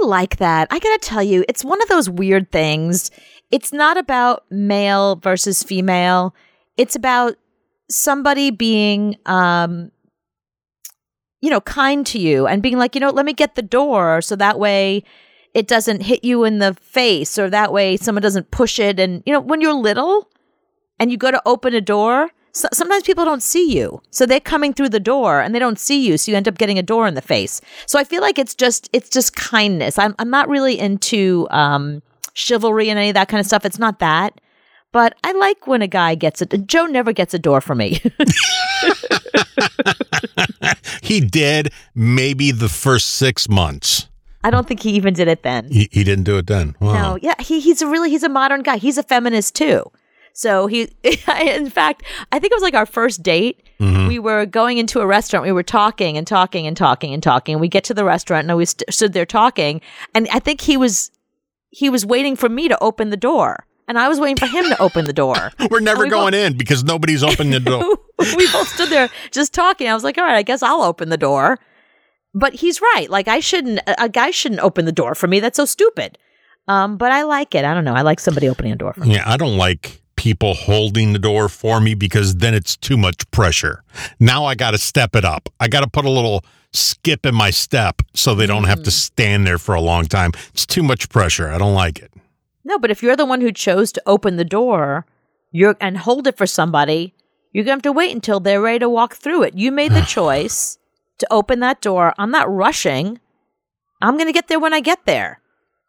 Like 0.02 0.38
that. 0.38 0.68
I 0.72 0.80
gotta 0.80 1.00
tell 1.00 1.24
you, 1.24 1.44
it's 1.48 1.66
one 1.66 1.82
of 1.82 1.88
those 1.88 2.10
weird 2.10 2.52
things. 2.52 3.12
It's 3.52 3.74
not 3.74 3.98
about 3.98 4.46
male 4.50 5.16
versus 5.16 5.64
female. 5.64 6.36
It's 6.78 6.96
about 6.96 7.36
somebody 7.90 8.52
being, 8.52 9.18
um, 9.26 9.92
you 11.42 11.50
know, 11.50 11.62
kind 11.62 12.06
to 12.08 12.20
you 12.20 12.48
and 12.48 12.62
being 12.62 12.78
like, 12.78 12.96
you 12.96 13.02
know, 13.02 13.10
let 13.10 13.26
me 13.26 13.34
get 13.34 13.56
the 13.56 13.62
door 13.62 14.22
so 14.22 14.36
that 14.36 14.60
way 14.60 15.04
it 15.54 15.68
doesn't 15.68 16.04
hit 16.04 16.24
you 16.24 16.44
in 16.44 16.60
the 16.60 16.74
face 16.76 17.40
or 17.40 17.50
that 17.50 17.72
way 17.72 17.98
someone 17.98 18.22
doesn't 18.22 18.52
push 18.52 18.80
it. 18.80 19.00
And, 19.00 19.24
you 19.26 19.34
know, 19.34 19.40
when 19.40 19.62
you're 19.62 19.74
little 19.74 20.30
and 21.00 21.12
you 21.12 21.18
go 21.18 21.32
to 21.32 21.42
open 21.46 21.74
a 21.74 21.82
door, 21.82 22.30
so, 22.58 22.68
sometimes 22.74 23.04
people 23.04 23.26
don't 23.26 23.44
see 23.44 23.72
you. 23.72 24.02
So 24.12 24.26
they're 24.26 24.40
coming 24.40 24.74
through 24.74 24.90
the 24.90 25.00
door 25.00 25.42
and 25.42 25.54
they 25.54 25.60
don't 25.60 25.80
see 25.80 26.06
you. 26.06 26.18
So 26.18 26.32
you 26.32 26.38
end 26.38 26.48
up 26.48 26.58
getting 26.58 26.78
a 26.78 26.84
door 26.84 27.08
in 27.08 27.14
the 27.14 27.22
face. 27.22 27.62
So 27.86 28.00
I 28.00 28.04
feel 28.04 28.22
like 28.22 28.38
it's 28.40 28.56
just, 28.56 28.90
it's 28.94 29.10
just 29.10 29.36
kindness. 29.36 29.98
I'm, 29.98 30.16
I'm 30.20 30.30
not 30.30 30.50
really 30.50 30.78
into, 30.80 31.48
um, 31.52 32.02
chivalry 32.34 32.90
and 32.90 33.00
any 33.00 33.10
of 33.10 33.16
that 33.16 33.28
kind 33.30 33.40
of 33.40 33.48
stuff. 33.48 33.66
It's 33.66 33.80
not 33.80 34.00
that. 34.00 34.40
But 34.92 35.16
I 35.24 35.34
like 35.34 35.68
when 35.68 35.82
a 35.82 35.88
guy 35.88 36.16
gets 36.16 36.42
it. 36.42 36.68
Joe 36.68 36.86
never 36.86 37.12
gets 37.12 37.34
a 37.34 37.40
door 37.40 37.62
from 37.62 37.80
me. 37.80 38.02
He 41.08 41.22
did 41.22 41.72
maybe 41.96 42.52
the 42.52 42.68
first 42.68 43.12
six 43.12 43.48
months. 43.48 44.10
I 44.44 44.50
don't 44.50 44.68
think 44.68 44.82
he 44.82 44.92
even 44.92 45.14
did 45.14 45.30
it 45.30 45.42
then. 45.42 45.70
He, 45.72 45.88
he 45.90 46.04
didn't 46.04 46.26
do 46.26 46.38
it 46.38 46.48
then. 46.48 46.76
Wow. 46.82 46.94
No, 46.94 47.20
yeah, 47.22 47.36
he, 47.40 47.62
he's 47.62 47.82
a 47.82 47.88
really 47.88 48.10
he's 48.10 48.24
a 48.24 48.30
modern 48.30 48.62
guy. 48.62 48.78
He's 48.78 48.98
a 48.98 49.04
feminist 49.04 49.56
too. 49.56 49.90
So 50.38 50.68
he, 50.68 50.88
in 51.04 51.70
fact, 51.72 52.04
I 52.32 52.38
think 52.38 52.52
it 52.52 52.56
was 52.56 52.62
like 52.62 52.76
our 52.76 52.86
first 52.86 53.24
date. 53.24 53.64
We 53.80 54.20
were 54.20 54.46
going 54.46 54.78
into 54.78 55.02
a 55.02 55.06
restaurant. 55.06 55.46
We 55.46 55.52
were 55.52 55.64
talking 55.64 56.16
and 56.16 56.28
talking 56.28 56.68
and 56.68 56.78
talking 56.78 57.12
and 57.12 57.22
talking. 57.24 57.60
We 57.60 57.68
get 57.68 57.84
to 57.86 57.94
the 57.96 58.04
restaurant 58.06 58.48
and 58.48 58.56
we 58.58 58.66
st- 58.66 58.92
stood 58.92 59.14
there 59.14 59.26
talking. 59.26 59.82
And 60.14 60.28
I 60.32 60.40
think 60.40 60.62
he 60.62 60.78
was 60.78 61.12
he 61.70 61.90
was 61.90 62.06
waiting 62.06 62.36
for 62.36 62.50
me 62.50 62.68
to 62.68 62.78
open 62.84 63.10
the 63.10 63.18
door, 63.18 63.66
and 63.88 63.98
I 64.00 64.08
was 64.10 64.20
waiting 64.20 64.38
for 64.38 64.46
him 64.46 64.66
to 64.66 64.80
open 64.82 65.06
the 65.06 65.14
door. 65.14 65.52
We're 65.72 65.80
never 65.80 66.04
we 66.04 66.10
going 66.10 66.34
in 66.34 66.56
because 66.56 66.84
nobody's 66.84 67.24
opened 67.24 67.52
the 67.52 67.60
door. 67.60 67.98
we 68.38 68.52
both 68.52 68.68
stood 68.68 68.90
there 68.90 69.10
just 69.32 69.54
talking. 69.54 69.88
I 69.88 69.94
was 69.96 70.04
like, 70.04 70.18
all 70.18 70.24
right, 70.24 70.38
I 70.38 70.44
guess 70.44 70.62
I'll 70.64 70.84
open 70.84 71.10
the 71.10 71.18
door. 71.18 71.60
But 72.34 72.54
he's 72.54 72.80
right. 72.80 73.08
Like 73.10 73.28
I 73.28 73.40
shouldn't. 73.40 73.80
A 73.88 74.04
a 74.04 74.10
guy 74.10 74.32
shouldn't 74.32 74.62
open 74.62 74.86
the 74.86 74.92
door 74.92 75.16
for 75.16 75.28
me. 75.28 75.40
That's 75.40 75.58
so 75.58 75.66
stupid. 75.66 76.18
Um, 76.68 76.98
but 76.98 77.12
I 77.12 77.24
like 77.24 77.56
it. 77.56 77.66
I 77.66 77.74
don't 77.74 77.86
know. 77.86 77.96
I 77.96 78.02
like 78.04 78.20
somebody 78.20 78.48
opening 78.50 78.72
a 78.72 78.76
door 78.76 78.94
for 78.94 79.02
me. 79.02 79.16
Yeah, 79.16 79.24
I 79.26 79.38
don't 79.38 79.58
like 79.58 80.02
people 80.28 80.56
holding 80.56 81.14
the 81.14 81.20
door 81.20 81.48
for 81.48 81.80
me 81.80 81.94
because 81.94 82.36
then 82.36 82.54
it's 82.54 82.76
too 82.76 82.98
much 82.98 83.32
pressure. 83.32 83.82
Now 84.20 84.44
I 84.44 84.56
got 84.56 84.72
to 84.72 84.78
step 84.78 85.16
it 85.16 85.24
up. 85.24 85.48
I 85.62 85.70
got 85.70 85.86
to 85.86 85.90
put 85.90 86.04
a 86.04 86.10
little 86.10 86.44
skip 86.74 87.26
in 87.26 87.34
my 87.34 87.50
step 87.50 88.02
so 88.14 88.36
they 88.36 88.46
don't 88.46 88.66
have 88.66 88.80
to 88.80 88.90
mm-hmm. 88.90 89.14
stand 89.14 89.48
there 89.48 89.58
for 89.58 89.74
a 89.74 89.80
long 89.80 90.04
time. 90.04 90.32
It's 90.50 90.66
too 90.66 90.84
much 90.84 91.08
pressure. 91.08 91.50
I 91.50 91.58
don't 91.58 91.74
like 91.74 92.00
it. 92.00 92.12
No, 92.66 92.78
but 92.78 92.92
if 92.92 93.02
you're 93.02 93.16
the 93.16 93.24
one 93.24 93.40
who 93.40 93.54
chose 93.54 93.94
to 93.94 94.02
open 94.06 94.36
the 94.36 94.44
door, 94.44 95.06
you're 95.54 95.78
and 95.80 95.98
hold 95.98 96.28
it 96.28 96.36
for 96.36 96.46
somebody, 96.46 97.14
you're 97.54 97.64
gonna 97.64 97.76
have 97.76 97.82
to 97.84 97.94
wait 97.94 98.14
until 98.14 98.42
they're 98.42 98.60
ready 98.60 98.80
to 98.80 98.90
walk 98.90 99.16
through 99.16 99.44
it. 99.44 99.54
You 99.54 99.72
made 99.72 99.94
the 99.94 100.02
choice 100.18 100.78
to 101.20 101.28
open 101.32 101.62
that 101.62 101.80
door. 101.80 102.14
I'm 102.18 102.32
not 102.32 102.54
rushing. 102.54 103.22
I'm 104.02 104.18
gonna 104.18 104.34
get 104.34 104.50
there 104.50 104.60
when 104.60 104.74
I 104.74 104.82
get 104.82 105.06
there. 105.06 105.40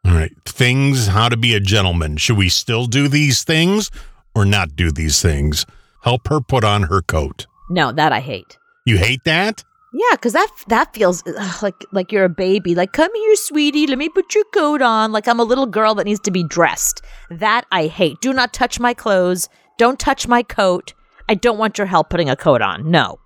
All 0.05 0.14
right. 0.14 0.31
Things, 0.46 1.09
how 1.09 1.29
to 1.29 1.37
be 1.37 1.57
a 1.57 1.61
gentleman. 1.61 2.18
Should 2.18 2.37
we 2.37 2.48
still 2.48 2.87
do 2.87 3.09
these 3.09 3.42
things 3.42 3.90
or 4.38 4.44
not 4.44 4.77
do 4.77 4.92
these 4.92 5.20
things? 5.20 5.66
Help 6.03 6.29
her 6.29 6.40
put 6.40 6.62
on 6.64 6.85
her 6.85 7.03
coat. 7.03 7.46
No, 7.68 7.90
that 7.92 8.12
I 8.12 8.20
hate. 8.20 8.57
You 8.87 8.96
hate 8.98 9.24
that? 9.24 9.64
Yeah, 9.92 10.12
because 10.12 10.33
that 10.35 10.48
that 10.68 10.94
feels 10.94 11.22
ugh, 11.27 11.62
like 11.62 11.74
like 11.92 12.12
you're 12.12 12.24
a 12.24 12.29
baby. 12.29 12.74
Like, 12.74 12.92
come 12.92 13.11
here, 13.14 13.37
sweetie. 13.37 13.87
Let 13.87 13.98
me 13.98 14.09
put 14.09 14.35
your 14.35 14.44
coat 14.55 14.83
on. 14.83 15.12
Like 15.12 15.27
I'm 15.27 15.40
a 15.40 15.44
little 15.44 15.66
girl 15.66 15.94
that 15.96 16.05
needs 16.05 16.20
to 16.20 16.31
be 16.31 16.44
dressed. 16.44 17.03
That 17.31 17.64
I 17.72 17.87
hate. 17.87 18.20
Do 18.20 18.33
not 18.33 18.53
touch 18.53 18.79
my 18.79 18.94
clothes. 18.94 19.48
Don't 19.79 19.98
touch 19.98 20.29
my 20.29 20.42
coat. 20.42 20.94
I 21.29 21.35
don't 21.35 21.59
want 21.59 21.79
your 21.79 21.87
help 21.87 22.11
putting 22.11 22.31
a 22.31 22.37
coat 22.37 22.62
on. 22.62 22.90
No, 22.90 23.18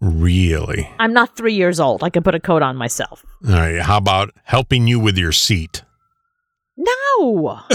Really? 0.00 0.90
I'm 0.98 1.12
not 1.14 1.34
three 1.36 1.54
years 1.54 1.80
old. 1.80 2.02
I 2.04 2.10
can 2.10 2.22
put 2.22 2.34
a 2.34 2.40
coat 2.40 2.60
on 2.62 2.76
myself. 2.76 3.24
All 3.48 3.54
right. 3.54 3.80
How 3.80 3.96
about 3.96 4.30
helping 4.44 4.86
you 4.86 5.00
with 5.00 5.16
your 5.16 5.32
seat? 5.32 5.82
No. 6.76 7.60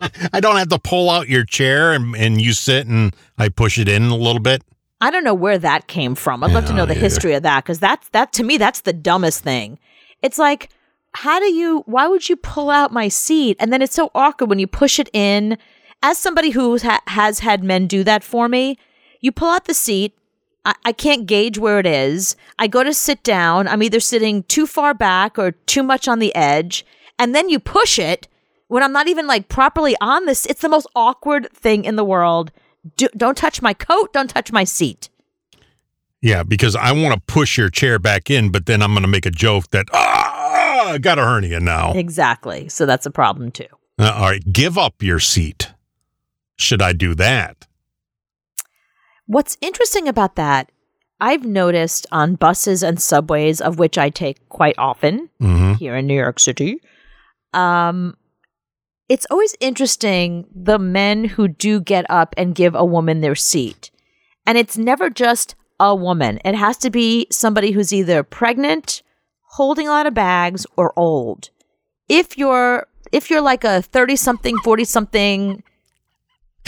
I 0.32 0.40
don't 0.40 0.56
have 0.56 0.68
to 0.68 0.78
pull 0.78 1.10
out 1.10 1.28
your 1.28 1.44
chair 1.44 1.92
and, 1.92 2.14
and 2.16 2.40
you 2.40 2.52
sit 2.52 2.86
and 2.86 3.14
I 3.38 3.48
push 3.48 3.78
it 3.78 3.88
in 3.88 4.04
a 4.04 4.16
little 4.16 4.40
bit. 4.40 4.62
I 5.00 5.10
don't 5.10 5.24
know 5.24 5.34
where 5.34 5.58
that 5.58 5.86
came 5.86 6.14
from. 6.14 6.42
I'd 6.42 6.52
love 6.52 6.66
to 6.66 6.72
know 6.72 6.86
the 6.86 6.94
Yeah. 6.94 7.00
history 7.00 7.34
of 7.34 7.42
that 7.44 7.64
because 7.64 7.78
that's 7.78 8.08
that 8.10 8.32
to 8.34 8.42
me 8.42 8.56
that's 8.56 8.80
the 8.80 8.92
dumbest 8.92 9.42
thing. 9.44 9.78
It's 10.22 10.38
like, 10.38 10.70
how 11.14 11.38
do 11.38 11.46
you? 11.52 11.82
Why 11.86 12.06
would 12.08 12.28
you 12.28 12.36
pull 12.36 12.68
out 12.70 12.92
my 12.92 13.08
seat? 13.08 13.56
And 13.60 13.72
then 13.72 13.80
it's 13.82 13.94
so 13.94 14.10
awkward 14.14 14.48
when 14.50 14.58
you 14.58 14.66
push 14.66 14.98
it 14.98 15.08
in. 15.12 15.56
As 16.02 16.18
somebody 16.18 16.50
who 16.50 16.78
ha- 16.78 17.00
has 17.08 17.40
had 17.40 17.62
men 17.64 17.86
do 17.86 18.04
that 18.04 18.22
for 18.24 18.48
me, 18.48 18.76
you 19.20 19.32
pull 19.32 19.48
out 19.50 19.64
the 19.66 19.74
seat. 19.74 20.14
I-, 20.64 20.74
I 20.84 20.92
can't 20.92 21.26
gauge 21.26 21.58
where 21.58 21.78
it 21.78 21.86
is. 21.86 22.36
I 22.58 22.66
go 22.66 22.82
to 22.84 22.92
sit 22.92 23.22
down. 23.22 23.66
I'm 23.68 23.82
either 23.82 24.00
sitting 24.00 24.42
too 24.44 24.66
far 24.66 24.94
back 24.94 25.38
or 25.38 25.52
too 25.52 25.82
much 25.82 26.06
on 26.08 26.18
the 26.18 26.34
edge, 26.34 26.84
and 27.18 27.34
then 27.34 27.48
you 27.48 27.58
push 27.60 27.98
it 27.98 28.26
when 28.68 28.82
I'm 28.82 28.92
not 28.92 29.08
even 29.08 29.26
like 29.26 29.48
properly 29.48 29.96
on 30.00 30.24
this. 30.26 30.46
It's 30.46 30.60
the 30.62 30.68
most 30.68 30.86
awkward 30.94 31.48
thing 31.52 31.84
in 31.84 31.96
the 31.96 32.04
world. 32.04 32.50
Do- 32.96 33.08
don't 33.16 33.36
touch 33.36 33.60
my 33.60 33.74
coat. 33.74 34.12
Don't 34.12 34.30
touch 34.30 34.52
my 34.52 34.64
seat. 34.64 35.08
Yeah, 36.22 36.42
because 36.42 36.74
I 36.74 36.92
want 36.92 37.14
to 37.14 37.20
push 37.32 37.56
your 37.58 37.68
chair 37.70 37.98
back 37.98 38.30
in, 38.30 38.50
but 38.50 38.66
then 38.66 38.82
I'm 38.82 38.90
going 38.92 39.02
to 39.02 39.08
make 39.08 39.26
a 39.26 39.30
joke 39.30 39.70
that, 39.70 39.86
ah, 39.92 40.90
I 40.90 40.98
got 40.98 41.18
a 41.18 41.22
hernia 41.22 41.60
now. 41.60 41.92
Exactly. 41.92 42.68
So 42.68 42.86
that's 42.86 43.06
a 43.06 43.10
problem 43.10 43.50
too. 43.50 43.66
Uh, 43.98 44.12
all 44.14 44.22
right, 44.30 44.52
give 44.52 44.76
up 44.78 45.02
your 45.02 45.20
seat. 45.20 45.72
Should 46.56 46.82
I 46.82 46.92
do 46.92 47.14
that? 47.16 47.66
What's 49.26 49.56
interesting 49.60 50.08
about 50.08 50.36
that, 50.36 50.70
I've 51.20 51.44
noticed 51.44 52.06
on 52.10 52.34
buses 52.36 52.82
and 52.82 53.00
subways, 53.00 53.60
of 53.60 53.78
which 53.78 53.98
I 53.98 54.08
take 54.10 54.48
quite 54.48 54.76
often 54.78 55.28
Mm-hmm. 55.40 55.74
here 55.74 55.96
in 55.96 56.06
New 56.06 56.14
York 56.16 56.40
City, 56.40 56.80
um, 57.52 58.16
it's 59.08 59.26
always 59.30 59.56
interesting 59.60 60.46
the 60.54 60.78
men 60.78 61.24
who 61.24 61.48
do 61.48 61.80
get 61.80 62.06
up 62.10 62.34
and 62.36 62.54
give 62.54 62.74
a 62.74 62.84
woman 62.84 63.20
their 63.20 63.34
seat. 63.34 63.90
And 64.46 64.58
it's 64.58 64.78
never 64.78 65.10
just 65.10 65.54
a 65.80 65.94
woman, 65.94 66.40
it 66.44 66.54
has 66.54 66.76
to 66.78 66.90
be 66.90 67.26
somebody 67.30 67.70
who's 67.70 67.92
either 67.92 68.22
pregnant, 68.22 69.02
holding 69.50 69.86
a 69.86 69.92
lot 69.92 70.06
of 70.06 70.14
bags, 70.14 70.66
or 70.76 70.92
old. 70.96 71.50
If 72.08 72.36
you're 72.36 72.86
if 73.12 73.30
you're 73.30 73.40
like 73.40 73.64
a 73.64 73.82
30 73.82 74.16
something, 74.16 74.56
40 74.58 74.84
something 74.84 75.62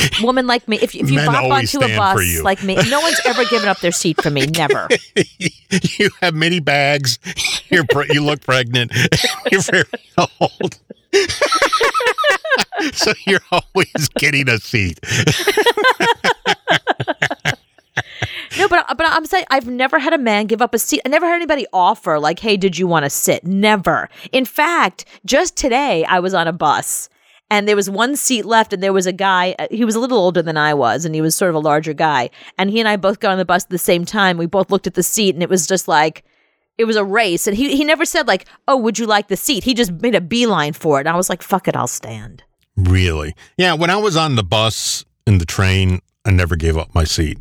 woman 0.22 0.46
like 0.46 0.66
me, 0.68 0.78
if, 0.78 0.94
if 0.94 1.10
you 1.10 1.16
Men 1.16 1.26
bop 1.26 1.44
onto 1.44 1.78
a 1.78 1.96
bus 1.96 2.40
like 2.42 2.62
me, 2.62 2.76
no 2.88 3.00
one's 3.00 3.20
ever 3.24 3.44
given 3.46 3.68
up 3.68 3.80
their 3.80 3.92
seat 3.92 4.20
for 4.22 4.30
me. 4.30 4.46
Never. 4.60 4.88
you 5.98 6.10
have 6.20 6.34
many 6.34 6.60
bags. 6.60 7.18
You're 7.68 7.84
pre- 7.84 8.08
you 8.10 8.22
look 8.22 8.42
pregnant. 8.42 8.92
You're 9.50 9.62
very 9.62 9.84
old. 10.18 10.78
so 12.92 13.12
you're 13.26 13.40
always 13.50 14.08
getting 14.16 14.48
a 14.48 14.58
seat. 14.58 15.00
No, 18.58 18.68
but 18.68 18.86
but 18.96 19.06
I'm 19.06 19.26
saying 19.26 19.44
I've 19.50 19.66
never 19.66 19.98
had 19.98 20.12
a 20.12 20.18
man 20.18 20.46
give 20.46 20.62
up 20.62 20.74
a 20.74 20.78
seat. 20.78 21.00
I 21.04 21.08
never 21.08 21.26
had 21.26 21.34
anybody 21.34 21.66
offer 21.72 22.18
like, 22.18 22.38
"Hey, 22.38 22.56
did 22.56 22.78
you 22.78 22.86
want 22.86 23.04
to 23.04 23.10
sit?" 23.10 23.44
Never. 23.44 24.08
In 24.32 24.44
fact, 24.44 25.04
just 25.24 25.56
today 25.56 26.04
I 26.04 26.20
was 26.20 26.34
on 26.34 26.46
a 26.46 26.52
bus 26.52 27.08
and 27.50 27.66
there 27.66 27.76
was 27.76 27.90
one 27.90 28.16
seat 28.16 28.44
left 28.44 28.72
and 28.72 28.82
there 28.82 28.92
was 28.92 29.06
a 29.06 29.12
guy 29.12 29.54
uh, 29.58 29.66
he 29.70 29.84
was 29.84 29.94
a 29.94 30.00
little 30.00 30.18
older 30.18 30.42
than 30.42 30.56
I 30.56 30.72
was 30.74 31.04
and 31.04 31.14
he 31.14 31.20
was 31.20 31.34
sort 31.34 31.50
of 31.50 31.54
a 31.56 31.60
larger 31.60 31.92
guy 31.92 32.30
and 32.56 32.70
he 32.70 32.80
and 32.80 32.88
I 32.88 32.96
both 32.96 33.20
got 33.20 33.32
on 33.32 33.38
the 33.38 33.44
bus 33.44 33.64
at 33.64 33.70
the 33.70 33.78
same 33.78 34.04
time. 34.04 34.38
We 34.38 34.46
both 34.46 34.70
looked 34.70 34.86
at 34.86 34.94
the 34.94 35.02
seat 35.02 35.34
and 35.34 35.42
it 35.42 35.48
was 35.48 35.66
just 35.66 35.88
like 35.88 36.24
it 36.78 36.84
was 36.84 36.96
a 36.96 37.04
race 37.04 37.46
and 37.46 37.56
he 37.56 37.76
he 37.76 37.84
never 37.84 38.04
said 38.04 38.26
like, 38.26 38.46
"Oh, 38.66 38.76
would 38.76 38.98
you 38.98 39.06
like 39.06 39.28
the 39.28 39.36
seat?" 39.36 39.64
He 39.64 39.74
just 39.74 39.92
made 39.92 40.14
a 40.14 40.20
beeline 40.20 40.72
for 40.72 40.98
it. 40.98 41.02
And 41.02 41.10
I 41.10 41.16
was 41.16 41.28
like, 41.28 41.42
"Fuck 41.42 41.68
it, 41.68 41.76
I'll 41.76 41.86
stand." 41.86 42.42
Really? 42.76 43.34
Yeah, 43.58 43.74
when 43.74 43.90
I 43.90 43.96
was 43.96 44.16
on 44.16 44.36
the 44.36 44.42
bus 44.42 45.04
and 45.26 45.40
the 45.40 45.44
train, 45.44 46.00
I 46.24 46.30
never 46.30 46.56
gave 46.56 46.78
up 46.78 46.94
my 46.94 47.04
seat. 47.04 47.38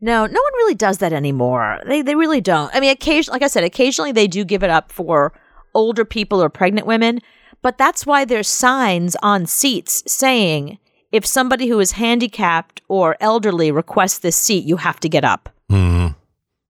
No, 0.00 0.26
no 0.26 0.40
one 0.40 0.52
really 0.56 0.74
does 0.74 0.98
that 0.98 1.12
anymore. 1.12 1.80
They 1.86 2.02
they 2.02 2.14
really 2.14 2.40
don't. 2.40 2.74
I 2.74 2.80
mean, 2.80 2.90
occasionally, 2.90 3.36
like 3.36 3.42
I 3.42 3.48
said, 3.48 3.64
occasionally 3.64 4.12
they 4.12 4.26
do 4.26 4.44
give 4.44 4.62
it 4.62 4.70
up 4.70 4.90
for 4.90 5.32
older 5.74 6.04
people 6.04 6.42
or 6.42 6.48
pregnant 6.48 6.86
women, 6.86 7.20
but 7.62 7.78
that's 7.78 8.04
why 8.04 8.24
there's 8.24 8.48
signs 8.48 9.16
on 9.22 9.46
seats 9.46 10.02
saying 10.06 10.78
if 11.10 11.24
somebody 11.26 11.68
who 11.68 11.78
is 11.80 11.92
handicapped 11.92 12.80
or 12.88 13.16
elderly 13.20 13.70
requests 13.70 14.18
this 14.18 14.36
seat, 14.36 14.64
you 14.64 14.76
have 14.78 14.98
to 15.00 15.08
get 15.08 15.24
up. 15.24 15.48
Hmm. 15.70 16.08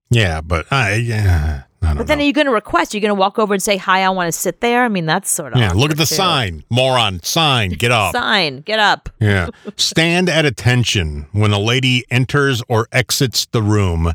Yeah, 0.09 0.41
but 0.41 0.71
I 0.71 0.95
yeah. 0.95 1.63
I 1.81 1.93
But 1.95 2.07
then 2.07 2.17
know. 2.19 2.23
are 2.23 2.27
you 2.27 2.31
going 2.33 2.47
to 2.47 2.53
request? 2.53 2.93
You're 2.93 3.01
going 3.01 3.09
to 3.09 3.15
walk 3.15 3.37
over 3.39 3.53
and 3.53 3.61
say, 3.61 3.75
"Hi, 3.77 4.03
I 4.03 4.09
want 4.09 4.31
to 4.31 4.37
sit 4.37 4.61
there." 4.61 4.83
I 4.85 4.87
mean, 4.89 5.05
that's 5.05 5.29
sort 5.29 5.51
of 5.53 5.59
Yeah, 5.59 5.71
look 5.73 5.91
at 5.91 5.97
the 5.97 6.05
too. 6.05 6.15
sign. 6.15 6.63
Moron, 6.69 7.21
sign, 7.23 7.71
get 7.71 7.91
up. 8.01 8.13
Sign, 8.15 8.61
get 8.61 8.79
up. 8.79 9.09
Yeah. 9.19 9.47
Stand 9.75 10.29
at 10.29 10.45
attention 10.45 11.27
when 11.33 11.51
a 11.51 11.59
lady 11.59 12.05
enters 12.09 12.61
or 12.69 12.87
exits 12.91 13.45
the 13.47 13.61
room. 13.61 14.13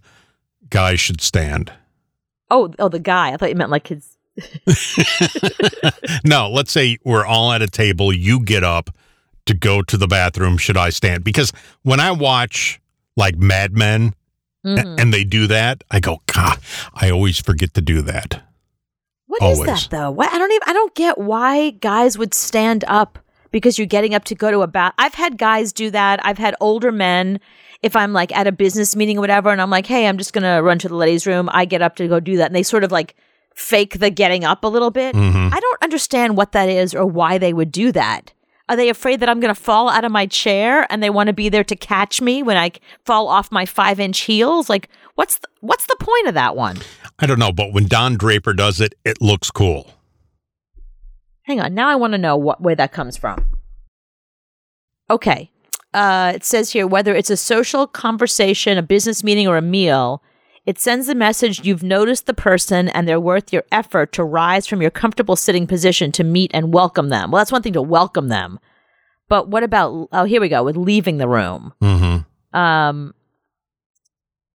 Guys 0.70 1.00
should 1.00 1.20
stand. 1.20 1.72
Oh, 2.50 2.72
oh, 2.78 2.88
the 2.88 2.98
guy. 3.00 3.32
I 3.32 3.36
thought 3.36 3.48
you 3.50 3.54
meant 3.56 3.70
like 3.70 3.88
his. 3.88 4.16
No, 6.24 6.48
let's 6.50 6.72
say 6.72 6.98
we're 7.04 7.24
all 7.26 7.52
at 7.52 7.62
a 7.62 7.66
table. 7.68 8.12
You 8.12 8.40
get 8.40 8.64
up 8.64 8.90
to 9.46 9.54
go 9.54 9.82
to 9.82 9.96
the 9.96 10.06
bathroom. 10.06 10.58
Should 10.58 10.76
I 10.76 10.90
stand? 10.90 11.24
Because 11.24 11.52
when 11.82 12.00
I 12.00 12.10
watch 12.10 12.80
like 13.16 13.36
Mad 13.36 13.72
Men 13.76 14.14
Mhm. 14.64 15.00
and 15.00 15.14
they 15.14 15.24
do 15.24 15.46
that, 15.46 15.84
I 15.90 16.00
go, 16.00 16.20
God, 16.26 16.58
I 16.94 17.10
always 17.10 17.38
forget 17.40 17.74
to 17.74 17.80
do 17.80 18.02
that. 18.02 18.42
What 19.26 19.42
is 19.42 19.58
Always. 19.60 19.66
that 19.66 19.88
though? 19.90 20.10
What 20.10 20.32
I 20.32 20.38
don't 20.38 20.50
even 20.50 20.62
I 20.66 20.72
don't 20.72 20.94
get 20.94 21.18
why 21.18 21.70
guys 21.70 22.16
would 22.18 22.34
stand 22.34 22.84
up 22.88 23.18
because 23.50 23.78
you're 23.78 23.86
getting 23.86 24.14
up 24.14 24.24
to 24.24 24.34
go 24.34 24.50
to 24.50 24.60
a 24.62 24.66
bath. 24.66 24.94
I've 24.98 25.14
had 25.14 25.38
guys 25.38 25.72
do 25.72 25.90
that. 25.90 26.24
I've 26.24 26.38
had 26.38 26.54
older 26.60 26.90
men 26.92 27.38
if 27.82 27.94
I'm 27.94 28.12
like 28.12 28.34
at 28.36 28.46
a 28.46 28.52
business 28.52 28.96
meeting 28.96 29.18
or 29.18 29.20
whatever 29.20 29.50
and 29.50 29.60
I'm 29.62 29.70
like, 29.70 29.86
"Hey, 29.86 30.06
I'm 30.08 30.18
just 30.18 30.32
going 30.32 30.42
to 30.44 30.60
run 30.62 30.78
to 30.80 30.88
the 30.88 30.96
ladies' 30.96 31.26
room." 31.26 31.48
I 31.52 31.64
get 31.66 31.80
up 31.82 31.96
to 31.96 32.08
go 32.08 32.20
do 32.20 32.36
that 32.38 32.46
and 32.46 32.54
they 32.56 32.62
sort 32.62 32.84
of 32.84 32.90
like 32.90 33.14
fake 33.58 33.98
the 33.98 34.08
getting 34.08 34.44
up 34.44 34.62
a 34.64 34.68
little 34.68 34.90
bit. 34.90 35.14
Mhm. 35.14 35.52
I 35.52 35.58
don't 35.60 35.82
understand 35.82 36.36
what 36.36 36.52
that 36.52 36.68
is 36.68 36.94
or 36.94 37.04
why 37.04 37.38
they 37.38 37.52
would 37.52 37.72
do 37.72 37.90
that. 37.92 38.32
Are 38.68 38.76
they 38.76 38.88
afraid 38.88 39.20
that 39.20 39.28
I'm 39.28 39.40
going 39.40 39.54
to 39.54 39.60
fall 39.60 39.88
out 39.88 40.04
of 40.04 40.12
my 40.12 40.26
chair 40.26 40.86
and 40.90 41.02
they 41.02 41.10
want 41.10 41.26
to 41.26 41.32
be 41.32 41.48
there 41.48 41.64
to 41.64 41.74
catch 41.74 42.20
me 42.20 42.42
when 42.42 42.56
I 42.56 42.70
fall 43.04 43.26
off 43.28 43.50
my 43.50 43.64
5-inch 43.64 44.20
heels? 44.20 44.68
Like, 44.68 44.88
what's 45.14 45.38
the, 45.38 45.48
what's 45.60 45.86
the 45.86 45.96
point 45.98 46.28
of 46.28 46.34
that 46.34 46.54
one? 46.54 46.76
I 47.18 47.26
don't 47.26 47.38
know, 47.38 47.50
but 47.50 47.72
when 47.72 47.86
Don 47.88 48.16
Draper 48.16 48.52
does 48.52 48.80
it, 48.80 48.94
it 49.04 49.20
looks 49.20 49.50
cool. 49.50 49.90
Hang 51.42 51.60
on. 51.60 51.74
Now 51.74 51.88
I 51.88 51.96
want 51.96 52.12
to 52.12 52.18
know 52.18 52.36
what 52.36 52.60
where 52.60 52.76
that 52.76 52.92
comes 52.92 53.16
from. 53.16 53.42
Okay. 55.10 55.50
Uh, 55.94 56.32
it 56.34 56.44
says 56.44 56.70
here 56.70 56.86
whether 56.86 57.14
it's 57.16 57.30
a 57.30 57.36
social 57.36 57.86
conversation, 57.86 58.76
a 58.76 58.82
business 58.82 59.24
meeting, 59.24 59.48
or 59.48 59.56
a 59.56 59.62
meal, 59.62 60.22
it 60.68 60.78
sends 60.78 61.08
a 61.08 61.14
message 61.14 61.64
you've 61.64 61.82
noticed 61.82 62.26
the 62.26 62.34
person 62.34 62.90
and 62.90 63.08
they're 63.08 63.18
worth 63.18 63.54
your 63.54 63.64
effort 63.72 64.12
to 64.12 64.22
rise 64.22 64.66
from 64.66 64.82
your 64.82 64.90
comfortable 64.90 65.34
sitting 65.34 65.66
position 65.66 66.12
to 66.12 66.22
meet 66.22 66.50
and 66.52 66.74
welcome 66.74 67.08
them. 67.08 67.30
Well, 67.30 67.40
that's 67.40 67.50
one 67.50 67.62
thing 67.62 67.72
to 67.72 67.80
welcome 67.80 68.28
them. 68.28 68.60
But 69.30 69.48
what 69.48 69.62
about, 69.62 70.10
oh, 70.12 70.24
here 70.24 70.42
we 70.42 70.50
go, 70.50 70.62
with 70.62 70.76
leaving 70.76 71.16
the 71.16 71.26
room. 71.26 71.72
Mm-hmm. 71.80 72.58
Um, 72.58 73.14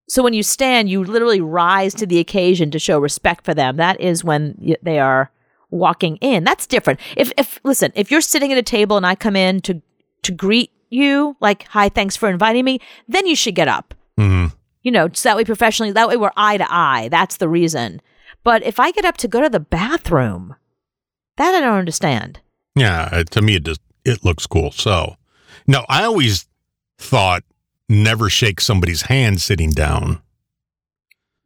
so 0.08 0.22
when 0.22 0.34
you 0.34 0.44
stand, 0.44 0.88
you 0.88 1.02
literally 1.02 1.40
rise 1.40 1.94
to 1.94 2.06
the 2.06 2.20
occasion 2.20 2.70
to 2.70 2.78
show 2.78 3.00
respect 3.00 3.44
for 3.44 3.52
them. 3.52 3.76
That 3.76 4.00
is 4.00 4.22
when 4.22 4.76
they 4.82 5.00
are 5.00 5.32
walking 5.70 6.18
in. 6.18 6.44
That's 6.44 6.68
different. 6.68 7.00
If 7.16 7.32
if 7.36 7.58
listen, 7.64 7.90
if 7.96 8.12
you're 8.12 8.20
sitting 8.20 8.52
at 8.52 8.58
a 8.58 8.62
table 8.62 8.96
and 8.96 9.04
I 9.04 9.16
come 9.16 9.34
in 9.34 9.60
to 9.62 9.82
to 10.22 10.30
greet 10.30 10.70
you, 10.90 11.36
like 11.40 11.64
hi, 11.64 11.88
thanks 11.88 12.14
for 12.14 12.28
inviting 12.28 12.64
me, 12.64 12.78
then 13.08 13.26
you 13.26 13.34
should 13.34 13.56
get 13.56 13.66
up. 13.66 13.94
Mm-hmm. 14.16 14.54
You 14.84 14.92
know, 14.92 15.08
so 15.12 15.28
that 15.28 15.36
way 15.36 15.44
professionally, 15.44 15.90
that 15.92 16.08
way 16.08 16.16
we're 16.16 16.30
eye 16.36 16.58
to 16.58 16.66
eye. 16.68 17.08
That's 17.10 17.38
the 17.38 17.48
reason. 17.48 18.00
But 18.44 18.62
if 18.62 18.78
I 18.78 18.92
get 18.92 19.06
up 19.06 19.16
to 19.18 19.28
go 19.28 19.40
to 19.40 19.48
the 19.48 19.58
bathroom, 19.58 20.54
that 21.36 21.54
I 21.54 21.60
don't 21.60 21.78
understand. 21.78 22.40
Yeah, 22.76 23.08
uh, 23.10 23.24
to 23.24 23.42
me 23.42 23.56
it 23.56 23.64
just 23.64 23.80
it 24.04 24.24
looks 24.24 24.46
cool. 24.46 24.70
So, 24.70 25.16
no, 25.66 25.84
I 25.88 26.04
always 26.04 26.46
thought 26.98 27.42
never 27.88 28.28
shake 28.28 28.60
somebody's 28.60 29.02
hand 29.02 29.40
sitting 29.40 29.70
down. 29.70 30.20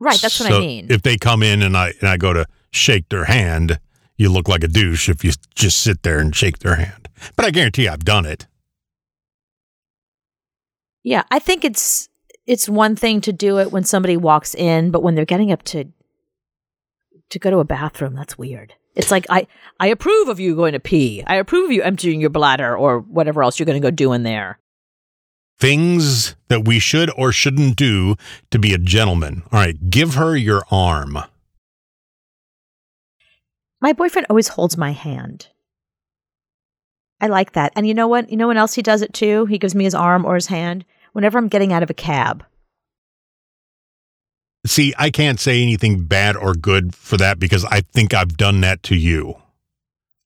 Right, 0.00 0.20
that's 0.20 0.40
what 0.40 0.52
I 0.52 0.58
mean. 0.58 0.88
If 0.90 1.02
they 1.02 1.16
come 1.16 1.42
in 1.42 1.62
and 1.62 1.76
I 1.76 1.92
and 2.00 2.08
I 2.08 2.16
go 2.16 2.32
to 2.32 2.46
shake 2.72 3.08
their 3.08 3.24
hand, 3.24 3.78
you 4.16 4.30
look 4.30 4.48
like 4.48 4.64
a 4.64 4.68
douche 4.68 5.08
if 5.08 5.24
you 5.24 5.32
just 5.54 5.80
sit 5.80 6.02
there 6.02 6.18
and 6.18 6.34
shake 6.34 6.58
their 6.58 6.76
hand. 6.76 7.08
But 7.36 7.46
I 7.46 7.50
guarantee 7.50 7.84
you 7.84 7.90
I've 7.90 8.04
done 8.04 8.26
it. 8.26 8.46
Yeah, 11.02 11.22
I 11.30 11.38
think 11.38 11.64
it's 11.64 12.08
it's 12.48 12.66
one 12.66 12.96
thing 12.96 13.20
to 13.20 13.32
do 13.32 13.58
it 13.58 13.70
when 13.70 13.84
somebody 13.84 14.16
walks 14.16 14.54
in, 14.54 14.90
but 14.90 15.02
when 15.02 15.14
they're 15.14 15.26
getting 15.26 15.52
up 15.52 15.62
to 15.64 15.84
to 17.30 17.38
go 17.38 17.50
to 17.50 17.58
a 17.58 17.64
bathroom, 17.64 18.14
that's 18.14 18.38
weird. 18.38 18.72
It's 18.96 19.10
like 19.10 19.26
I 19.28 19.46
I 19.78 19.88
approve 19.88 20.28
of 20.28 20.40
you 20.40 20.56
going 20.56 20.72
to 20.72 20.80
pee. 20.80 21.22
I 21.26 21.36
approve 21.36 21.66
of 21.66 21.72
you 21.72 21.82
emptying 21.82 22.20
your 22.20 22.30
bladder 22.30 22.76
or 22.76 23.00
whatever 23.00 23.42
else 23.42 23.58
you're 23.58 23.66
going 23.66 23.80
to 23.80 23.86
go 23.86 23.90
do 23.90 24.14
in 24.14 24.22
there. 24.22 24.58
Things 25.60 26.36
that 26.48 26.66
we 26.66 26.78
should 26.78 27.10
or 27.18 27.32
shouldn't 27.32 27.76
do 27.76 28.16
to 28.50 28.58
be 28.58 28.72
a 28.72 28.78
gentleman. 28.78 29.42
All 29.52 29.60
right, 29.60 29.90
give 29.90 30.14
her 30.14 30.34
your 30.34 30.62
arm. 30.70 31.18
My 33.80 33.92
boyfriend 33.92 34.26
always 34.30 34.48
holds 34.48 34.76
my 34.78 34.92
hand. 34.92 35.48
I 37.20 37.26
like 37.26 37.52
that. 37.52 37.72
And 37.76 37.86
you 37.86 37.92
know 37.92 38.08
what? 38.08 38.30
You 38.30 38.36
know 38.38 38.48
when 38.48 38.56
else 38.56 38.74
he 38.74 38.82
does 38.82 39.02
it 39.02 39.12
too? 39.12 39.44
He 39.46 39.58
gives 39.58 39.74
me 39.74 39.84
his 39.84 39.94
arm 39.94 40.24
or 40.24 40.36
his 40.36 40.46
hand 40.46 40.86
whenever 41.12 41.38
I'm 41.38 41.48
getting 41.48 41.72
out 41.72 41.82
of 41.82 41.90
a 41.90 41.94
cab. 41.94 42.44
See, 44.66 44.92
I 44.98 45.10
can't 45.10 45.40
say 45.40 45.62
anything 45.62 46.04
bad 46.04 46.36
or 46.36 46.52
good 46.54 46.94
for 46.94 47.16
that 47.16 47.38
because 47.38 47.64
I 47.64 47.80
think 47.80 48.12
I've 48.12 48.36
done 48.36 48.60
that 48.62 48.82
to 48.84 48.96
you. 48.96 49.36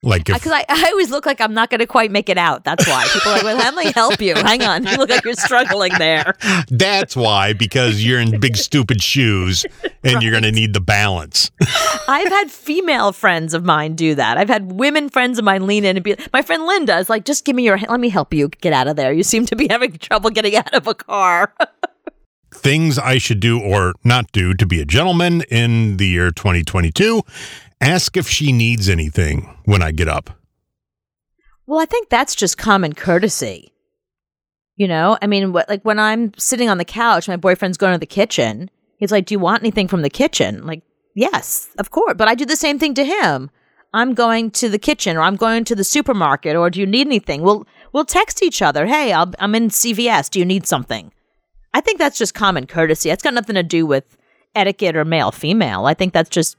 Like 0.04 0.24
Because 0.24 0.46
uh, 0.48 0.54
I, 0.54 0.64
I 0.68 0.90
always 0.90 1.10
look 1.10 1.26
like 1.26 1.40
I'm 1.40 1.54
not 1.54 1.70
going 1.70 1.78
to 1.78 1.86
quite 1.86 2.10
make 2.10 2.28
it 2.28 2.36
out. 2.36 2.64
That's 2.64 2.86
why. 2.88 3.06
People 3.12 3.30
are 3.30 3.34
like, 3.36 3.44
well, 3.44 3.56
let 3.56 3.74
me 3.74 3.92
help 3.92 4.20
you. 4.20 4.34
Hang 4.34 4.62
on. 4.62 4.84
You 4.84 4.96
look 4.96 5.10
like 5.10 5.24
you're 5.24 5.34
struggling 5.34 5.92
there. 5.96 6.34
that's 6.68 7.14
why 7.14 7.52
because 7.52 8.04
you're 8.04 8.18
in 8.18 8.40
big 8.40 8.56
stupid 8.56 9.00
shoes 9.00 9.64
and 10.02 10.20
you're 10.20 10.32
going 10.32 10.42
to 10.42 10.50
need 10.50 10.74
the 10.74 10.80
balance. 10.80 11.52
I've 12.08 12.28
had 12.28 12.50
female 12.50 13.12
friends 13.12 13.54
of 13.54 13.64
mine 13.64 13.94
do 13.94 14.16
that. 14.16 14.38
I've 14.38 14.48
had 14.48 14.72
women 14.72 15.08
friends 15.08 15.38
of 15.38 15.44
mine 15.44 15.68
lean 15.68 15.84
in 15.84 15.96
and 15.96 16.02
be 16.02 16.16
my 16.32 16.42
friend 16.42 16.66
Linda 16.66 16.98
is 16.98 17.08
like, 17.08 17.24
just 17.24 17.44
give 17.44 17.54
me 17.54 17.62
your 17.62 17.76
hand. 17.76 17.90
Let 17.90 18.00
me 18.00 18.08
help 18.08 18.34
you 18.34 18.48
get 18.48 18.72
out 18.72 18.88
of 18.88 18.96
there. 18.96 19.12
You 19.12 19.22
seem 19.22 19.46
to 19.46 19.56
be 19.56 19.68
having 19.70 19.98
trouble 19.98 20.30
getting 20.30 20.56
out 20.56 20.74
of 20.74 20.88
a 20.88 20.94
car. 20.94 21.54
Things 22.50 22.98
I 22.98 23.18
should 23.18 23.40
do 23.40 23.60
or 23.60 23.94
not 24.04 24.30
do 24.32 24.52
to 24.54 24.66
be 24.66 24.80
a 24.80 24.84
gentleman 24.84 25.42
in 25.42 25.96
the 25.96 26.06
year 26.06 26.30
2022. 26.30 27.22
Ask 27.82 28.16
if 28.16 28.28
she 28.28 28.52
needs 28.52 28.88
anything 28.88 29.58
when 29.64 29.82
I 29.82 29.90
get 29.90 30.06
up. 30.06 30.30
well, 31.66 31.80
I 31.80 31.84
think 31.84 32.08
that's 32.08 32.36
just 32.36 32.56
common 32.56 32.92
courtesy. 32.92 33.72
You 34.76 34.86
know, 34.86 35.18
I 35.20 35.26
mean, 35.26 35.52
what, 35.52 35.68
like 35.68 35.82
when 35.82 35.98
I'm 35.98 36.32
sitting 36.38 36.68
on 36.70 36.78
the 36.78 36.84
couch, 36.84 37.26
my 37.28 37.36
boyfriend's 37.36 37.76
going 37.76 37.92
to 37.92 37.98
the 37.98 38.06
kitchen. 38.06 38.70
He's 38.98 39.10
like, 39.10 39.26
"Do 39.26 39.34
you 39.34 39.40
want 39.40 39.62
anything 39.62 39.88
from 39.88 40.02
the 40.02 40.10
kitchen?" 40.10 40.64
Like, 40.64 40.82
yes, 41.16 41.68
of 41.78 41.90
course. 41.90 42.14
But 42.16 42.28
I 42.28 42.36
do 42.36 42.44
the 42.44 42.56
same 42.56 42.78
thing 42.78 42.94
to 42.94 43.04
him. 43.04 43.50
I'm 43.92 44.14
going 44.14 44.52
to 44.52 44.68
the 44.68 44.78
kitchen, 44.78 45.16
or 45.16 45.22
I'm 45.22 45.36
going 45.36 45.64
to 45.64 45.74
the 45.74 45.84
supermarket, 45.84 46.54
or 46.56 46.70
do 46.70 46.78
you 46.80 46.86
need 46.86 47.06
anything? 47.08 47.42
We'll 47.42 47.66
we'll 47.92 48.04
text 48.04 48.42
each 48.44 48.62
other. 48.62 48.86
Hey, 48.86 49.12
I'll, 49.12 49.32
I'm 49.40 49.54
in 49.56 49.68
CVS. 49.70 50.30
Do 50.30 50.38
you 50.38 50.44
need 50.44 50.66
something? 50.66 51.12
I 51.74 51.80
think 51.80 51.98
that's 51.98 52.18
just 52.18 52.32
common 52.34 52.66
courtesy. 52.66 53.10
It's 53.10 53.22
got 53.24 53.34
nothing 53.34 53.56
to 53.56 53.62
do 53.64 53.86
with 53.86 54.16
etiquette 54.54 54.96
or 54.96 55.04
male 55.04 55.32
female. 55.32 55.86
I 55.86 55.94
think 55.94 56.12
that's 56.12 56.30
just 56.30 56.56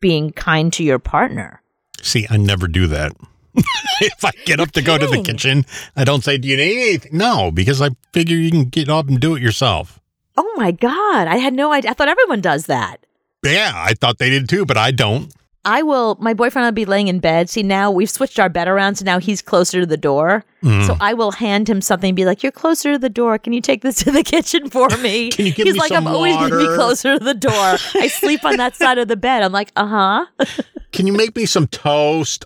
being 0.00 0.32
kind 0.32 0.72
to 0.74 0.84
your 0.84 0.98
partner. 0.98 1.62
See, 2.02 2.26
I 2.30 2.36
never 2.36 2.68
do 2.68 2.86
that. 2.88 3.12
if 4.00 4.24
I 4.24 4.32
get 4.44 4.60
up 4.60 4.72
to 4.72 4.82
go 4.82 4.98
to 4.98 5.06
the 5.06 5.22
kitchen, 5.22 5.64
I 5.96 6.04
don't 6.04 6.22
say, 6.22 6.36
Do 6.38 6.48
you 6.48 6.56
need 6.56 6.88
anything? 6.88 7.16
No, 7.16 7.50
because 7.50 7.80
I 7.80 7.90
figure 8.12 8.36
you 8.36 8.50
can 8.50 8.64
get 8.64 8.88
up 8.88 9.08
and 9.08 9.18
do 9.18 9.34
it 9.34 9.42
yourself. 9.42 9.98
Oh 10.36 10.52
my 10.56 10.70
god, 10.70 11.26
I 11.26 11.36
had 11.36 11.54
no 11.54 11.72
idea. 11.72 11.90
I 11.90 11.94
thought 11.94 12.08
everyone 12.08 12.42
does 12.42 12.66
that. 12.66 12.98
Yeah, 13.44 13.72
I 13.74 13.94
thought 13.94 14.18
they 14.18 14.28
did 14.28 14.48
too, 14.48 14.66
but 14.66 14.76
I 14.76 14.90
don't. 14.90 15.32
I 15.66 15.82
will. 15.82 16.16
My 16.20 16.32
boyfriend 16.32 16.64
will 16.64 16.72
be 16.72 16.84
laying 16.84 17.08
in 17.08 17.18
bed. 17.18 17.50
See, 17.50 17.64
now 17.64 17.90
we've 17.90 18.08
switched 18.08 18.38
our 18.38 18.48
bed 18.48 18.68
around, 18.68 18.94
so 18.94 19.04
now 19.04 19.18
he's 19.18 19.42
closer 19.42 19.80
to 19.80 19.86
the 19.86 19.96
door. 19.96 20.44
Mm. 20.62 20.86
So 20.86 20.96
I 21.00 21.12
will 21.12 21.32
hand 21.32 21.68
him 21.68 21.80
something 21.80 22.10
and 22.10 22.16
be 22.16 22.24
like, 22.24 22.44
"You're 22.44 22.52
closer 22.52 22.92
to 22.92 22.98
the 22.98 23.08
door. 23.08 23.36
Can 23.36 23.52
you 23.52 23.60
take 23.60 23.82
this 23.82 23.96
to 24.04 24.12
the 24.12 24.22
kitchen 24.32 24.70
for 24.70 24.88
me?" 24.98 25.30
Can 25.32 25.44
you 25.44 25.52
give 25.52 25.66
he's 25.66 25.74
me 25.74 25.80
like, 25.80 25.88
some 25.88 26.06
"I'm 26.06 26.14
always 26.14 26.36
going 26.36 26.52
to 26.52 26.58
be 26.58 26.74
closer 26.76 27.18
to 27.18 27.24
the 27.24 27.34
door. 27.34 27.52
I 27.52 28.06
sleep 28.06 28.44
on 28.44 28.56
that 28.58 28.76
side 28.76 28.98
of 28.98 29.08
the 29.08 29.16
bed." 29.16 29.42
I'm 29.42 29.52
like, 29.52 29.72
"Uh 29.74 29.86
huh." 29.86 30.26
Can 30.92 31.08
you 31.08 31.12
make 31.12 31.34
me 31.34 31.46
some 31.46 31.66
toast? 31.66 32.44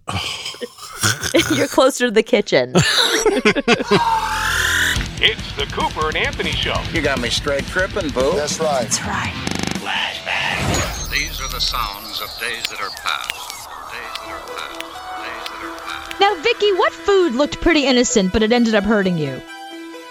You're 1.55 1.69
closer 1.69 2.07
to 2.07 2.11
the 2.11 2.23
kitchen. 2.23 2.73
It's 5.23 5.53
the 5.57 5.67
Cooper 5.67 6.09
and 6.09 6.17
Anthony 6.17 6.53
Show. 6.53 6.75
You 6.93 7.03
got 7.03 7.21
me 7.21 7.29
straight 7.29 7.67
tripping, 7.67 8.09
boo. 8.09 8.33
That's 8.35 8.59
right. 8.59 8.89
That's 8.89 9.01
right. 9.03 10.87
These 11.11 11.41
are 11.41 11.49
the 11.49 11.61
sounds 11.61 12.21
of 12.21 12.29
days 12.41 12.69
that 12.71 12.81
are 12.81 12.91
past. 12.91 13.35
Days 13.93 14.15
that 14.19 14.31
are 14.31 14.41
past. 14.47 14.81
Days 14.81 15.49
that 15.49 15.65
are 15.65 15.79
past. 15.81 16.21
Now, 16.21 16.35
Vicky, 16.43 16.73
what 16.73 16.93
food 16.93 17.35
looked 17.35 17.61
pretty 17.61 17.87
innocent, 17.87 18.33
but 18.33 18.43
it 18.43 18.53
ended 18.53 18.75
up 18.75 18.85
hurting 18.85 19.19
you? 19.19 19.41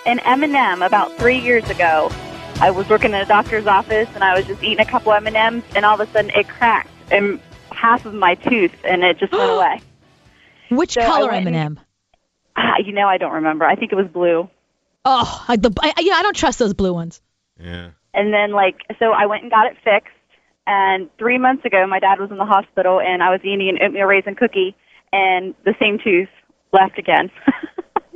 An 0.05 0.19
M&M 0.19 0.81
about 0.81 1.17
three 1.17 1.39
years 1.39 1.69
ago. 1.69 2.11
I 2.61 2.71
was 2.71 2.89
working 2.89 3.11
in 3.11 3.15
a 3.15 3.25
doctor's 3.25 3.65
office 3.67 4.09
and 4.13 4.23
I 4.23 4.35
was 4.35 4.45
just 4.45 4.61
eating 4.61 4.79
a 4.79 4.85
couple 4.89 5.13
M&Ms 5.13 5.63
and 5.75 5.85
all 5.85 5.99
of 5.99 6.07
a 6.07 6.11
sudden 6.11 6.31
it 6.35 6.49
cracked 6.49 6.89
in 7.11 7.39
half 7.71 8.05
of 8.05 8.13
my 8.13 8.35
tooth 8.35 8.73
and 8.83 9.03
it 9.03 9.17
just 9.19 9.31
went 9.31 9.51
away. 9.55 9.81
Which 10.69 10.93
So 10.95 11.01
color 11.01 11.31
went 11.31 11.47
and- 11.47 11.55
M&M? 11.55 11.79
Ah, 12.57 12.75
you 12.83 12.91
know, 12.91 13.07
I 13.07 13.17
don't 13.17 13.31
remember. 13.33 13.63
I 13.63 13.75
think 13.75 13.93
it 13.93 13.95
was 13.95 14.07
blue. 14.07 14.49
Oh, 15.05 15.45
I, 15.47 15.55
the, 15.55 15.71
I, 15.79 15.93
yeah, 15.99 16.15
I 16.15 16.23
don't 16.23 16.35
trust 16.35 16.59
those 16.59 16.73
blue 16.73 16.93
ones. 16.93 17.21
Yeah. 17.57 17.91
And 18.13 18.33
then 18.33 18.51
like, 18.51 18.81
so 18.99 19.11
I 19.13 19.27
went 19.27 19.43
and 19.43 19.51
got 19.51 19.67
it 19.67 19.77
fixed. 19.83 20.13
And 20.71 21.09
three 21.17 21.39
months 21.39 21.65
ago, 21.65 21.87
my 21.87 21.99
dad 21.99 22.19
was 22.19 22.29
in 22.29 22.37
the 22.37 22.45
hospital 22.45 22.99
and 23.01 23.23
I 23.23 23.31
was 23.31 23.39
eating 23.43 23.67
an 23.69 23.79
oatmeal 23.81 24.05
raisin 24.05 24.35
cookie 24.35 24.75
and 25.11 25.55
the 25.65 25.73
same 25.81 25.97
tooth 26.03 26.29
left 26.71 26.97
again. 26.99 27.31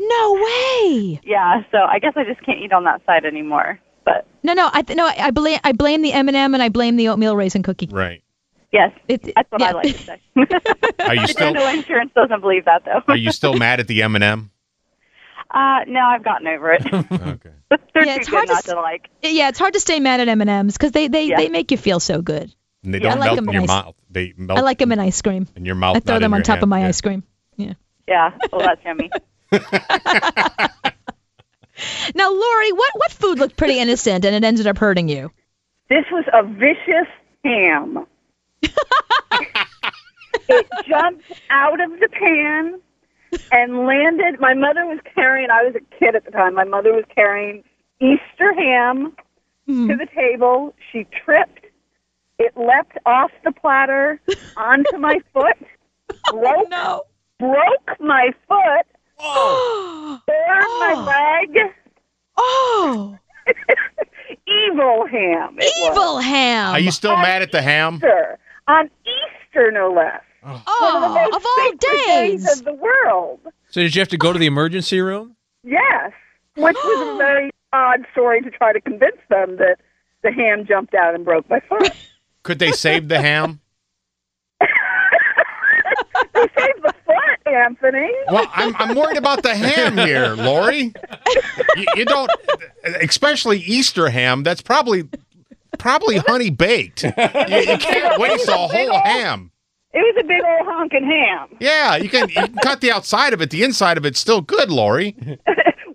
No 0.06 0.34
way. 0.34 1.22
yeah, 1.24 1.64
so 1.72 1.78
I 1.78 1.98
guess 2.00 2.12
I 2.18 2.26
just 2.26 2.44
can't 2.46 2.60
eat 2.60 2.74
on 2.74 2.84
that 2.84 3.02
side 3.06 3.24
anymore. 3.26 3.80
But 4.04 4.28
No, 4.44 4.52
no, 4.54 4.70
I 4.74 4.82
th- 4.82 4.98
no, 4.98 5.06
I 5.08 5.16
I 5.18 5.32
blame 5.32 5.60
I 5.64 5.72
blame 5.72 6.02
the 6.02 6.12
M&M 6.12 6.54
and 6.54 6.62
I 6.62 6.68
blame 6.68 6.98
the 6.98 7.08
oatmeal 7.08 7.38
raisin 7.38 7.64
cookie. 7.64 7.88
Right. 7.90 8.22
yes, 8.74 8.92
It, 9.08 9.22
that's 9.34 9.50
what 9.50 9.62
yeah. 9.62 9.68
I 9.68 9.72
like 9.72 9.96
to 9.96 10.04
say. 10.04 10.20
Are 11.08 11.16
you 11.16 11.28
still 11.28 11.54
dental 11.54 11.68
insurance 11.68 12.12
doesn't 12.14 12.42
believe 12.42 12.66
that 12.66 12.84
though. 12.84 13.02
Are 13.08 13.16
you 13.16 13.32
still 13.32 13.54
mad 13.54 13.80
at 13.80 13.88
the 13.88 14.02
M&M? 14.02 14.52
Uh, 15.54 15.80
no, 15.88 16.00
I've 16.02 16.24
gotten 16.24 16.48
over 16.48 16.72
it. 16.74 16.84
Okay. 16.94 17.52
They're 17.94 18.06
Yeah, 18.06 18.16
it's 18.16 18.28
hard 18.28 18.48
to 18.48 18.54
not 18.54 18.64
to 18.66 18.76
like. 18.76 19.10
yeah, 19.22 19.50
it's 19.50 19.60
hard 19.60 19.74
to 19.74 19.80
stay 19.80 20.00
mad 20.00 20.20
at 20.20 20.28
M&Ms 20.28 20.74
because 20.78 20.92
they 20.92 21.08
they, 21.08 21.26
Yeah. 21.28 21.38
they 21.38 21.50
make 21.50 21.72
you 21.72 21.78
feel 21.78 22.00
so 22.00 22.22
good. 22.22 22.54
And 22.84 22.94
they 22.94 22.98
I 23.00 23.02
don't 23.02 23.20
like 23.20 23.28
melt 23.28 23.36
them 23.38 23.48
in 23.50 23.54
your 23.54 23.62
nice. 23.62 23.68
mouth. 23.70 23.96
They 24.10 24.34
melt 24.38 24.60
I 24.60 24.62
like 24.62 24.78
them 24.80 24.92
in 24.92 25.00
ice 25.00 25.22
cream. 25.22 25.48
in 25.56 25.66
your 25.66 25.76
mouth. 25.76 25.96
I 25.98 26.00
throw 26.00 26.20
them 26.20 26.34
on 26.34 26.42
top 26.44 26.56
hand. 26.56 26.64
of 26.64 26.70
my 26.70 26.80
Yeah. 26.82 26.88
ice 26.88 27.02
cream. 27.02 27.24
Yeah. 27.56 27.74
Yeah, 28.08 28.32
well, 28.52 28.62
that's 28.62 28.84
yummy. 28.84 29.10
Now, 32.16 32.30
Lori, 32.32 32.72
what 32.72 32.92
what 32.96 33.12
food 33.12 33.40
looked 33.40 33.58
pretty 33.58 33.80
innocent 33.80 34.26
and 34.26 34.36
it 34.36 34.44
ended 34.44 34.68
up 34.68 34.78
hurting 34.78 35.10
you? 35.10 35.32
This 35.90 36.06
was 36.12 36.24
a 36.32 36.44
vicious 36.44 37.08
ham. 37.44 38.06
it 40.50 40.68
jumped 40.88 41.24
out 41.50 41.82
of 41.82 41.90
the 42.00 42.10
pan 42.12 42.80
and 43.52 43.86
landed. 43.86 44.40
My 44.40 44.54
mother 44.54 44.86
was 44.86 45.00
carrying, 45.16 45.50
I 45.50 45.64
was 45.64 45.76
a 45.76 45.98
kid 45.98 46.16
at 46.16 46.26
the 46.26 46.32
time, 46.32 46.54
my 46.54 46.64
mother 46.64 46.94
was 46.94 47.06
carrying 47.14 47.64
Easter 48.00 48.54
ham 48.54 49.14
hmm. 49.68 49.88
to 49.88 49.96
the 49.96 50.08
table. 50.16 50.74
She 50.92 51.06
tripped. 51.24 51.66
It 52.40 52.58
leapt 52.58 52.98
off 53.06 53.32
the 53.44 53.52
platter 53.52 54.20
onto 54.58 54.98
my 54.98 55.20
foot, 55.34 55.58
oh, 56.28 56.40
broke, 56.40 56.70
no. 56.70 57.04
broke 57.40 58.00
my 58.00 58.32
foot, 58.48 58.88
oh. 59.20 60.20
burned 60.28 60.80
my 60.80 60.94
oh. 60.96 61.52
leg. 61.54 61.74
Oh, 62.36 63.18
Evil 64.48 65.06
ham. 65.08 65.58
It 65.60 65.72
was. 65.78 65.92
evil 65.92 66.20
ham. 66.20 66.74
Are 66.74 66.80
you 66.80 66.92
still 66.92 67.16
mad 67.16 67.42
at 67.42 67.52
the 67.52 67.62
ham? 67.62 67.96
Easter. 67.96 68.40
On 68.68 68.90
Easter, 69.06 69.72
no 69.72 69.92
less. 69.92 70.22
Oh, 70.46 70.50
One 70.50 70.56
of 70.56 71.02
the 71.02 71.08
Oh, 71.08 71.14
most 71.14 71.36
of 71.36 71.46
all 71.46 71.66
sacred 71.72 71.80
days. 72.06 72.60
of 72.60 72.66
the 72.66 72.74
world. 72.74 73.40
So 73.70 73.82
did 73.82 73.96
you 73.96 74.02
have 74.02 74.10
to 74.10 74.18
go 74.18 74.34
to 74.34 74.40
the 74.40 74.46
emergency 74.46 75.00
room? 75.02 75.36
Yes. 75.64 76.12
Which 76.56 76.76
was 76.76 77.16
a 77.16 77.18
very 77.18 77.52
odd 77.72 78.06
story 78.12 78.42
to 78.42 78.52
try 78.52 78.74
to 78.74 78.82
convince 78.82 79.18
them 79.30 79.58
that 79.58 79.78
the 80.24 80.32
ham 80.32 80.66
jumped 80.68 80.94
out 80.94 81.16
and 81.16 81.26
broke 81.26 81.50
my 81.50 81.60
foot. 81.62 81.92
Could 82.44 82.60
they 82.60 82.72
save 82.72 83.08
the 83.08 83.20
ham? 83.22 83.60
they 86.34 86.42
saved 86.42 86.84
the 86.84 86.94
foot, 87.06 87.48
Anthony. 87.54 88.12
Well, 88.30 88.46
I'm, 88.54 88.76
I'm 88.78 88.96
worried 88.96 89.18
about 89.18 89.44
the 89.44 89.56
ham 89.56 89.98
here, 89.98 90.30
Lori. 90.36 90.94
You, 91.78 91.86
you 91.96 92.06
don't, 92.06 92.30
especially 93.02 93.60
Easter 93.60 94.10
ham. 94.10 94.44
That's 94.44 94.62
probably 94.62 95.08
probably 95.80 96.18
honey 96.18 96.50
baked. 96.50 97.04
You, 97.04 97.10
you 97.10 97.78
can't 97.78 98.20
waste 98.20 98.48
a 98.48 98.54
whole 98.54 99.00
ham. 99.04 99.52
It 99.96 100.00
was 100.00 100.16
a 100.24 100.28
big 100.28 100.42
old 100.44 100.66
honking 100.68 101.04
ham. 101.06 101.56
Yeah, 101.60 101.96
you 101.98 102.10
can, 102.10 102.28
you 102.30 102.36
can 102.36 102.56
cut 102.64 102.82
the 102.82 102.92
outside 102.92 103.32
of 103.34 103.42
it. 103.42 103.50
The 103.52 103.64
inside 103.64 103.98
of 103.98 104.06
it's 104.06 104.20
still 104.20 104.42
good, 104.42 104.70
Lori. 104.72 105.16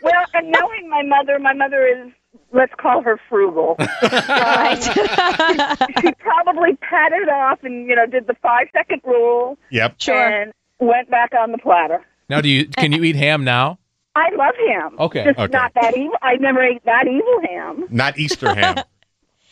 Well, 0.01 0.24
and 0.32 0.53
knowing 0.53 0.88
my 0.88 1.03
mother, 1.03 1.38
my 1.40 1.53
mother 1.53 1.84
is, 1.84 2.12
let's 2.53 2.72
call 2.78 3.03
her 3.03 3.20
frugal. 3.28 3.74
Right. 4.03 4.80
she 6.01 6.12
probably 6.14 6.76
patted 6.76 7.22
it 7.22 7.28
off 7.28 7.59
and, 7.64 7.88
you 7.88 7.96
know, 7.96 8.07
did 8.07 8.28
the 8.28 8.34
five 8.40 8.68
second 8.72 9.03
rule 9.05 9.59
Yep. 9.70 9.96
and 10.09 10.53
went 10.78 11.11
back 11.11 11.32
on 11.38 11.51
the 11.51 11.59
platter. 11.59 12.01
Now, 12.30 12.40
do 12.40 12.49
you 12.49 12.68
can 12.68 12.92
you 12.92 13.03
eat 13.03 13.16
ham 13.16 13.42
now? 13.42 13.78
I 14.14 14.30
love 14.36 14.55
ham. 14.68 14.96
Okay. 15.01 15.24
Just 15.24 15.38
Okay. 15.38 15.53
not 15.53 15.72
that 15.74 15.96
evil. 15.96 16.16
I 16.22 16.36
never 16.36 16.62
ate 16.62 16.84
that 16.84 17.07
evil 17.09 17.40
ham. 17.51 17.84
Not 17.90 18.18
Easter 18.18 18.55
ham. 18.55 18.76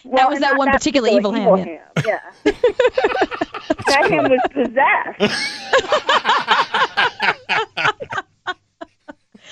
Well, 0.05 0.31
was 0.31 0.39
that 0.39 0.51
not 0.53 0.59
one 0.59 0.71
particular 0.71 1.09
evil 1.09 1.33
ham, 1.33 1.59
ham. 1.59 1.79
Yeah. 2.07 2.21
that 2.45 3.46
ham 3.89 4.31
was 4.31 4.41
possessed. 4.53 5.37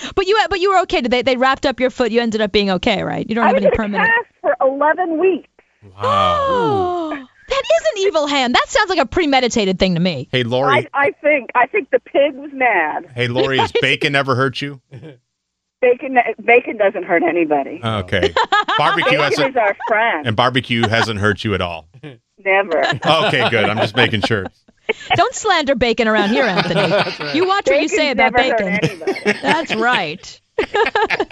but 0.15 0.27
you 0.27 0.39
but 0.49 0.61
you 0.61 0.71
were 0.71 0.81
okay. 0.81 1.01
Did 1.01 1.11
they 1.11 1.23
they 1.23 1.37
wrapped 1.37 1.67
up 1.67 1.81
your 1.81 1.91
foot? 1.91 2.12
You 2.12 2.21
ended 2.21 2.41
up 2.41 2.53
being 2.53 2.71
okay, 2.71 3.03
right? 3.03 3.29
You 3.29 3.35
don't 3.35 3.45
I 3.45 3.49
have 3.49 3.57
was 3.57 3.62
any 3.62 3.69
in 3.69 3.73
a 3.73 3.77
permanent. 3.77 4.11
cast 4.11 4.29
for 4.41 4.57
11 4.61 5.19
weeks. 5.19 5.49
Oh, 6.01 7.11
that 7.49 7.62
is 7.77 7.83
an 7.95 8.07
evil 8.07 8.27
hand. 8.27 8.55
That 8.55 8.67
sounds 8.69 8.91
like 8.91 8.99
a 8.99 9.07
premeditated 9.07 9.79
thing 9.79 9.95
to 9.95 10.01
me. 10.01 10.29
Hey, 10.33 10.41
I, 10.41 10.45
Lori. 10.45 10.89
I 10.95 11.11
think 11.23 11.51
I 11.55 11.67
think 11.67 11.91
the 11.91 12.01
pig 12.01 12.35
was 12.35 12.51
mad. 12.53 13.07
Hey, 13.15 13.29
Lori, 13.29 13.59
has 13.59 13.73
bacon 13.81 14.15
ever 14.15 14.35
hurt 14.35 14.61
you? 14.61 14.81
Bacon 15.85 16.16
bacon 16.45 16.76
doesn't 16.78 17.03
hurt 17.03 17.22
anybody. 17.22 17.78
Oh, 17.82 17.99
okay. 17.99 18.32
Barbecue 18.78 19.05
Bacon 19.05 19.20
hasn't, 19.20 19.51
is 19.51 19.57
our 19.57 19.76
friend. 19.87 20.26
and 20.26 20.35
barbecue 20.35 20.89
hasn't 20.89 21.20
hurt 21.20 21.45
you 21.45 21.53
at 21.55 21.61
all. 21.61 21.89
Never. 22.43 22.80
Okay, 22.87 23.49
good. 23.51 23.64
I'm 23.64 23.76
just 23.76 23.95
making 23.95 24.22
sure. 24.22 24.47
Don't 25.14 25.35
slander 25.35 25.74
bacon 25.74 26.09
around 26.09 26.30
here, 26.30 26.45
Anthony. 26.45 27.35
You 27.39 27.47
watch 27.47 27.66
what 27.66 27.80
you 27.82 27.89
say 27.89 28.11
about 28.11 28.32
never 28.32 28.57
bacon. 28.57 28.68
anybody. 28.82 29.39
That's 29.43 29.74
right. 29.74 30.41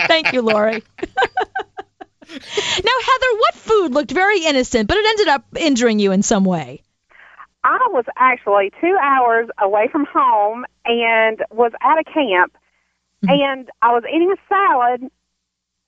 Thank 0.09 0.33
you, 0.33 0.43
Lori. 0.43 0.83
now, 1.03 1.13
Heather, 2.29 3.39
what 3.39 3.55
food 3.55 3.93
looked 3.93 4.11
very 4.11 4.45
innocent, 4.45 4.89
but 4.89 4.97
it 4.97 5.07
ended 5.07 5.29
up 5.29 5.45
injuring 5.57 5.99
you 5.99 6.13
in 6.13 6.23
some 6.23 6.45
way? 6.45 6.83
I 7.65 7.79
was 7.91 8.05
actually 8.17 8.73
two 8.81 8.97
hours 9.01 9.49
away 9.61 9.89
from 9.93 10.07
home 10.07 10.65
and 10.85 11.45
was 11.53 11.73
at 11.83 11.99
a 11.99 12.05
camp, 12.05 12.57
and 13.29 13.71
I 13.83 13.93
was 13.93 14.05
eating 14.09 14.33
a 14.33 14.41
salad, 14.49 15.11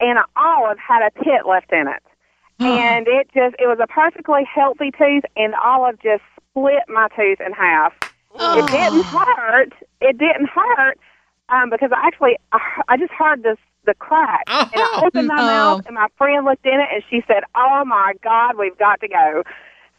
and 0.01 0.19
an 0.19 0.25
olive 0.37 0.79
had 0.79 1.03
a 1.07 1.11
pit 1.11 1.47
left 1.49 1.73
in 1.73 1.87
it, 1.89 2.03
and 2.61 3.07
it 3.09 3.29
just 3.35 3.57
it 3.59 3.67
was 3.67 3.79
a 3.83 3.87
perfectly 3.87 4.43
healthy 4.45 4.91
tooth, 4.91 5.25
and 5.37 5.53
the 5.53 5.61
olive 5.61 6.01
just 6.03 6.23
split 6.37 6.85
my 6.89 7.09
tooth 7.17 7.41
in 7.41 7.53
half. 7.53 7.93
It 8.57 8.67
didn't 8.67 9.05
hurt. 9.07 9.73
It 10.01 10.19
didn't 10.19 10.49
hurt 10.49 10.99
um, 11.49 11.71
because 11.71 11.91
I 11.93 12.07
actually 12.07 12.37
I, 12.53 12.59
I 12.89 12.97
just 12.97 13.13
heard 13.13 13.43
this 13.43 13.59
the 13.87 13.95
crack, 13.95 14.47
and 14.47 14.75
I 14.75 15.05
opened 15.07 15.29
my 15.29 15.37
Oh. 15.41 15.47
mouth, 15.47 15.83
and 15.87 15.95
my 15.95 16.09
friend 16.17 16.45
looked 16.45 16.65
in 16.67 16.81
it, 16.81 16.89
and 16.93 17.03
she 17.11 17.23
said, 17.27 17.43
"Oh 17.55 17.85
my 17.87 18.15
God, 18.23 18.57
we've 18.59 18.79
got 18.79 19.01
to 19.01 19.09
go." 19.09 19.43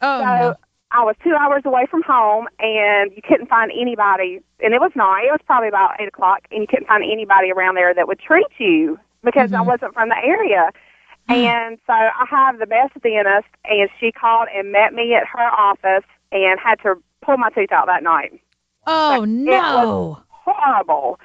Oh, 0.01 0.19
so. 0.19 0.55
I 0.95 1.03
was 1.03 1.15
two 1.21 1.35
hours 1.35 1.63
away 1.65 1.87
from 1.91 2.03
home, 2.03 2.47
and 2.57 3.11
you 3.13 3.21
couldn't 3.21 3.49
find 3.49 3.69
anybody. 3.69 4.39
And 4.61 4.73
it 4.73 4.79
was 4.79 4.91
night; 4.95 5.25
it 5.27 5.31
was 5.31 5.41
probably 5.45 5.67
about 5.67 5.99
eight 5.99 6.07
o'clock, 6.07 6.47
and 6.51 6.61
you 6.61 6.67
couldn't 6.67 6.87
find 6.87 7.03
anybody 7.03 7.51
around 7.51 7.75
there 7.75 7.93
that 7.93 8.07
would 8.07 8.19
treat 8.19 8.47
you 8.57 8.97
because 9.21 9.51
I 9.51 9.57
mm-hmm. 9.57 9.67
wasn't 9.67 9.93
from 9.93 10.07
the 10.07 10.17
area. 10.23 10.71
Mm-hmm. 11.29 11.33
And 11.33 11.77
so 11.85 11.93
I 11.93 12.25
have 12.29 12.59
the 12.59 12.65
best 12.65 12.93
dentist, 13.01 13.49
and 13.65 13.89
she 13.99 14.13
called 14.13 14.47
and 14.55 14.71
met 14.71 14.93
me 14.93 15.13
at 15.15 15.27
her 15.27 15.49
office 15.51 16.07
and 16.31 16.59
had 16.63 16.75
to 16.83 16.95
pull 17.21 17.37
my 17.37 17.49
tooth 17.49 17.73
out 17.73 17.87
that 17.87 18.03
night. 18.03 18.39
Oh, 18.87 19.23
It 19.23 19.27
no. 19.27 19.51
was 19.51 20.21
horrible. 20.29 21.19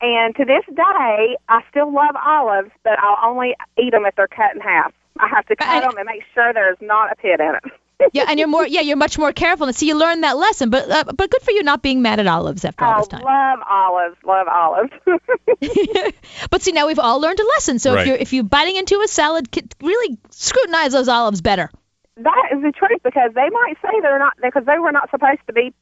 And 0.00 0.34
to 0.36 0.44
this 0.44 0.64
day, 0.74 1.36
I 1.48 1.62
still 1.70 1.92
love 1.92 2.16
olives, 2.16 2.70
but 2.82 2.98
I'll 2.98 3.30
only 3.30 3.54
eat 3.78 3.92
them 3.92 4.06
if 4.06 4.16
they're 4.16 4.26
cut 4.26 4.54
in 4.54 4.60
half. 4.60 4.92
I 5.20 5.28
have 5.28 5.46
to 5.46 5.56
cut 5.56 5.82
them 5.82 5.96
and 5.98 6.06
make 6.06 6.24
sure 6.34 6.52
there's 6.52 6.78
not 6.80 7.12
a 7.12 7.16
pit 7.16 7.38
in 7.38 7.54
it. 7.54 7.72
Yeah, 8.12 8.24
and 8.28 8.38
you're 8.38 8.48
more 8.48 8.66
yeah, 8.66 8.80
you're 8.80 8.96
much 8.96 9.18
more 9.18 9.32
careful. 9.32 9.66
And 9.66 9.74
see, 9.76 9.86
you 9.88 9.96
learned 9.96 10.22
that 10.24 10.36
lesson. 10.36 10.70
But 10.70 10.90
uh, 10.90 11.04
but 11.04 11.30
good 11.30 11.42
for 11.42 11.50
you 11.52 11.62
not 11.62 11.82
being 11.82 12.02
mad 12.02 12.20
at 12.20 12.26
olives 12.26 12.64
after 12.64 12.84
all 12.84 12.94
Oh, 12.94 12.98
this 12.98 13.08
time. 13.08 13.22
I 13.26 13.50
love 13.56 13.66
olives, 13.68 14.16
love 14.24 14.46
olives. 14.48 14.92
But 16.50 16.62
see, 16.62 16.72
now 16.72 16.86
we've 16.86 16.98
all 16.98 17.20
learned 17.20 17.40
a 17.40 17.46
lesson. 17.56 17.78
So 17.78 17.94
Right. 17.94 18.00
if 18.02 18.06
you're 18.06 18.16
if 18.16 18.32
you're 18.32 18.44
biting 18.44 18.76
into 18.76 19.00
a 19.00 19.08
salad, 19.08 19.50
k- 19.50 19.62
really 19.82 20.18
scrutinize 20.30 20.92
those 20.92 21.08
olives 21.08 21.40
better. 21.40 21.70
that 22.16 22.48
is 22.52 22.62
the 22.62 22.72
truth 22.72 23.00
because 23.02 23.32
they 23.34 23.48
might 23.50 23.74
say 23.82 24.00
they're 24.02 24.18
not 24.18 24.34
because 24.42 24.64
they 24.66 24.78
were 24.78 24.92
not 24.92 25.10
supposed 25.10 25.40
to 25.46 25.52
be 25.52 25.72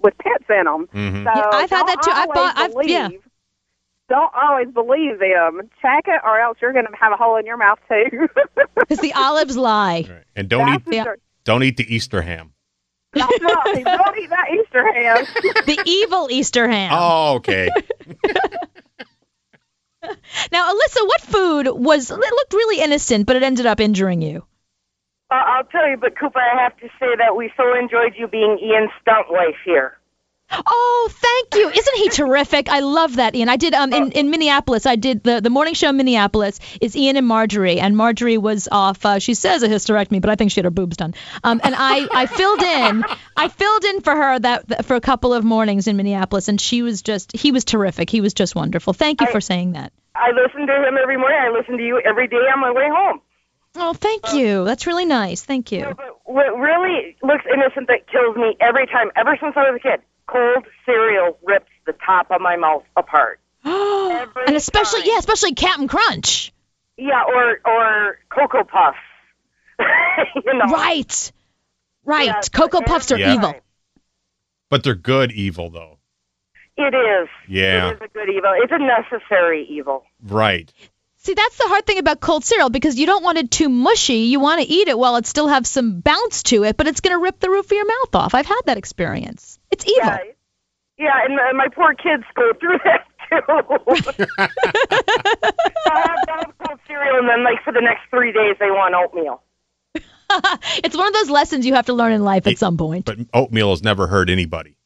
with 0.00 0.14
pits 0.18 0.44
in 0.50 0.64
them. 0.64 0.86
Mhm. 0.92 1.24
So 1.24 1.30
Yeah, 1.40 1.48
I've 1.52 1.70
had 1.70 1.86
that 1.86 2.02
too. 2.02 2.10
I've 2.10 2.28
always 2.28 2.34
bought- 2.34 2.58
I've- 2.58 2.72
believe, 2.72 2.90
yeah. 2.90 3.08
Don't 4.08 4.32
always 4.34 4.68
believe 4.68 5.18
them. 5.20 5.70
Check 5.80 6.04
it, 6.06 6.20
or 6.24 6.38
else 6.38 6.58
you're 6.60 6.72
going 6.74 6.84
to 6.86 6.92
have 7.00 7.12
a 7.12 7.16
hole 7.16 7.36
in 7.36 7.46
your 7.46 7.56
mouth 7.56 7.78
too. 7.88 8.28
Because 8.76 8.98
the 8.98 9.14
olives 9.14 9.56
lie. 9.56 10.04
And 10.36 10.48
don't 10.48 10.66
That's 10.66 10.82
eat 10.88 10.90
the 10.90 11.04
truth. 11.04 11.20
Don't 11.44 11.62
eat 11.62 11.76
the 11.76 11.94
Easter 11.94 12.22
ham. 12.22 12.52
That's. 13.12 13.38
Don't 13.38 13.78
eat 14.18 14.30
that 14.30 14.46
Easter 14.54 14.90
ham. 14.90 15.26
the 15.66 15.82
evil 15.84 16.28
Easter 16.30 16.66
ham. 16.68 16.90
Oh, 16.94 17.34
okay. 17.36 17.68
Now, 20.50 20.72
Alyssa, 20.72 21.06
what 21.06 21.20
food 21.20 21.68
was 21.68 22.10
it 22.10 22.18
looked 22.18 22.52
really 22.52 22.82
innocent, 22.82 23.24
but 23.24 23.36
it 23.36 23.44
ended 23.44 23.66
up 23.66 23.78
injuring 23.78 24.20
you? 24.20 24.44
Uh, 25.30 25.34
I'll 25.34 25.64
tell 25.64 25.88
you, 25.88 25.96
but 25.96 26.18
Cooper, 26.18 26.40
I 26.40 26.60
have 26.60 26.76
to 26.78 26.88
say 26.98 27.14
that 27.18 27.36
we 27.36 27.52
so 27.56 27.74
enjoyed 27.78 28.14
you 28.16 28.26
being 28.26 28.58
Ian's 28.58 28.90
stunt 29.00 29.28
wife 29.30 29.56
here. 29.64 29.96
Oh, 30.54 31.08
thank 31.10 31.54
you. 31.54 31.68
Isn't 31.70 31.96
he 31.96 32.08
terrific? 32.10 32.68
I 32.68 32.80
love 32.80 33.16
that, 33.16 33.34
Ian. 33.34 33.48
I 33.48 33.56
did 33.56 33.74
um 33.74 33.92
in, 33.92 34.12
in 34.12 34.30
Minneapolis. 34.30 34.86
I 34.86 34.96
did 34.96 35.22
the 35.22 35.40
the 35.40 35.50
morning 35.50 35.74
show 35.74 35.88
in 35.88 35.96
Minneapolis 35.96 36.60
is 36.80 36.96
Ian 36.96 37.16
and 37.16 37.26
Marjorie, 37.26 37.80
and 37.80 37.96
Marjorie 37.96 38.38
was 38.38 38.68
off. 38.70 39.04
Uh, 39.04 39.18
she 39.18 39.34
says 39.34 39.62
a 39.62 39.68
hysterectomy, 39.68 40.20
but 40.20 40.30
I 40.30 40.34
think 40.34 40.50
she 40.50 40.58
had 40.60 40.64
her 40.66 40.70
boobs 40.70 40.96
done. 40.96 41.14
Um, 41.42 41.60
and 41.64 41.74
I 41.76 42.06
I 42.12 42.26
filled 42.26 42.62
in. 42.62 43.04
I 43.36 43.48
filled 43.48 43.84
in 43.84 44.00
for 44.02 44.14
her 44.14 44.38
that, 44.38 44.84
for 44.84 44.94
a 44.94 45.00
couple 45.00 45.32
of 45.34 45.44
mornings 45.44 45.86
in 45.86 45.96
Minneapolis, 45.96 46.48
and 46.48 46.60
she 46.60 46.82
was 46.82 47.02
just 47.02 47.34
he 47.36 47.50
was 47.52 47.64
terrific. 47.64 48.10
He 48.10 48.20
was 48.20 48.34
just 48.34 48.54
wonderful. 48.54 48.92
Thank 48.92 49.20
you 49.20 49.26
for 49.28 49.40
saying 49.40 49.72
that. 49.72 49.92
I 50.14 50.30
listen 50.32 50.66
to 50.66 50.72
him 50.74 50.96
every 51.00 51.16
morning. 51.16 51.38
I 51.40 51.50
listen 51.50 51.78
to 51.78 51.82
you 51.82 52.00
every 52.04 52.28
day 52.28 52.36
on 52.36 52.60
my 52.60 52.70
way 52.70 52.88
home. 52.88 53.20
Oh, 53.74 53.94
thank 53.94 54.34
you. 54.34 54.64
That's 54.64 54.86
really 54.86 55.06
nice. 55.06 55.42
Thank 55.42 55.72
you. 55.72 55.96
What 56.24 56.58
really 56.58 57.16
looks 57.22 57.44
innocent 57.52 57.88
that 57.88 58.06
kills 58.06 58.36
me 58.36 58.54
every 58.60 58.86
time, 58.86 59.10
ever 59.16 59.36
since 59.40 59.54
I 59.56 59.70
was 59.70 59.80
a 59.82 59.82
kid, 59.82 60.00
cold 60.32 60.64
cereal 60.86 61.38
rips 61.42 61.70
the 61.86 61.94
top 62.04 62.30
of 62.30 62.40
my 62.40 62.56
mouth 62.56 62.84
apart. 62.96 63.40
and 63.64 64.56
especially 64.56 65.02
yeah, 65.04 65.18
especially 65.18 65.54
Captain 65.54 65.88
Crunch. 65.88 66.52
Yeah, 66.96 67.22
or 67.26 67.60
or 67.64 68.18
Cocoa 68.30 68.64
Puffs. 68.64 68.96
you 70.44 70.54
know. 70.54 70.72
Right. 70.72 71.32
Right. 72.04 72.52
Cocoa 72.52 72.80
Puffs 72.80 73.12
are 73.12 73.18
Yeah. 73.18 73.34
evil. 73.34 73.54
But 74.68 74.82
they're 74.82 74.94
good 74.94 75.32
evil 75.32 75.70
though. 75.70 75.98
It 76.76 76.94
is. 76.94 77.28
Yeah. 77.48 77.90
It 77.90 77.94
is 77.96 78.00
a 78.00 78.08
good 78.08 78.30
evil. 78.30 78.52
It's 78.56 78.72
a 78.72 78.78
necessary 78.78 79.66
evil. 79.68 80.04
Right. 80.22 80.72
See, 81.18 81.34
that's 81.34 81.56
the 81.56 81.68
hard 81.68 81.86
thing 81.86 81.98
about 81.98 82.18
cold 82.18 82.44
cereal 82.44 82.70
because 82.70 82.98
you 82.98 83.06
don't 83.06 83.22
want 83.22 83.38
it 83.38 83.50
too 83.50 83.68
mushy. 83.68 84.24
You 84.24 84.40
want 84.40 84.60
to 84.60 84.66
eat 84.66 84.88
it 84.88 84.98
while 84.98 85.14
it 85.16 85.26
still 85.26 85.46
has 85.46 85.68
some 85.68 86.00
bounce 86.00 86.42
to 86.44 86.64
it, 86.64 86.76
but 86.76 86.88
it's 86.88 87.00
going 87.00 87.16
to 87.16 87.22
rip 87.22 87.38
the 87.38 87.48
roof 87.50 87.66
of 87.66 87.72
your 87.72 87.86
mouth 87.86 88.14
off. 88.14 88.34
I've 88.34 88.46
had 88.46 88.62
that 88.66 88.76
experience. 88.78 89.60
It's 89.72 89.84
evil. 89.86 89.96
Yeah, 90.04 90.18
yeah 90.98 91.24
and 91.24 91.38
uh, 91.40 91.52
my 91.56 91.66
poor 91.74 91.94
kids 91.94 92.22
go 92.36 92.52
through 92.60 92.78
that 92.84 93.06
too. 93.28 94.22
I 94.38 96.00
have 96.00 96.26
dog 96.26 96.54
cold 96.64 96.78
cereal, 96.86 97.18
and 97.18 97.28
then 97.28 97.42
like 97.44 97.62
for 97.64 97.72
the 97.72 97.80
next 97.80 98.02
three 98.10 98.32
days 98.32 98.56
they 98.60 98.70
want 98.70 98.94
oatmeal. 98.94 99.42
it's 100.84 100.96
one 100.96 101.06
of 101.08 101.12
those 101.14 101.30
lessons 101.30 101.66
you 101.66 101.74
have 101.74 101.86
to 101.86 101.92
learn 101.94 102.12
in 102.12 102.22
life 102.24 102.46
at 102.46 102.58
some 102.58 102.76
point. 102.76 103.04
But 103.06 103.18
oatmeal 103.34 103.70
has 103.70 103.82
never 103.82 104.06
hurt 104.06 104.30
anybody. 104.30 104.76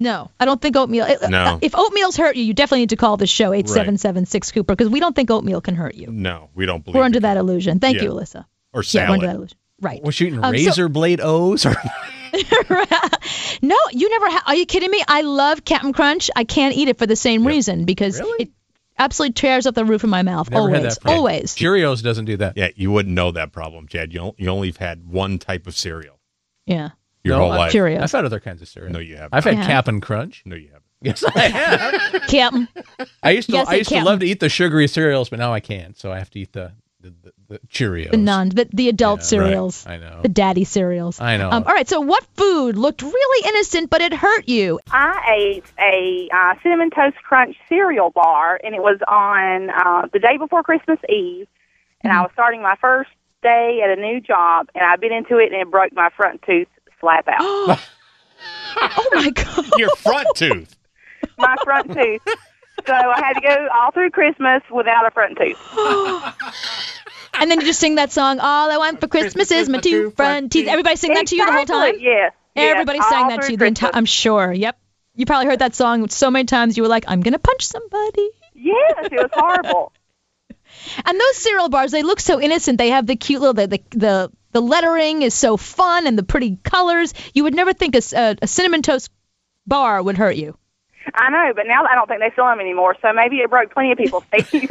No, 0.00 0.30
I 0.40 0.44
don't 0.46 0.60
think 0.60 0.74
oatmeal. 0.76 1.06
it- 1.06 1.30
No. 1.30 1.58
If 1.62 1.76
oatmeal's 1.76 2.16
hurt 2.16 2.34
you, 2.34 2.42
you 2.44 2.54
definitely 2.54 2.80
need 2.80 2.90
to 2.90 2.96
call 2.96 3.16
the 3.16 3.26
show 3.28 3.52
8776 3.52 4.50
Cooper 4.52 4.74
because 4.74 4.90
we 4.90 4.98
don't 4.98 5.14
think 5.14 5.30
oatmeal 5.30 5.60
can 5.60 5.76
hurt 5.76 5.94
you. 5.94 6.08
No, 6.10 6.50
we 6.54 6.66
don't 6.66 6.84
believe 6.84 6.96
We're 6.96 7.04
under 7.04 7.20
that 7.20 7.36
illusion. 7.36 7.78
Thank 7.78 7.98
Yeah. 7.98 8.04
you, 8.04 8.10
Alyssa. 8.10 8.44
Or 8.72 8.82
Yeah, 8.82 9.08
we're 9.08 9.14
under 9.14 9.26
salad. 9.26 9.30
that 9.30 9.36
illusion. 9.36 9.58
Right. 9.80 10.02
Was 10.02 10.14
she 10.16 10.26
eating 10.26 10.38
Um, 10.42 10.44
so- 10.46 10.50
razor 10.50 10.88
blade 10.88 11.20
O's? 11.20 11.66
Or 11.66 11.74
No, 13.62 13.76
you 13.92 14.08
never. 14.10 14.28
Ha- 14.30 14.42
Are 14.46 14.54
you 14.56 14.66
kidding 14.66 14.90
me? 14.90 15.02
I 15.06 15.22
love 15.22 15.64
Captain 15.64 15.92
Crunch. 15.92 16.30
I 16.34 16.44
can't 16.44 16.74
eat 16.74 16.88
it 16.88 16.98
for 16.98 17.06
the 17.06 17.16
same 17.16 17.46
reason 17.46 17.84
because 17.84 18.20
it 18.38 18.50
absolutely 18.98 19.34
tears 19.34 19.66
up 19.66 19.74
the 19.74 19.84
roof 19.84 20.02
of 20.04 20.10
my 20.10 20.22
mouth. 20.22 20.50
Never 20.50 20.68
had 20.68 20.76
always, 20.78 20.94
that 20.94 21.00
problem. 21.02 21.18
always. 21.18 21.54
Cheerios 21.54 22.02
doesn't 22.02 22.24
do 22.24 22.36
that. 22.38 22.56
Yeah, 22.56 22.68
you 22.74 22.90
wouldn't 22.90 23.14
know 23.14 23.30
that 23.32 23.52
problem, 23.52 23.86
Chad. 23.88 24.12
You 24.12 24.34
you 24.38 24.48
only 24.48 24.68
have 24.68 24.78
had 24.78 25.06
one 25.06 25.38
type 25.38 25.66
of 25.66 25.76
cereal 25.76 26.18
Yeah. 26.66 26.90
your 27.22 27.36
No, 27.36 27.42
whole 27.44 27.52
I- 27.52 27.56
life. 27.58 27.72
Cheerios. 27.72 28.00
I've 28.02 28.12
had 28.12 28.24
other 28.24 28.40
kinds 28.40 28.62
of 28.62 28.68
cereal. 28.68 28.92
No, 28.92 28.98
you 28.98 29.16
haven't. 29.16 29.34
I've 29.34 29.44
had 29.44 29.54
Yeah. 29.56 29.66
Cap'n 29.66 30.00
Crunch. 30.00 30.42
No, 30.44 30.56
you 30.56 30.68
haven't. 30.68 30.82
Yes, 31.04 31.24
I 31.24 31.40
have. 31.48 32.22
Captain. 32.28 32.68
I 33.24 33.32
used 33.32 33.48
to 33.48 33.54
Yes, 33.54 33.66
I 33.68 33.72
I 33.72 33.74
used 33.76 33.90
to 33.90 34.04
love 34.04 34.20
to 34.20 34.26
eat 34.26 34.38
the 34.38 34.48
sugary 34.48 34.86
cereals, 34.86 35.28
but 35.30 35.40
now 35.40 35.52
I 35.52 35.58
can't. 35.58 35.98
So 35.98 36.12
I 36.12 36.18
have 36.18 36.30
to 36.30 36.38
eat 36.38 36.52
the 36.52 36.72
the, 37.00 37.10
the, 37.10 37.32
the 37.36 37.41
Cheerios. 37.68 38.10
The 38.10 38.16
non, 38.16 38.48
the, 38.50 38.68
the 38.72 38.88
adult 38.88 39.20
Yeah, 39.20 39.38
right. 39.38 39.46
cereals. 39.46 39.86
I 39.86 39.96
know. 39.98 40.20
The 40.22 40.28
daddy 40.28 40.64
cereals. 40.64 41.20
I 41.20 41.36
know. 41.36 41.50
Um, 41.50 41.64
all 41.66 41.72
right. 41.72 41.88
So, 41.88 42.00
what 42.00 42.24
food 42.36 42.76
looked 42.76 43.02
really 43.02 43.48
innocent 43.48 43.90
but 43.90 44.00
it 44.00 44.12
hurt 44.12 44.48
you? 44.48 44.80
I 44.90 45.34
ate 45.36 45.64
a 45.78 46.28
uh, 46.34 46.54
cinnamon 46.62 46.90
toast 46.90 47.16
crunch 47.16 47.56
cereal 47.68 48.10
bar, 48.10 48.60
and 48.62 48.74
it 48.74 48.80
was 48.82 48.98
on 49.08 49.70
uh, 49.70 50.08
the 50.12 50.18
day 50.18 50.36
before 50.38 50.62
Christmas 50.62 50.98
Eve, 51.08 51.46
and 52.02 52.12
I 52.12 52.22
was 52.22 52.30
starting 52.32 52.62
my 52.62 52.76
first 52.80 53.10
day 53.42 53.80
at 53.84 53.90
a 53.96 54.00
new 54.00 54.20
job, 54.20 54.68
and 54.74 54.84
I 54.84 54.96
bit 54.96 55.12
into 55.12 55.38
it, 55.38 55.52
and 55.52 55.60
it 55.60 55.70
broke 55.70 55.92
my 55.92 56.10
front 56.16 56.42
tooth 56.42 56.68
slap 57.00 57.26
out. 57.28 57.38
oh 58.76 59.08
my 59.12 59.30
god! 59.34 59.66
Your 59.78 59.90
front 59.96 60.28
tooth. 60.36 60.76
my 61.38 61.56
front 61.64 61.92
tooth. 61.92 62.22
So 62.86 62.92
I 62.94 63.20
had 63.20 63.34
to 63.34 63.40
go 63.42 63.68
all 63.72 63.92
through 63.92 64.10
Christmas 64.10 64.60
without 64.68 65.06
a 65.06 65.10
front 65.12 65.38
tooth. 65.38 65.56
And 67.34 67.50
then 67.50 67.60
you 67.60 67.66
just 67.66 67.80
sing 67.80 67.96
that 67.96 68.12
song. 68.12 68.40
All 68.40 68.70
I 68.70 68.76
want 68.76 69.00
for 69.00 69.08
Christmas 69.08 69.50
is 69.50 69.68
my 69.68 69.78
two 69.80 70.10
front 70.10 70.52
teeth. 70.52 70.68
Everybody 70.68 70.96
sing 70.96 71.14
that 71.14 71.26
to 71.28 71.36
you 71.36 71.46
the 71.46 71.52
whole 71.52 71.64
time. 71.64 71.94
Yes, 71.98 72.32
Everybody 72.54 72.98
all 72.98 73.08
sang 73.10 73.28
that 73.28 73.42
to 73.42 73.52
you 73.52 73.56
the 73.56 73.66
entire. 73.66 73.90
I'm 73.94 74.04
sure. 74.04 74.52
Yep. 74.52 74.78
You 75.14 75.26
probably 75.26 75.46
heard 75.46 75.58
that 75.60 75.74
song 75.74 76.08
so 76.08 76.30
many 76.30 76.44
times. 76.46 76.76
You 76.76 76.82
were 76.82 76.88
like, 76.88 77.04
"I'm 77.08 77.20
gonna 77.20 77.38
punch 77.38 77.66
somebody." 77.66 78.30
Yes, 78.54 79.08
it 79.10 79.12
was 79.12 79.30
horrible. 79.32 79.92
And 81.04 81.20
those 81.20 81.36
cereal 81.36 81.68
bars, 81.68 81.90
they 81.92 82.02
look 82.02 82.18
so 82.18 82.40
innocent. 82.40 82.78
They 82.78 82.90
have 82.90 83.06
the 83.06 83.14
cute 83.14 83.40
little 83.40 83.54
the 83.54 83.66
the 83.66 83.80
the, 83.90 84.32
the 84.52 84.60
lettering 84.60 85.20
is 85.22 85.34
so 85.34 85.56
fun 85.56 86.06
and 86.06 86.18
the 86.18 86.22
pretty 86.22 86.58
colors. 86.62 87.12
You 87.34 87.44
would 87.44 87.54
never 87.54 87.72
think 87.74 87.94
a 87.94 88.46
cinnamon 88.46 88.82
toast 88.82 89.10
bar 89.66 90.02
would 90.02 90.16
hurt 90.16 90.36
you. 90.36 90.56
I 91.14 91.30
know, 91.30 91.52
but 91.54 91.66
now 91.66 91.84
I 91.84 91.94
don't 91.94 92.06
think 92.08 92.20
they 92.20 92.30
sell 92.36 92.46
them 92.46 92.60
anymore. 92.60 92.96
So 93.02 93.12
maybe 93.12 93.36
it 93.38 93.50
broke 93.50 93.72
plenty 93.72 93.92
of 93.92 93.98
people's 93.98 94.24
teeth. 94.50 94.70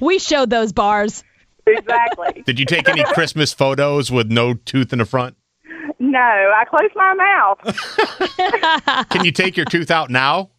we 0.00 0.18
showed 0.18 0.50
those 0.50 0.72
bars. 0.72 1.22
exactly. 1.66 2.42
Did 2.46 2.58
you 2.58 2.66
take 2.66 2.88
any 2.88 3.04
Christmas 3.04 3.52
photos 3.52 4.10
with 4.10 4.30
no 4.30 4.54
tooth 4.54 4.92
in 4.92 4.98
the 4.98 5.04
front? 5.04 5.36
No, 5.98 6.18
I 6.18 6.64
closed 6.64 6.94
my 6.96 7.14
mouth. 7.14 9.08
Can 9.10 9.24
you 9.24 9.32
take 9.32 9.56
your 9.56 9.66
tooth 9.66 9.90
out 9.90 10.10
now? 10.10 10.50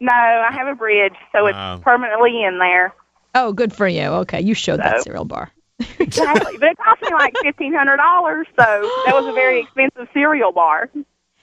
No, 0.00 0.12
I 0.12 0.50
have 0.52 0.66
a 0.68 0.74
bridge, 0.74 1.14
so 1.32 1.46
it's 1.46 1.54
Wow. 1.56 1.78
permanently 1.82 2.42
in 2.44 2.58
there. 2.58 2.94
Oh, 3.34 3.52
good 3.52 3.72
for 3.72 3.88
you. 3.88 4.02
Okay, 4.02 4.40
you 4.42 4.52
showed 4.54 4.80
that 4.80 5.02
cereal 5.02 5.24
bar. 5.24 5.50
Exactly. 5.98 6.58
but 6.58 6.70
it 6.72 6.78
cost 6.78 7.00
me 7.02 7.08
like 7.12 7.34
fifteen 7.42 7.72
hundred 7.72 7.96
dollars, 7.98 8.46
so 8.58 8.64
that 9.06 9.14
was 9.14 9.26
a 9.26 9.32
very 9.32 9.60
expensive 9.62 10.08
cereal 10.12 10.52
bar. 10.52 10.90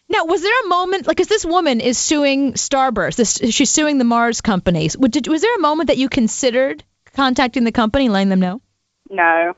Now, 0.08 0.26
was 0.26 0.42
there 0.42 0.62
a 0.66 0.68
moment, 0.68 1.08
like, 1.08 1.18
because 1.18 1.28
this 1.28 1.46
woman 1.46 1.82
is 1.82 1.98
suing 1.98 2.54
Starburst, 2.54 3.16
this, 3.16 3.38
she's 3.54 3.70
suing 3.72 3.98
the 3.98 4.04
Mars 4.04 4.42
companies. 4.42 4.96
Did, 4.96 5.28
was 5.28 5.42
there 5.42 5.56
a 5.56 5.60
moment 5.60 5.88
that 5.88 5.98
you 5.98 6.10
considered 6.10 6.84
contacting 7.14 7.64
the 7.64 7.72
company 7.72 8.06
and 8.06 8.14
letting 8.14 8.30
them 8.30 8.40
know? 8.40 8.62
No, 9.10 9.54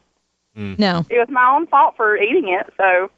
hmm. 0.55 0.75
No. 0.77 1.05
it 1.09 1.17
was 1.17 1.27
my 1.29 1.53
own 1.55 1.67
fault 1.67 1.95
for 1.97 2.15
eating 2.17 2.49
it, 2.49 2.73
so 2.77 3.09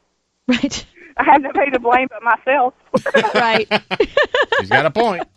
Right. 0.48 0.86
I 1.16 1.24
had 1.24 1.42
nobody 1.42 1.70
to 1.70 1.78
blame 1.78 2.08
but 2.10 2.22
myself. 2.22 2.74
right. 3.34 3.68
She's 4.60 4.68
got 4.68 4.86
a 4.86 4.90
point. 4.90 5.28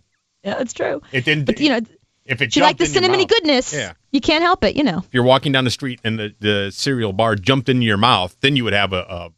Yeah, 0.44 0.56
that's 0.58 0.74
true. 0.74 1.02
It 1.12 1.26
didn't. 1.26 1.46
But, 1.46 1.60
you 1.60 1.70
know, 1.70 1.80
if 2.26 2.41
it 2.41 2.54
she 2.54 2.62
liked 2.62 2.80
the 2.80 2.86
jumped 2.86 2.98
in 2.98 3.04
your 3.04 3.12
cinnamony 3.12 3.22
mouth- 3.22 3.28
goodness. 3.30 3.74
Yeah. 3.74 3.94
You 4.12 4.22
can't 4.22 4.44
help 4.44 4.64
it, 4.64 4.76
you 4.76 4.84
know. 4.84 5.00
If 5.00 5.14
you're 5.14 5.24
walking 5.24 5.52
down 5.52 5.64
the 5.66 5.72
street 5.72 6.00
and 6.04 6.18
the, 6.18 6.34
the 6.39 6.72
cereal 6.72 7.14
bar 7.14 7.36
jumped 7.36 7.70
into 7.70 7.86
your 7.86 7.98
mouth, 7.98 8.36
then 8.41 8.56
you 8.56 8.64
would 8.64 8.74
have 8.74 8.94
a 8.94 9.02
a, 9.02 9.30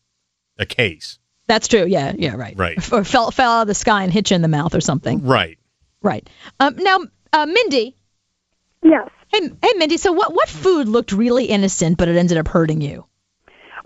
a 0.59 0.65
case. 0.65 1.19
That's 1.47 1.67
true. 1.67 1.85
Yeah, 1.85 2.13
yeah, 2.17 2.35
right. 2.35 2.57
Right. 2.57 2.91
Or 2.91 3.03
fell, 3.03 3.31
fell 3.31 3.51
out 3.51 3.61
of 3.63 3.67
the 3.67 3.75
sky 3.75 4.03
and 4.03 4.11
hit 4.11 4.31
you 4.31 4.35
in 4.35 4.41
the 4.41 4.47
mouth 4.47 4.73
or 4.75 4.81
something. 4.81 5.23
Right. 5.25 5.57
Right. 6.01 6.27
Um, 6.59 6.75
now, 6.77 6.99
uh, 7.33 7.45
Mindy. 7.45 7.95
Yes. 8.83 9.09
Hey, 9.29 9.41
hey, 9.61 9.71
Mindy. 9.77 9.97
So, 9.97 10.11
what 10.13 10.33
what 10.33 10.47
food 10.49 10.87
looked 10.87 11.11
really 11.11 11.45
innocent 11.45 11.97
but 11.97 12.07
it 12.07 12.15
ended 12.17 12.37
up 12.37 12.47
hurting 12.47 12.81
you? 12.81 13.05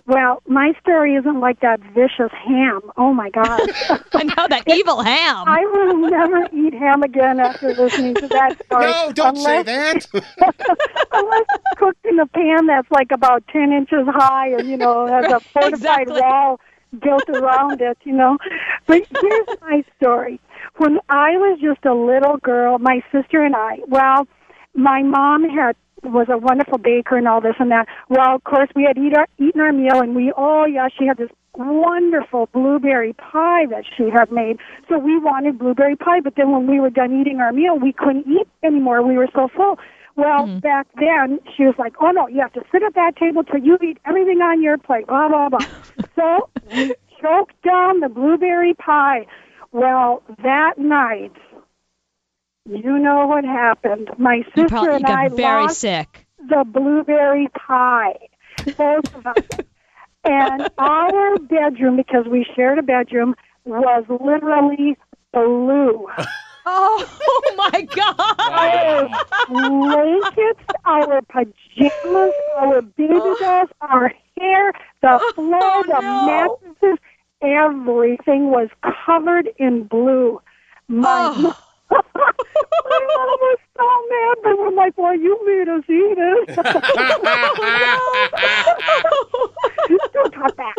Well, 0.06 0.42
my 0.48 0.74
story 0.82 1.14
isn't 1.16 1.40
like 1.40 1.60
that 1.60 1.80
vicious 1.94 2.32
ham. 2.32 2.82
Oh 2.98 3.14
my 3.14 3.30
God. 3.30 3.60
I 4.14 4.24
know 4.24 4.48
that 4.50 4.64
evil 4.68 5.02
ham. 5.04 5.48
I 5.48 5.64
will 5.66 6.10
never 6.10 6.48
eat 6.52 6.74
ham 6.74 7.04
again 7.04 7.40
after 7.40 7.76
listening 7.76 8.16
to 8.16 8.28
that 8.28 8.58
story. 8.66 8.86
No, 8.86 9.12
don't 9.14 9.38
say 9.38 9.62
that. 9.62 10.08
unless 11.14 11.46
it's 11.54 11.64
cooked 11.78 12.06
in 12.06 12.20
a 12.20 12.26
pan 12.26 12.66
that's 12.66 12.90
like 12.90 13.12
about 13.12 13.44
10 13.54 13.72
inches 13.72 14.08
high 14.08 14.48
and, 14.50 14.68
you 14.68 14.78
know, 14.78 15.06
has 15.06 15.26
a 15.32 15.40
fortified 15.40 15.74
Exactly. 16.08 16.22
wall 16.22 16.60
built 16.98 17.28
around 17.30 17.82
it, 17.82 17.98
you 18.04 18.14
know. 18.14 18.38
But 18.88 19.04
here's 19.22 19.48
my 19.62 19.84
story. 19.98 20.40
When 20.78 21.00
I 21.10 21.32
was 21.38 21.60
just 21.62 21.86
a 21.86 21.94
little 21.94 22.38
girl, 22.38 22.80
my 22.80 23.04
sister 23.12 23.44
and 23.44 23.56
I, 23.56 23.80
well, 23.88 24.28
my 24.74 25.04
mom 25.04 25.48
had 25.50 25.76
was 26.04 26.28
a 26.30 26.38
wonderful 26.38 26.78
baker 26.78 27.18
and 27.18 27.28
all 27.28 27.42
this 27.42 27.56
and 27.60 27.72
that. 27.72 27.88
Well, 28.08 28.36
of 28.36 28.44
course, 28.46 28.70
we 28.76 28.84
had 28.84 28.98
eat 28.98 29.16
our, 29.18 29.28
eaten 29.38 29.60
our 29.60 29.74
meal, 29.74 30.02
and 30.02 30.16
we 30.16 30.32
oh 30.36 30.66
yeah, 30.66 30.88
she 30.98 31.06
had 31.06 31.18
this 31.18 31.30
wonderful 31.56 32.48
blueberry 32.54 33.14
pie 33.14 33.66
that 33.70 33.84
she 33.98 34.10
had 34.10 34.32
made. 34.32 34.58
So 34.88 34.98
we 34.98 35.20
wanted 35.20 35.60
blueberry 35.60 35.96
pie, 35.96 36.22
but 36.22 36.36
then 36.36 36.52
when 36.52 36.68
we 36.68 36.80
were 36.80 36.90
done 36.90 37.20
eating 37.20 37.40
our 37.42 37.52
meal, 37.52 37.78
we 37.78 37.92
couldn't 37.92 38.28
eat 38.28 38.48
anymore. 38.64 39.06
We 39.06 39.18
were 39.18 39.28
so 39.34 39.50
full. 39.56 39.78
Well, 40.20 40.48
mm-hmm. 40.48 40.60
back 40.60 40.88
then, 41.00 41.40
she 41.56 41.64
was 41.64 41.76
like, 41.78 41.94
"Oh 42.02 42.12
no, 42.12 42.28
you 42.28 42.42
have 42.42 42.52
to 42.54 42.64
sit 42.72 42.84
at 42.84 42.94
that 42.96 43.16
table 43.16 43.44
till 43.44 43.62
you 43.62 43.78
eat 43.82 44.00
everything 44.06 44.42
on 44.42 44.62
your 44.62 44.78
plate." 44.78 45.08
Blah 45.08 45.30
blah 45.30 45.48
blah. 45.48 45.60
so 46.16 46.50
we 46.76 46.94
choked 47.22 47.62
down 47.64 48.02
the 48.02 48.10
blueberry 48.10 48.74
pie. 48.74 49.26
Well, 49.72 50.22
that 50.44 50.78
night, 50.78 51.32
you 52.66 53.00
know 53.00 53.28
what 53.28 53.46
happened. 53.46 54.10
My 54.18 54.44
sister 54.56 54.68
probably 54.68 54.96
and 54.96 55.06
got 55.06 55.20
I 55.20 55.30
very 55.30 55.64
lost 55.64 55.80
sick. 55.80 56.28
the 56.38 56.66
blueberry 56.66 57.48
pie, 57.48 58.18
both 58.78 59.16
of 59.16 59.26
us. 59.26 59.48
and 60.26 60.70
our 60.78 61.38
bedroom, 61.40 61.96
because 61.96 62.26
we 62.30 62.46
shared 62.56 62.78
a 62.78 62.84
bedroom, 62.84 63.36
was 63.64 64.04
literally 64.10 64.98
blue. 65.32 66.08
Oh, 66.66 67.10
oh 67.22 67.56
my 67.72 67.82
God! 67.82 68.16
Our 68.40 69.10
blankets, 69.48 70.64
our 70.86 71.22
pajamas, 71.24 72.34
our 72.58 72.82
baby 72.82 73.14
dolls, 73.40 73.70
our 73.82 74.14
hair, 74.38 74.74
the 75.02 75.20
oh, 75.22 75.32
floor, 75.36 75.84
the 75.86 76.02
mattresses, 76.02 77.00
everything 77.42 78.52
was 78.52 78.70
covered 79.06 79.50
in 79.58 79.84
blue. 79.84 80.42
My, 80.88 81.36
my 81.38 81.56
mom 81.90 82.02
was 83.42 83.58
so 83.78 83.88
mad, 84.10 84.38
but 84.44 84.58
we're 84.58 84.72
like, 84.72 84.98
well, 84.98 85.16
you 85.16 85.38
made 85.46 85.70
us 85.70 85.84
eat 85.90 86.18
it. 86.18 86.56
Don't 90.14 90.32
talk 90.32 90.56
back. 90.56 90.76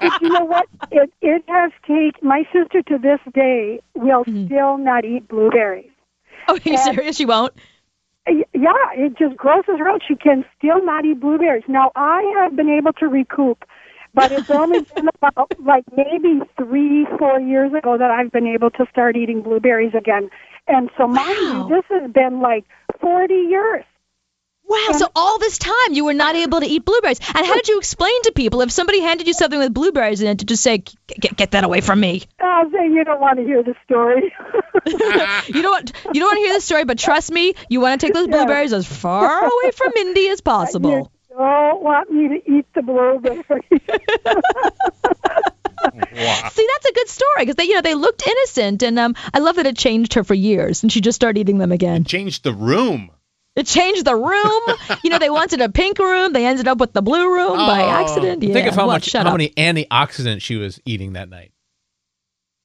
but 0.00 0.22
you 0.22 0.30
know 0.30 0.44
what? 0.44 0.66
It 0.90 1.12
it 1.20 1.44
has 1.48 1.70
taken 1.82 2.12
my 2.22 2.44
sister 2.52 2.82
to 2.82 2.98
this 2.98 3.20
day 3.34 3.80
will 3.94 4.24
mm-hmm. 4.24 4.46
still 4.46 4.78
not 4.78 5.04
eat 5.04 5.28
blueberries. 5.28 5.90
Oh, 6.48 6.54
are 6.54 6.60
you 6.64 6.78
serious? 6.78 7.16
She 7.16 7.26
won't? 7.26 7.52
Yeah, 8.28 8.72
it 8.94 9.16
just 9.16 9.36
grosses 9.36 9.78
her 9.78 9.88
out. 9.88 10.02
She 10.06 10.16
can 10.16 10.44
still 10.58 10.84
not 10.84 11.04
eat 11.04 11.20
blueberries. 11.20 11.62
Now 11.68 11.92
I 11.94 12.22
have 12.40 12.56
been 12.56 12.68
able 12.68 12.92
to 12.94 13.06
recoup, 13.06 13.64
but 14.16 14.32
it's 14.32 14.50
only 14.50 14.80
been 14.80 15.08
about 15.22 15.52
like 15.60 15.84
maybe 15.94 16.40
three, 16.56 17.06
four 17.18 17.38
years 17.38 17.72
ago 17.74 17.98
that 17.98 18.10
I've 18.10 18.32
been 18.32 18.46
able 18.46 18.70
to 18.70 18.86
start 18.90 19.14
eating 19.14 19.42
blueberries 19.42 19.92
again. 19.94 20.30
And 20.66 20.90
so 20.96 21.06
mind 21.06 21.38
you, 21.38 21.68
this 21.68 21.84
has 21.90 22.10
been 22.10 22.40
like 22.40 22.64
forty 23.00 23.34
years. 23.34 23.84
Wow. 24.68 24.92
So 24.94 25.06
all 25.14 25.38
this 25.38 25.58
time 25.58 25.92
you 25.92 26.06
were 26.06 26.14
not 26.14 26.34
able 26.34 26.58
to 26.58 26.66
eat 26.66 26.84
blueberries. 26.84 27.20
And 27.20 27.46
how 27.46 27.54
did 27.54 27.68
you 27.68 27.78
explain 27.78 28.22
to 28.22 28.32
people 28.32 28.62
if 28.62 28.72
somebody 28.72 29.00
handed 29.00 29.28
you 29.28 29.34
something 29.34 29.60
with 29.60 29.72
blueberries 29.72 30.22
in 30.22 30.28
it 30.28 30.38
to 30.40 30.44
just 30.46 30.62
say, 30.62 30.78
"Get, 30.78 31.36
get 31.36 31.50
that 31.52 31.62
away 31.62 31.82
from 31.82 32.00
me"? 32.00 32.22
Uh, 32.42 32.46
I'll 32.46 32.70
say 32.70 32.88
you 32.88 33.04
don't 33.04 33.20
want 33.20 33.38
to 33.38 33.44
hear 33.44 33.62
the 33.62 33.74
story. 33.84 34.34
you 34.86 35.62
don't 35.62 35.70
want 35.70 35.92
you 36.12 36.20
don't 36.20 36.28
want 36.28 36.36
to 36.38 36.44
hear 36.46 36.54
the 36.54 36.60
story, 36.62 36.84
but 36.84 36.98
trust 36.98 37.30
me, 37.30 37.54
you 37.68 37.80
want 37.80 38.00
to 38.00 38.06
take 38.06 38.14
those 38.14 38.28
blueberries 38.28 38.72
as 38.72 38.86
far 38.86 39.44
away 39.44 39.70
from 39.72 39.92
Mindy 39.94 40.30
as 40.30 40.40
possible. 40.54 41.12
You 41.38 41.42
don't 41.42 41.82
want 41.82 42.10
me 42.10 42.28
to 42.28 42.50
eat 42.50 42.66
the 42.74 42.80
blueberries. 42.82 43.44
See, 46.52 46.66
that's 46.72 46.86
a 46.86 46.92
good 46.94 47.08
story 47.08 47.34
because 47.40 47.56
they, 47.56 47.64
you 47.64 47.74
know, 47.74 47.82
they 47.82 47.94
looked 47.94 48.26
innocent, 48.26 48.82
and 48.82 48.98
um, 48.98 49.14
I 49.34 49.38
love 49.40 49.56
that 49.56 49.66
it 49.66 49.76
changed 49.76 50.14
her 50.14 50.24
for 50.24 50.32
years, 50.34 50.82
and 50.82 50.90
she 50.90 51.00
just 51.02 51.16
started 51.16 51.38
eating 51.40 51.58
them 51.58 51.72
again. 51.72 52.04
Changed 52.04 52.42
the 52.42 52.52
room. 52.54 53.10
It 53.54 53.66
changed 53.66 54.04
the 54.04 54.16
room. 54.16 54.98
you 55.04 55.10
know, 55.10 55.18
they 55.18 55.28
wanted 55.30 55.60
a 55.60 55.68
pink 55.68 55.98
room, 55.98 56.32
they 56.32 56.46
ended 56.46 56.68
up 56.68 56.78
with 56.78 56.92
the 56.94 57.02
blue 57.02 57.30
room 57.32 57.56
by 57.56 57.82
accident. 57.82 58.42
Yeah. 58.42 58.52
Think 58.54 58.68
of 58.68 58.74
how 58.74 58.86
What? 58.86 58.94
much 58.94 59.04
Shut 59.04 59.26
how 59.26 59.32
up. 59.32 59.38
many 59.38 59.50
antioxidants 59.50 60.40
she 60.42 60.56
was 60.56 60.80
eating 60.86 61.12
that 61.14 61.28
night. 61.28 61.52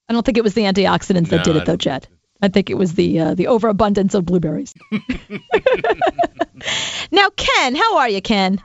I 0.09 0.13
don't 0.13 0.25
think 0.25 0.37
it 0.37 0.43
was 0.43 0.53
the 0.53 0.63
antioxidants 0.63 1.27
that 1.29 1.43
did 1.45 1.55
it 1.57 1.65
though, 1.65 1.77
Chet. 1.77 2.07
I 2.41 2.47
think 2.47 2.69
it 2.69 2.77
was 2.77 2.93
the 2.93 3.19
uh, 3.19 3.33
the 3.35 3.47
overabundance 3.47 4.13
of 4.13 4.25
blueberries. 4.25 4.73
now, 7.11 7.29
Ken, 7.35 7.75
how 7.75 7.97
are 7.97 8.09
you, 8.09 8.21
Ken? 8.21 8.61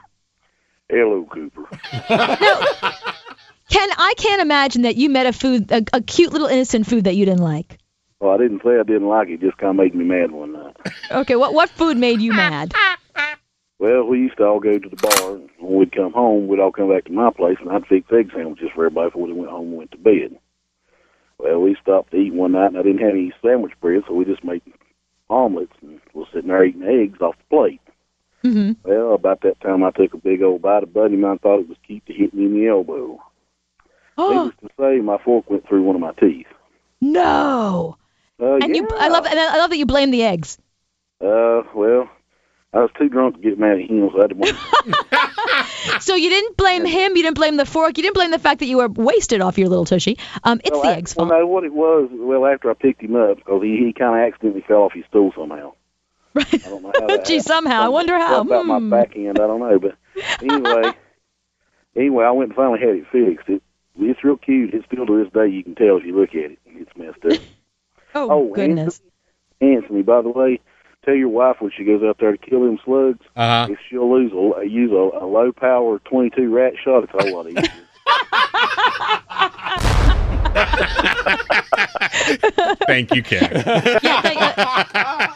Hello, 0.89 1.27
Cooper. 1.31 1.67
Ken, 3.69 3.89
I 3.97 4.13
can't 4.17 4.41
imagine 4.41 4.83
that 4.83 4.95
you 4.95 5.09
met 5.09 5.25
a 5.25 5.33
food, 5.33 5.71
a, 5.71 5.83
a 5.93 6.01
cute 6.01 6.31
little 6.31 6.47
innocent 6.47 6.87
food 6.87 7.03
that 7.03 7.15
you 7.15 7.25
didn't 7.25 7.43
like. 7.43 7.77
Well, 8.19 8.31
I 8.33 8.37
didn't 8.37 8.63
say 8.63 8.79
I 8.79 8.83
didn't 8.83 9.07
like 9.07 9.27
it. 9.27 9.41
Just 9.41 9.57
kind 9.57 9.71
of 9.71 9.75
made 9.75 9.93
me 9.93 10.05
mad 10.05 10.31
one 10.31 10.53
night. 10.53 10.75
Okay, 11.11 11.35
what 11.35 11.53
what 11.53 11.69
food 11.69 11.97
made 11.97 12.21
you 12.21 12.33
mad? 12.33 12.73
Well, 13.79 14.05
we 14.05 14.17
used 14.19 14.37
to 14.37 14.45
all 14.45 14.59
go 14.59 14.79
to 14.79 14.89
the 14.89 14.95
bar. 14.95 15.35
and 15.35 15.49
When 15.59 15.79
we'd 15.79 15.91
come 15.91 16.11
home, 16.13 16.47
we'd 16.47 16.59
all 16.59 16.71
come 16.71 16.89
back 16.89 17.05
to 17.05 17.11
my 17.11 17.29
place, 17.29 17.57
and 17.59 17.69
I'd 17.69 17.85
fix 17.85 18.11
egg 18.11 18.31
sandwiches 18.33 18.69
for 18.73 18.85
everybody 18.85 19.09
before 19.09 19.27
they 19.27 19.33
went 19.33 19.51
home 19.51 19.67
and 19.67 19.77
went 19.77 19.91
to 19.91 19.97
bed. 19.97 20.39
Well, 21.39 21.59
we 21.61 21.75
stopped 21.81 22.11
to 22.11 22.17
eat 22.17 22.33
one 22.33 22.53
night, 22.53 22.67
and 22.67 22.77
I 22.77 22.83
didn't 22.83 23.01
have 23.01 23.11
any 23.11 23.31
sandwich 23.43 23.73
bread, 23.79 24.03
so 24.07 24.13
we 24.13 24.25
just 24.25 24.43
made 24.43 24.61
omelets 25.29 25.73
and 25.81 25.99
was 26.13 26.27
sitting 26.33 26.49
there 26.49 26.63
eating 26.63 26.83
eggs 26.83 27.21
off 27.21 27.35
the 27.37 27.55
plate. 27.55 27.81
Mm-hmm. 28.43 28.89
Well, 28.89 29.13
about 29.13 29.41
that 29.41 29.59
time, 29.61 29.83
I 29.83 29.91
took 29.91 30.13
a 30.13 30.17
big 30.17 30.41
old 30.41 30.61
bite. 30.61 30.83
A 30.83 30.87
buddy 30.87 31.15
of 31.15 31.19
mine 31.19 31.39
thought 31.39 31.59
it 31.59 31.69
was 31.69 31.77
cute 31.85 32.05
to 32.05 32.13
hit 32.13 32.33
me 32.33 32.45
in 32.45 32.53
the 32.53 32.67
elbow. 32.67 33.21
Oh 34.17 34.29
Needless 34.31 34.55
to 34.61 34.69
say, 34.79 35.01
my 35.01 35.17
fork 35.23 35.49
went 35.49 35.67
through 35.67 35.83
one 35.83 35.95
of 35.95 36.01
my 36.01 36.13
teeth. 36.13 36.47
no! 37.01 37.97
Uh, 38.39 38.57
and 38.57 38.75
you, 38.75 38.87
I 38.95 39.07
love, 39.09 39.25
and 39.25 39.39
I 39.39 39.57
love 39.57 39.71
that 39.71 39.77
you 39.77 39.87
blame 39.87 40.11
the 40.11 40.23
eggs. 40.23 40.59
Uh, 41.19 41.63
well, 41.73 42.07
I 42.73 42.79
was 42.79 42.89
too 42.97 43.07
drunk 43.09 43.35
to 43.35 43.41
get 43.41 43.57
mad 43.57 43.79
at 43.79 43.89
him, 43.89 44.09
so 44.13 44.21
I 44.23 44.27
didn't 44.27 44.39
want 44.39 46.01
So 46.01 46.15
you 46.15 46.29
didn't 46.29 46.57
blame 46.57 46.85
him, 46.85 47.15
you 47.15 47.23
didn't 47.23 47.35
blame 47.37 47.55
the 47.57 47.65
fork, 47.65 47.97
you 47.97 48.03
didn't 48.03 48.15
blame 48.15 48.31
the 48.31 48.39
fact 48.39 48.59
that 48.59 48.65
you 48.67 48.77
were 48.77 48.89
wasted 48.89 49.41
off 49.41 49.57
your 49.57 49.69
little 49.69 49.85
tushy. 49.85 50.17
Um, 50.43 50.59
it's 50.63 50.71
well, 50.71 50.81
the 50.81 50.87
I- 50.89 50.93
eggs' 50.93 51.15
well, 51.15 51.27
fault. 51.27 51.39
no, 51.39 51.47
what 51.47 51.63
it 51.63 51.73
was, 51.73 52.09
well, 52.11 52.45
after 52.45 52.69
I 52.69 52.73
picked 52.73 53.01
him 53.01 53.15
up, 53.15 53.37
because 53.37 53.63
he, 53.63 53.77
he 53.77 53.93
kind 53.93 54.19
of 54.21 54.27
accidentally 54.33 54.63
fell 54.67 54.83
off 54.83 54.93
his 54.93 55.05
stool 55.09 55.31
somehow. 55.35 55.73
Right. 56.33 56.53
I 56.53 56.69
don't 56.69 56.83
know 56.83 56.91
how 56.93 57.07
that 57.07 57.25
Gee, 57.25 57.39
somehow, 57.39 57.81
I 57.83 57.87
wonder 57.89 58.15
how. 58.17 58.41
About 58.41 58.63
Hmm. 58.65 58.89
my 58.89 58.97
back 58.97 59.15
end, 59.15 59.39
I 59.39 59.47
don't 59.47 59.59
know. 59.59 59.79
But 59.79 59.95
anyway, 60.43 60.91
anyway, 61.95 62.25
I 62.25 62.31
went 62.31 62.49
and 62.49 62.55
finally 62.55 62.79
had 62.79 62.89
it 62.89 63.05
fixed. 63.11 63.49
It, 63.49 63.63
it's 63.99 64.23
real 64.23 64.37
cute. 64.37 64.73
It's 64.73 64.85
still 64.85 65.05
to 65.07 65.23
this 65.23 65.33
day, 65.33 65.47
you 65.47 65.63
can 65.63 65.73
tell 65.73 65.97
if 65.97 66.05
you 66.05 66.15
look 66.19 66.29
at 66.35 66.51
it. 66.51 66.59
It's 66.65 66.91
messed 66.95 67.25
up. 67.25 67.41
Oh, 68.13 68.29
Oh, 68.29 68.53
goodness. 68.53 69.01
Anthony, 69.61 70.03
by 70.03 70.21
the 70.21 70.29
way, 70.29 70.59
tell 71.07 71.15
your 71.15 71.29
wife 71.29 71.55
when 71.59 71.71
she 71.75 71.85
goes 71.85 72.03
out 72.03 72.17
there 72.19 72.33
to 72.33 72.37
kill 72.37 72.65
them 72.65 72.77
slugs, 72.83 73.25
uh-huh. 73.35 73.71
if 73.71 73.79
she'll 73.89 74.11
lose 74.11 74.33
a, 74.33 74.65
use 74.67 74.91
a, 74.91 75.23
a 75.23 75.25
low 75.25 75.53
power 75.53 75.99
22 75.99 76.53
rat 76.53 76.73
shot, 76.83 77.05
it's 77.05 77.13
a 77.13 77.23
whole 77.23 77.37
lot 77.37 77.47
easier. 77.47 77.63
Thank 82.87 83.15
you, 83.15 83.23
Ken. 83.23 83.63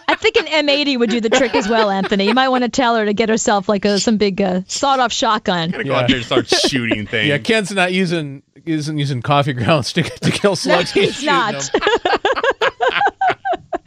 I 0.08 0.16
think 0.18 0.36
an 0.36 0.46
M80 0.68 1.00
would 1.00 1.10
do 1.10 1.22
the 1.22 1.30
trick 1.30 1.56
as 1.56 1.70
well, 1.70 1.90
Anthony. 1.90 2.26
You 2.26 2.34
might 2.34 2.50
want 2.50 2.66
to 2.66 2.70
tell 2.70 2.98
her 2.98 3.06
to 3.06 3.14
get 3.14 3.30
herself 3.30 3.70
like 3.70 3.86
a, 3.86 3.98
some 4.00 4.18
big 4.18 4.42
uh, 4.42 4.62
sawed-off 4.68 5.14
shotgun. 5.14 5.72
Gotta 5.72 5.86
Go 5.86 5.96
out 5.96 6.08
there 6.08 6.18
and 6.18 6.26
start 6.26 6.48
shooting 6.48 7.08
things. 7.08 7.30
Yeah, 7.30 7.38
Ken's 7.38 7.72
not 7.72 7.94
using 7.94 8.44
isn't 8.66 8.98
using 8.98 9.22
coffee 9.22 9.54
grounds 9.54 9.94
to, 9.94 10.04
to 10.04 10.32
kill 10.32 10.52
No, 10.52 10.56
slugs. 10.56 10.92
he's 10.92 11.24
not. 11.24 11.54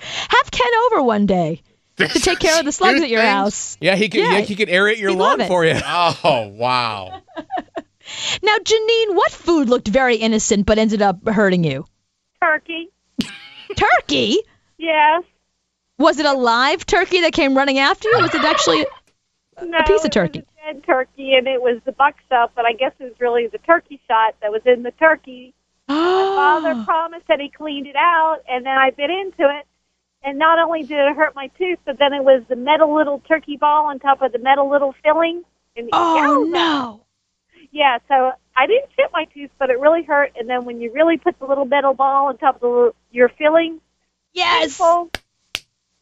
Have 0.01 0.51
Ken 0.51 0.71
over 0.87 1.03
one 1.03 1.27
day 1.27 1.63
to 1.97 2.09
take 2.21 2.39
care 2.39 2.59
of 2.59 2.65
the 2.65 2.73
slugs 2.73 3.01
at 3.01 3.09
your 3.09 3.23
house. 3.23 3.77
Yeah, 3.81 3.95
he 3.97 4.09
can. 4.09 4.21
Yeah, 4.21 4.33
Yeah, 4.39 4.41
he 4.41 4.57
can 4.57 4.69
aerate 4.69 4.99
your 4.99 5.11
he'd 5.11 5.19
lawn 5.19 5.45
for 5.47 5.65
you. 5.65 5.75
Oh 5.87 6.49
wow! 6.55 7.23
Now, 8.43 8.57
Janine, 8.59 9.15
what 9.15 9.33
food 9.33 9.69
looked 9.71 9.89
very 9.89 10.17
innocent 10.17 10.67
but 10.67 10.79
ended 10.79 11.01
up 11.01 11.27
hurting 11.27 11.65
you? 11.65 11.87
Turkey. 12.43 12.91
Turkey? 13.77 14.39
Yes. 14.77 15.23
Was 15.99 16.19
it 16.19 16.27
a 16.27 16.35
live 16.35 16.85
turkey 16.85 17.23
that 17.23 17.33
came 17.33 17.57
running 17.57 17.79
after 17.79 18.09
you? 18.11 18.19
Or 18.19 18.23
was 18.23 18.35
it 18.35 18.45
actually 18.45 18.85
No, 19.63 19.79
a 19.79 19.85
piece 19.85 20.01
of 20.01 20.07
it 20.07 20.13
turkey? 20.13 20.41
was 20.41 20.47
a 20.69 20.73
dead 20.75 20.85
turkey, 20.85 21.35
and 21.35 21.47
it 21.47 21.63
was 21.63 21.81
the 21.85 21.93
buck 21.93 22.17
stuff, 22.27 22.51
but 22.55 22.65
I 22.67 22.73
guess 22.73 22.93
it 22.99 23.05
was 23.05 23.13
really 23.21 23.47
the 23.47 23.59
turkey 23.59 24.01
shot 24.09 24.35
that 24.43 24.51
was 24.51 24.63
in 24.67 24.83
the 24.83 24.91
turkey. 24.93 25.55
My 25.89 25.95
father 25.95 26.85
promised 26.85 27.27
that 27.29 27.41
he 27.41 27.49
cleaned 27.49 27.87
it 27.87 27.97
out, 27.97 28.39
and 28.49 28.67
then 28.67 28.77
I 28.77 28.91
bit 28.91 29.11
into 29.11 29.45
it, 29.49 29.67
and 30.25 30.39
not 30.39 30.59
only 30.59 30.83
did 30.83 30.99
it 30.99 31.17
hurt 31.17 31.35
my 31.35 31.49
tooth, 31.59 31.79
but 31.85 31.99
then 31.99 32.13
it 32.13 32.25
was 32.25 32.43
the 32.49 32.57
metal 32.57 32.95
little 32.95 33.21
turkey 33.29 33.57
ball 33.57 33.87
on 33.87 33.99
top 33.99 34.23
of 34.23 34.33
the 34.33 34.39
metal 34.39 34.71
little 34.71 34.95
filling. 35.05 35.43
And 35.77 35.89
Oh 35.93 36.45
yowza. 36.47 36.51
no! 36.51 37.01
Yeah, 37.73 37.99
so 38.09 38.33
I 38.57 38.67
didn't 38.67 38.91
chip 38.97 39.11
my 39.13 39.25
tooth, 39.27 39.51
but 39.59 39.71
it 39.71 39.79
really 39.81 40.03
hurt. 40.05 40.33
And 40.39 40.49
then 40.49 40.65
when 40.65 40.81
you 40.81 40.93
really 40.93 41.17
put 41.19 41.39
the 41.39 41.47
little 41.47 41.65
metal 41.65 41.95
ball 41.95 42.29
on 42.29 42.39
top 42.39 42.57
of 42.57 42.61
the 42.61 42.93
your 43.11 43.29
filling, 43.29 43.81
yes, 44.33 44.79
painful. 44.79 45.11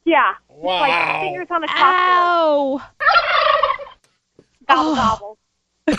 yeah, 0.04 0.32
It's 0.50 0.58
Wow. 0.62 0.80
like 0.80 1.20
fingers 1.22 1.46
on 1.50 1.64
a 1.64 1.66
Ow! 1.70 2.82
Gobble 4.68 4.92
oh. 4.92 4.94
gobble. 4.94 5.38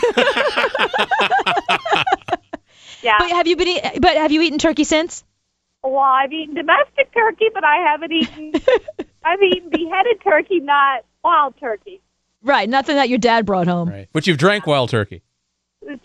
yeah. 3.02 3.16
But 3.18 3.30
have 3.30 3.46
you 3.46 3.56
been? 3.56 3.68
Eat- 3.68 4.00
but 4.00 4.16
have 4.16 4.32
you 4.32 4.40
eaten 4.42 4.58
turkey 4.58 4.84
since? 4.84 5.24
Well, 5.84 5.98
I've 5.98 6.32
eaten 6.32 6.54
domestic 6.54 7.12
turkey, 7.12 7.46
but 7.52 7.62
I 7.62 7.76
haven't 7.76 8.10
eaten. 8.12 8.52
I've 9.24 9.42
eaten 9.42 9.68
beheaded 9.68 10.22
turkey, 10.24 10.60
not 10.60 11.04
wild 11.22 11.54
turkey. 11.60 12.00
Right, 12.42 12.68
nothing 12.68 12.96
that 12.96 13.08
your 13.10 13.18
dad 13.18 13.44
brought 13.46 13.66
home. 13.66 13.88
Right. 13.90 14.08
But 14.12 14.26
you've 14.26 14.38
drank 14.38 14.66
wild 14.66 14.90
turkey. 14.90 15.22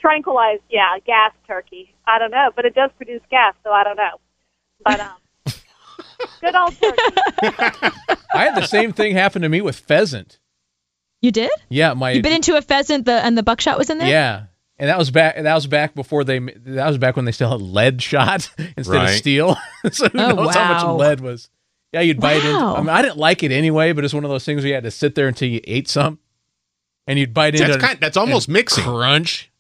Tranquilized, 0.02 0.62
yeah, 0.70 0.98
gas 1.06 1.32
turkey. 1.48 1.96
I 2.06 2.20
don't 2.20 2.32
know, 2.32 2.50
but 2.56 2.66
it 2.66 2.76
does 2.76 2.92
produce 2.98 3.22
gas, 3.32 3.56
so 3.64 3.72
I 3.72 3.84
don't 3.86 3.96
know. 3.96 4.20
But 4.84 5.00
um, 5.00 5.16
good 6.42 6.56
old 6.56 6.74
turkey. 6.76 7.02
I 8.34 8.44
had 8.46 8.56
the 8.56 8.68
same 8.68 8.92
thing 8.92 9.14
happen 9.16 9.42
to 9.44 9.50
me 9.50 9.62
with 9.62 9.78
pheasant. 9.78 10.40
You 11.22 11.32
did? 11.32 11.52
Yeah, 11.70 11.94
my 11.94 12.12
You 12.12 12.22
bit 12.22 12.34
into 12.34 12.56
a 12.58 12.62
pheasant, 12.62 13.06
the 13.06 13.14
and 13.26 13.38
the 13.38 13.44
buckshot 13.44 13.78
was 13.78 13.90
in 13.90 13.98
there. 13.98 14.08
yeah, 14.10 14.44
and 14.80 14.90
that 14.90 14.98
was 14.98 15.12
back. 15.12 15.36
That 15.42 15.54
was 15.56 15.68
back 15.68 15.94
before 15.94 16.24
they. 16.24 16.40
That 16.40 16.88
was 16.88 16.98
back 16.98 17.16
when 17.16 17.26
they 17.26 17.32
still 17.32 17.52
had 17.52 17.62
lead 17.62 18.02
shot 18.02 18.50
instead 18.78 19.04
of 19.04 19.10
steel. 19.12 19.58
so 19.92 20.08
who 20.10 20.20
Oh, 20.20 20.32
knows 20.34 20.56
how 20.56 20.96
much 20.96 21.00
lead 21.00 21.20
was? 21.22 21.50
Yeah, 21.92 22.02
you'd 22.02 22.20
bite 22.20 22.38
into. 22.38 22.50
I 22.50 22.80
mean, 22.80 22.90
I 22.90 23.02
didn't 23.02 23.18
like 23.18 23.42
it 23.44 23.52
anyway, 23.52 23.94
but 23.94 24.04
it's 24.06 24.14
one 24.14 24.24
of 24.24 24.30
those 24.30 24.46
things 24.46 24.62
where 24.62 24.70
you 24.70 24.74
had 24.76 24.84
to 24.84 24.92
sit 24.92 25.16
there 25.16 25.28
until 25.28 25.50
you 25.50 25.60
ate 25.64 25.88
some, 25.90 26.20
and 27.08 27.18
you'd 27.20 27.34
bite 27.34 27.56
into. 27.56 27.66
That's 27.68 27.78
it 27.78 27.82
kind- 27.82 28.00
that's 28.00 28.18
almost 28.18 28.48
and 28.48 28.54
mixing. 28.54 28.84
Crunch. 28.84 29.52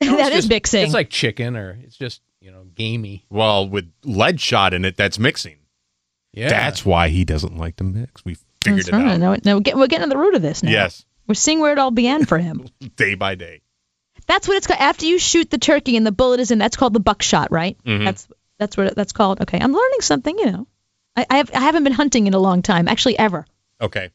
that 0.00 0.32
is 0.32 0.48
mixing. 0.48 0.84
It's 0.84 0.94
like 0.94 1.10
chicken, 1.10 1.56
or 1.56 1.78
it's 1.82 1.96
just 1.96 2.22
you 2.40 2.50
know 2.50 2.64
gamey. 2.74 3.26
Well, 3.30 3.68
with 3.68 3.90
lead 4.04 4.40
shot 4.40 4.74
in 4.74 4.84
it, 4.84 4.96
that's 4.96 5.18
mixing. 5.18 5.56
Yeah. 6.32 6.48
That's 6.48 6.84
why 6.86 7.08
he 7.08 7.24
doesn't 7.26 7.58
like 7.58 7.76
to 7.76 7.84
mix. 7.84 8.24
We 8.24 8.36
figured 8.64 8.78
That's 8.86 8.88
it 8.88 8.92
right. 8.92 9.06
out. 9.12 9.20
No, 9.20 9.36
no, 9.44 9.56
we're 9.56 9.60
getting, 9.60 9.80
we're 9.80 9.86
getting 9.86 10.06
to 10.08 10.08
the 10.08 10.16
root 10.18 10.34
of 10.34 10.40
this 10.40 10.62
now. 10.62 10.70
Yes, 10.70 11.04
We're 11.26 11.34
seeing 11.34 11.60
where 11.60 11.72
it 11.72 11.78
all 11.78 11.90
began 11.90 12.24
for 12.24 12.38
him. 12.38 12.68
day 12.96 13.14
by 13.16 13.34
day. 13.34 13.60
That's 14.26 14.46
what 14.48 14.56
it's 14.56 14.66
called. 14.66 14.80
After 14.80 15.06
you 15.06 15.18
shoot 15.18 15.50
the 15.50 15.58
turkey 15.58 15.96
and 15.96 16.06
the 16.06 16.12
bullet 16.12 16.40
is 16.40 16.50
in, 16.50 16.58
that's 16.58 16.76
called 16.76 16.92
the 16.94 17.00
buckshot, 17.00 17.50
right? 17.52 17.76
Mhm. 17.84 18.04
That's 18.04 18.28
that's 18.58 18.76
what 18.76 18.86
it, 18.88 18.94
that's 18.96 19.12
called. 19.12 19.40
Okay, 19.42 19.58
I'm 19.60 19.72
learning 19.72 20.00
something. 20.00 20.38
You 20.38 20.50
know, 20.52 20.66
I, 21.16 21.26
I 21.28 21.36
have 21.38 21.50
I 21.54 21.60
haven't 21.60 21.84
been 21.84 21.92
hunting 21.92 22.26
in 22.26 22.34
a 22.34 22.38
long 22.38 22.62
time, 22.62 22.88
actually 22.88 23.18
ever. 23.18 23.46
Okay. 23.80 24.10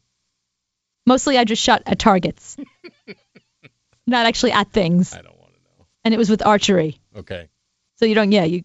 Mostly 1.06 1.38
I 1.38 1.44
just 1.46 1.62
shot 1.62 1.84
at 1.86 2.00
targets, 2.00 2.58
not 4.08 4.26
actually 4.26 4.52
at 4.52 4.72
things. 4.72 5.14
I 5.14 5.22
don't 5.22 5.38
want 5.40 5.54
to 5.54 5.60
know. 5.80 5.86
And 6.04 6.14
it 6.14 6.18
was 6.18 6.30
with 6.30 6.46
archery, 6.46 7.00
Okay. 7.16 7.48
so 7.96 8.06
you 8.06 8.16
don't. 8.16 8.32
Yeah, 8.32 8.44
you 8.44 8.64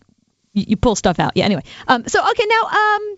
you, 0.53 0.65
you 0.69 0.77
pull 0.77 0.95
stuff 0.97 1.19
out. 1.21 1.33
Yeah. 1.37 1.45
Anyway, 1.45 1.63
um. 1.89 2.07
So 2.09 2.21
okay, 2.31 2.45
now 2.49 2.63
um, 2.97 3.17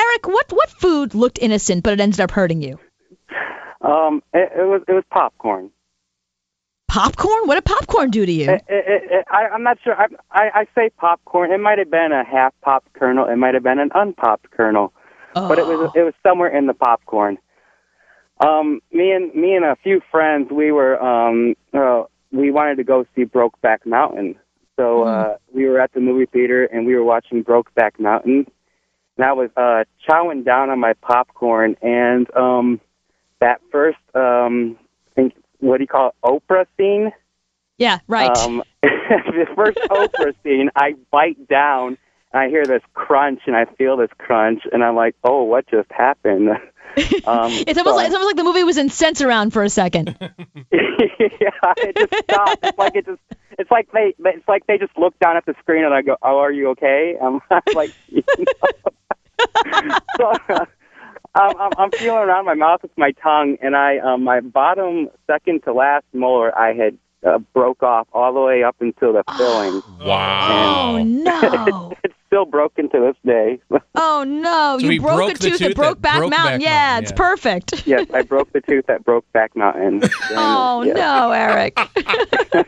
Eric, 0.00 0.26
what 0.28 0.52
what 0.52 0.70
food 0.70 1.14
looked 1.14 1.38
innocent 1.40 1.82
but 1.84 1.92
it 1.92 2.00
ended 2.00 2.20
up 2.20 2.30
hurting 2.30 2.62
you? 2.62 2.78
Um, 3.80 4.22
it, 4.32 4.50
it 4.56 4.64
was 4.64 4.82
it 4.88 4.92
was 4.92 5.04
popcorn. 5.10 5.70
Popcorn? 6.92 7.46
What 7.46 7.54
did 7.54 7.64
popcorn 7.64 8.10
do 8.10 8.26
to 8.26 8.32
you? 8.32 8.50
It, 8.50 8.64
it, 8.68 9.02
it, 9.10 9.26
I, 9.30 9.48
I'm 9.48 9.62
not 9.62 9.78
sure. 9.82 9.94
I, 9.94 10.08
I 10.30 10.50
I 10.54 10.66
say 10.74 10.90
popcorn. 10.90 11.50
It 11.50 11.58
might 11.58 11.78
have 11.78 11.90
been 11.90 12.12
a 12.12 12.22
half 12.22 12.52
popped 12.60 12.92
kernel. 12.92 13.26
It 13.26 13.36
might 13.36 13.54
have 13.54 13.62
been 13.62 13.78
an 13.78 13.90
unpopped 13.94 14.50
kernel, 14.50 14.92
but 15.32 15.58
it 15.58 15.66
was 15.66 15.90
it 15.94 16.02
was 16.02 16.12
somewhere 16.22 16.54
in 16.54 16.66
the 16.66 16.74
popcorn. 16.74 17.38
Um, 18.40 18.82
me 18.92 19.10
and 19.10 19.34
me 19.34 19.54
and 19.54 19.64
a 19.64 19.74
few 19.82 20.02
friends, 20.10 20.50
we 20.50 20.70
were 20.70 21.02
um, 21.02 21.54
uh, 21.72 22.02
we 22.30 22.50
wanted 22.50 22.76
to 22.76 22.84
go 22.84 23.06
see 23.16 23.24
Brokeback 23.24 23.86
Mountain. 23.86 24.36
So 24.76 25.04
uh, 25.04 25.36
we 25.54 25.64
were 25.64 25.80
at 25.80 25.94
the 25.94 26.00
movie 26.00 26.26
theater 26.26 26.64
and 26.64 26.86
we 26.86 26.94
were 26.94 27.04
watching 27.04 27.42
Brokeback 27.42 27.98
Mountain. 27.98 28.46
And 29.16 29.24
I 29.24 29.32
was 29.32 29.48
uh, 29.56 29.84
chowing 30.06 30.44
down 30.44 30.68
on 30.68 30.78
my 30.78 30.92
popcorn, 30.92 31.74
and 31.80 32.26
um, 32.36 32.82
that 33.40 33.62
first 33.70 33.98
um, 34.14 34.76
I 34.76 34.81
what 35.62 35.78
do 35.78 35.84
you 35.84 35.88
call 35.88 36.08
it, 36.08 36.14
Oprah 36.24 36.66
scene? 36.76 37.12
Yeah, 37.78 38.00
right. 38.08 38.36
Um, 38.36 38.62
the 38.82 39.46
first 39.54 39.78
Oprah 39.90 40.34
scene, 40.42 40.70
I 40.74 40.94
bite 41.10 41.48
down 41.48 41.96
and 42.32 42.42
I 42.42 42.48
hear 42.48 42.66
this 42.66 42.82
crunch 42.94 43.40
and 43.46 43.56
I 43.56 43.66
feel 43.76 43.96
this 43.96 44.10
crunch 44.18 44.62
and 44.72 44.82
I'm 44.82 44.96
like, 44.96 45.14
oh, 45.24 45.44
what 45.44 45.66
just 45.70 45.90
happened? 45.90 46.48
Um, 47.24 47.50
it's 47.50 47.78
almost 47.78 47.96
like 47.96 48.06
it's 48.08 48.14
almost 48.14 48.28
like 48.28 48.36
the 48.36 48.44
movie 48.44 48.64
was 48.64 48.76
in 48.76 48.90
sense 48.90 49.22
around 49.22 49.54
for 49.54 49.62
a 49.62 49.70
second. 49.70 50.14
yeah, 50.20 51.50
it 51.78 51.96
just 51.96 52.24
stopped. 52.24 52.58
It's 52.62 52.76
like 52.76 52.96
it 52.96 53.06
just. 53.06 53.20
It's 53.58 53.70
like 53.70 53.90
they. 53.92 54.14
It's 54.18 54.46
like 54.46 54.66
they 54.66 54.76
just 54.76 54.92
look 54.98 55.18
down 55.18 55.38
at 55.38 55.46
the 55.46 55.54
screen 55.60 55.86
and 55.86 55.94
I 55.94 56.02
go, 56.02 56.18
"Oh, 56.22 56.36
are 56.40 56.52
you 56.52 56.68
okay?" 56.72 57.16
I'm 57.18 57.40
like, 57.74 57.92
you 58.08 58.22
know. 58.36 59.98
so, 60.18 60.32
uh, 60.50 60.66
I'm, 61.34 61.56
I'm, 61.58 61.70
I'm 61.78 61.90
feeling 61.92 62.18
around 62.28 62.44
my 62.44 62.54
mouth 62.54 62.82
with 62.82 62.96
my 62.98 63.12
tongue, 63.22 63.56
and 63.62 63.74
I, 63.74 63.98
um, 63.98 64.24
my 64.24 64.40
bottom 64.40 65.08
second 65.26 65.62
to 65.64 65.72
last 65.72 66.04
molar, 66.12 66.56
I 66.56 66.74
had 66.74 66.98
uh, 67.26 67.38
broke 67.54 67.82
off 67.82 68.06
all 68.12 68.34
the 68.34 68.40
way 68.40 68.62
up 68.64 68.76
until 68.80 69.12
the 69.14 69.24
filling. 69.38 69.82
Wow. 70.06 70.96
Oh 70.98 71.02
no! 71.04 71.92
it's 72.04 72.14
still 72.26 72.44
broken 72.44 72.88
to 72.90 73.00
this 73.00 73.16
day. 73.24 73.60
Oh 73.94 74.24
no! 74.24 74.78
So 74.80 74.86
you 74.88 75.00
broke, 75.02 75.16
broke 75.16 75.30
a 75.30 75.34
the 75.34 75.38
tooth 75.50 75.58
tooth 75.58 75.68
that 75.68 75.76
broke 75.76 75.96
that 75.98 76.02
back 76.02 76.18
broke 76.18 76.30
mountain. 76.30 76.60
back 76.60 76.62
yeah, 76.62 76.92
mountain, 76.94 77.02
it's 77.04 77.12
perfect. 77.12 77.86
yes, 77.86 78.06
I 78.12 78.22
broke 78.22 78.50
the 78.52 78.60
tooth 78.62 78.86
that 78.86 79.04
broke 79.04 79.30
back 79.32 79.54
mountain. 79.54 80.00
Oh 80.30 80.82
Yeah. 80.82 80.92
no, 80.94 81.30
Eric! 81.30 81.78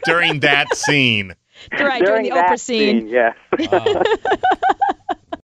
During 0.05 0.41
that 0.41 0.75
scene. 0.77 1.35
right 1.73 2.05
during, 2.05 2.25
the 2.25 2.31
that 2.31 2.51
Oprah 2.51 2.61
scene. 2.61 3.09
yes. 3.09 3.35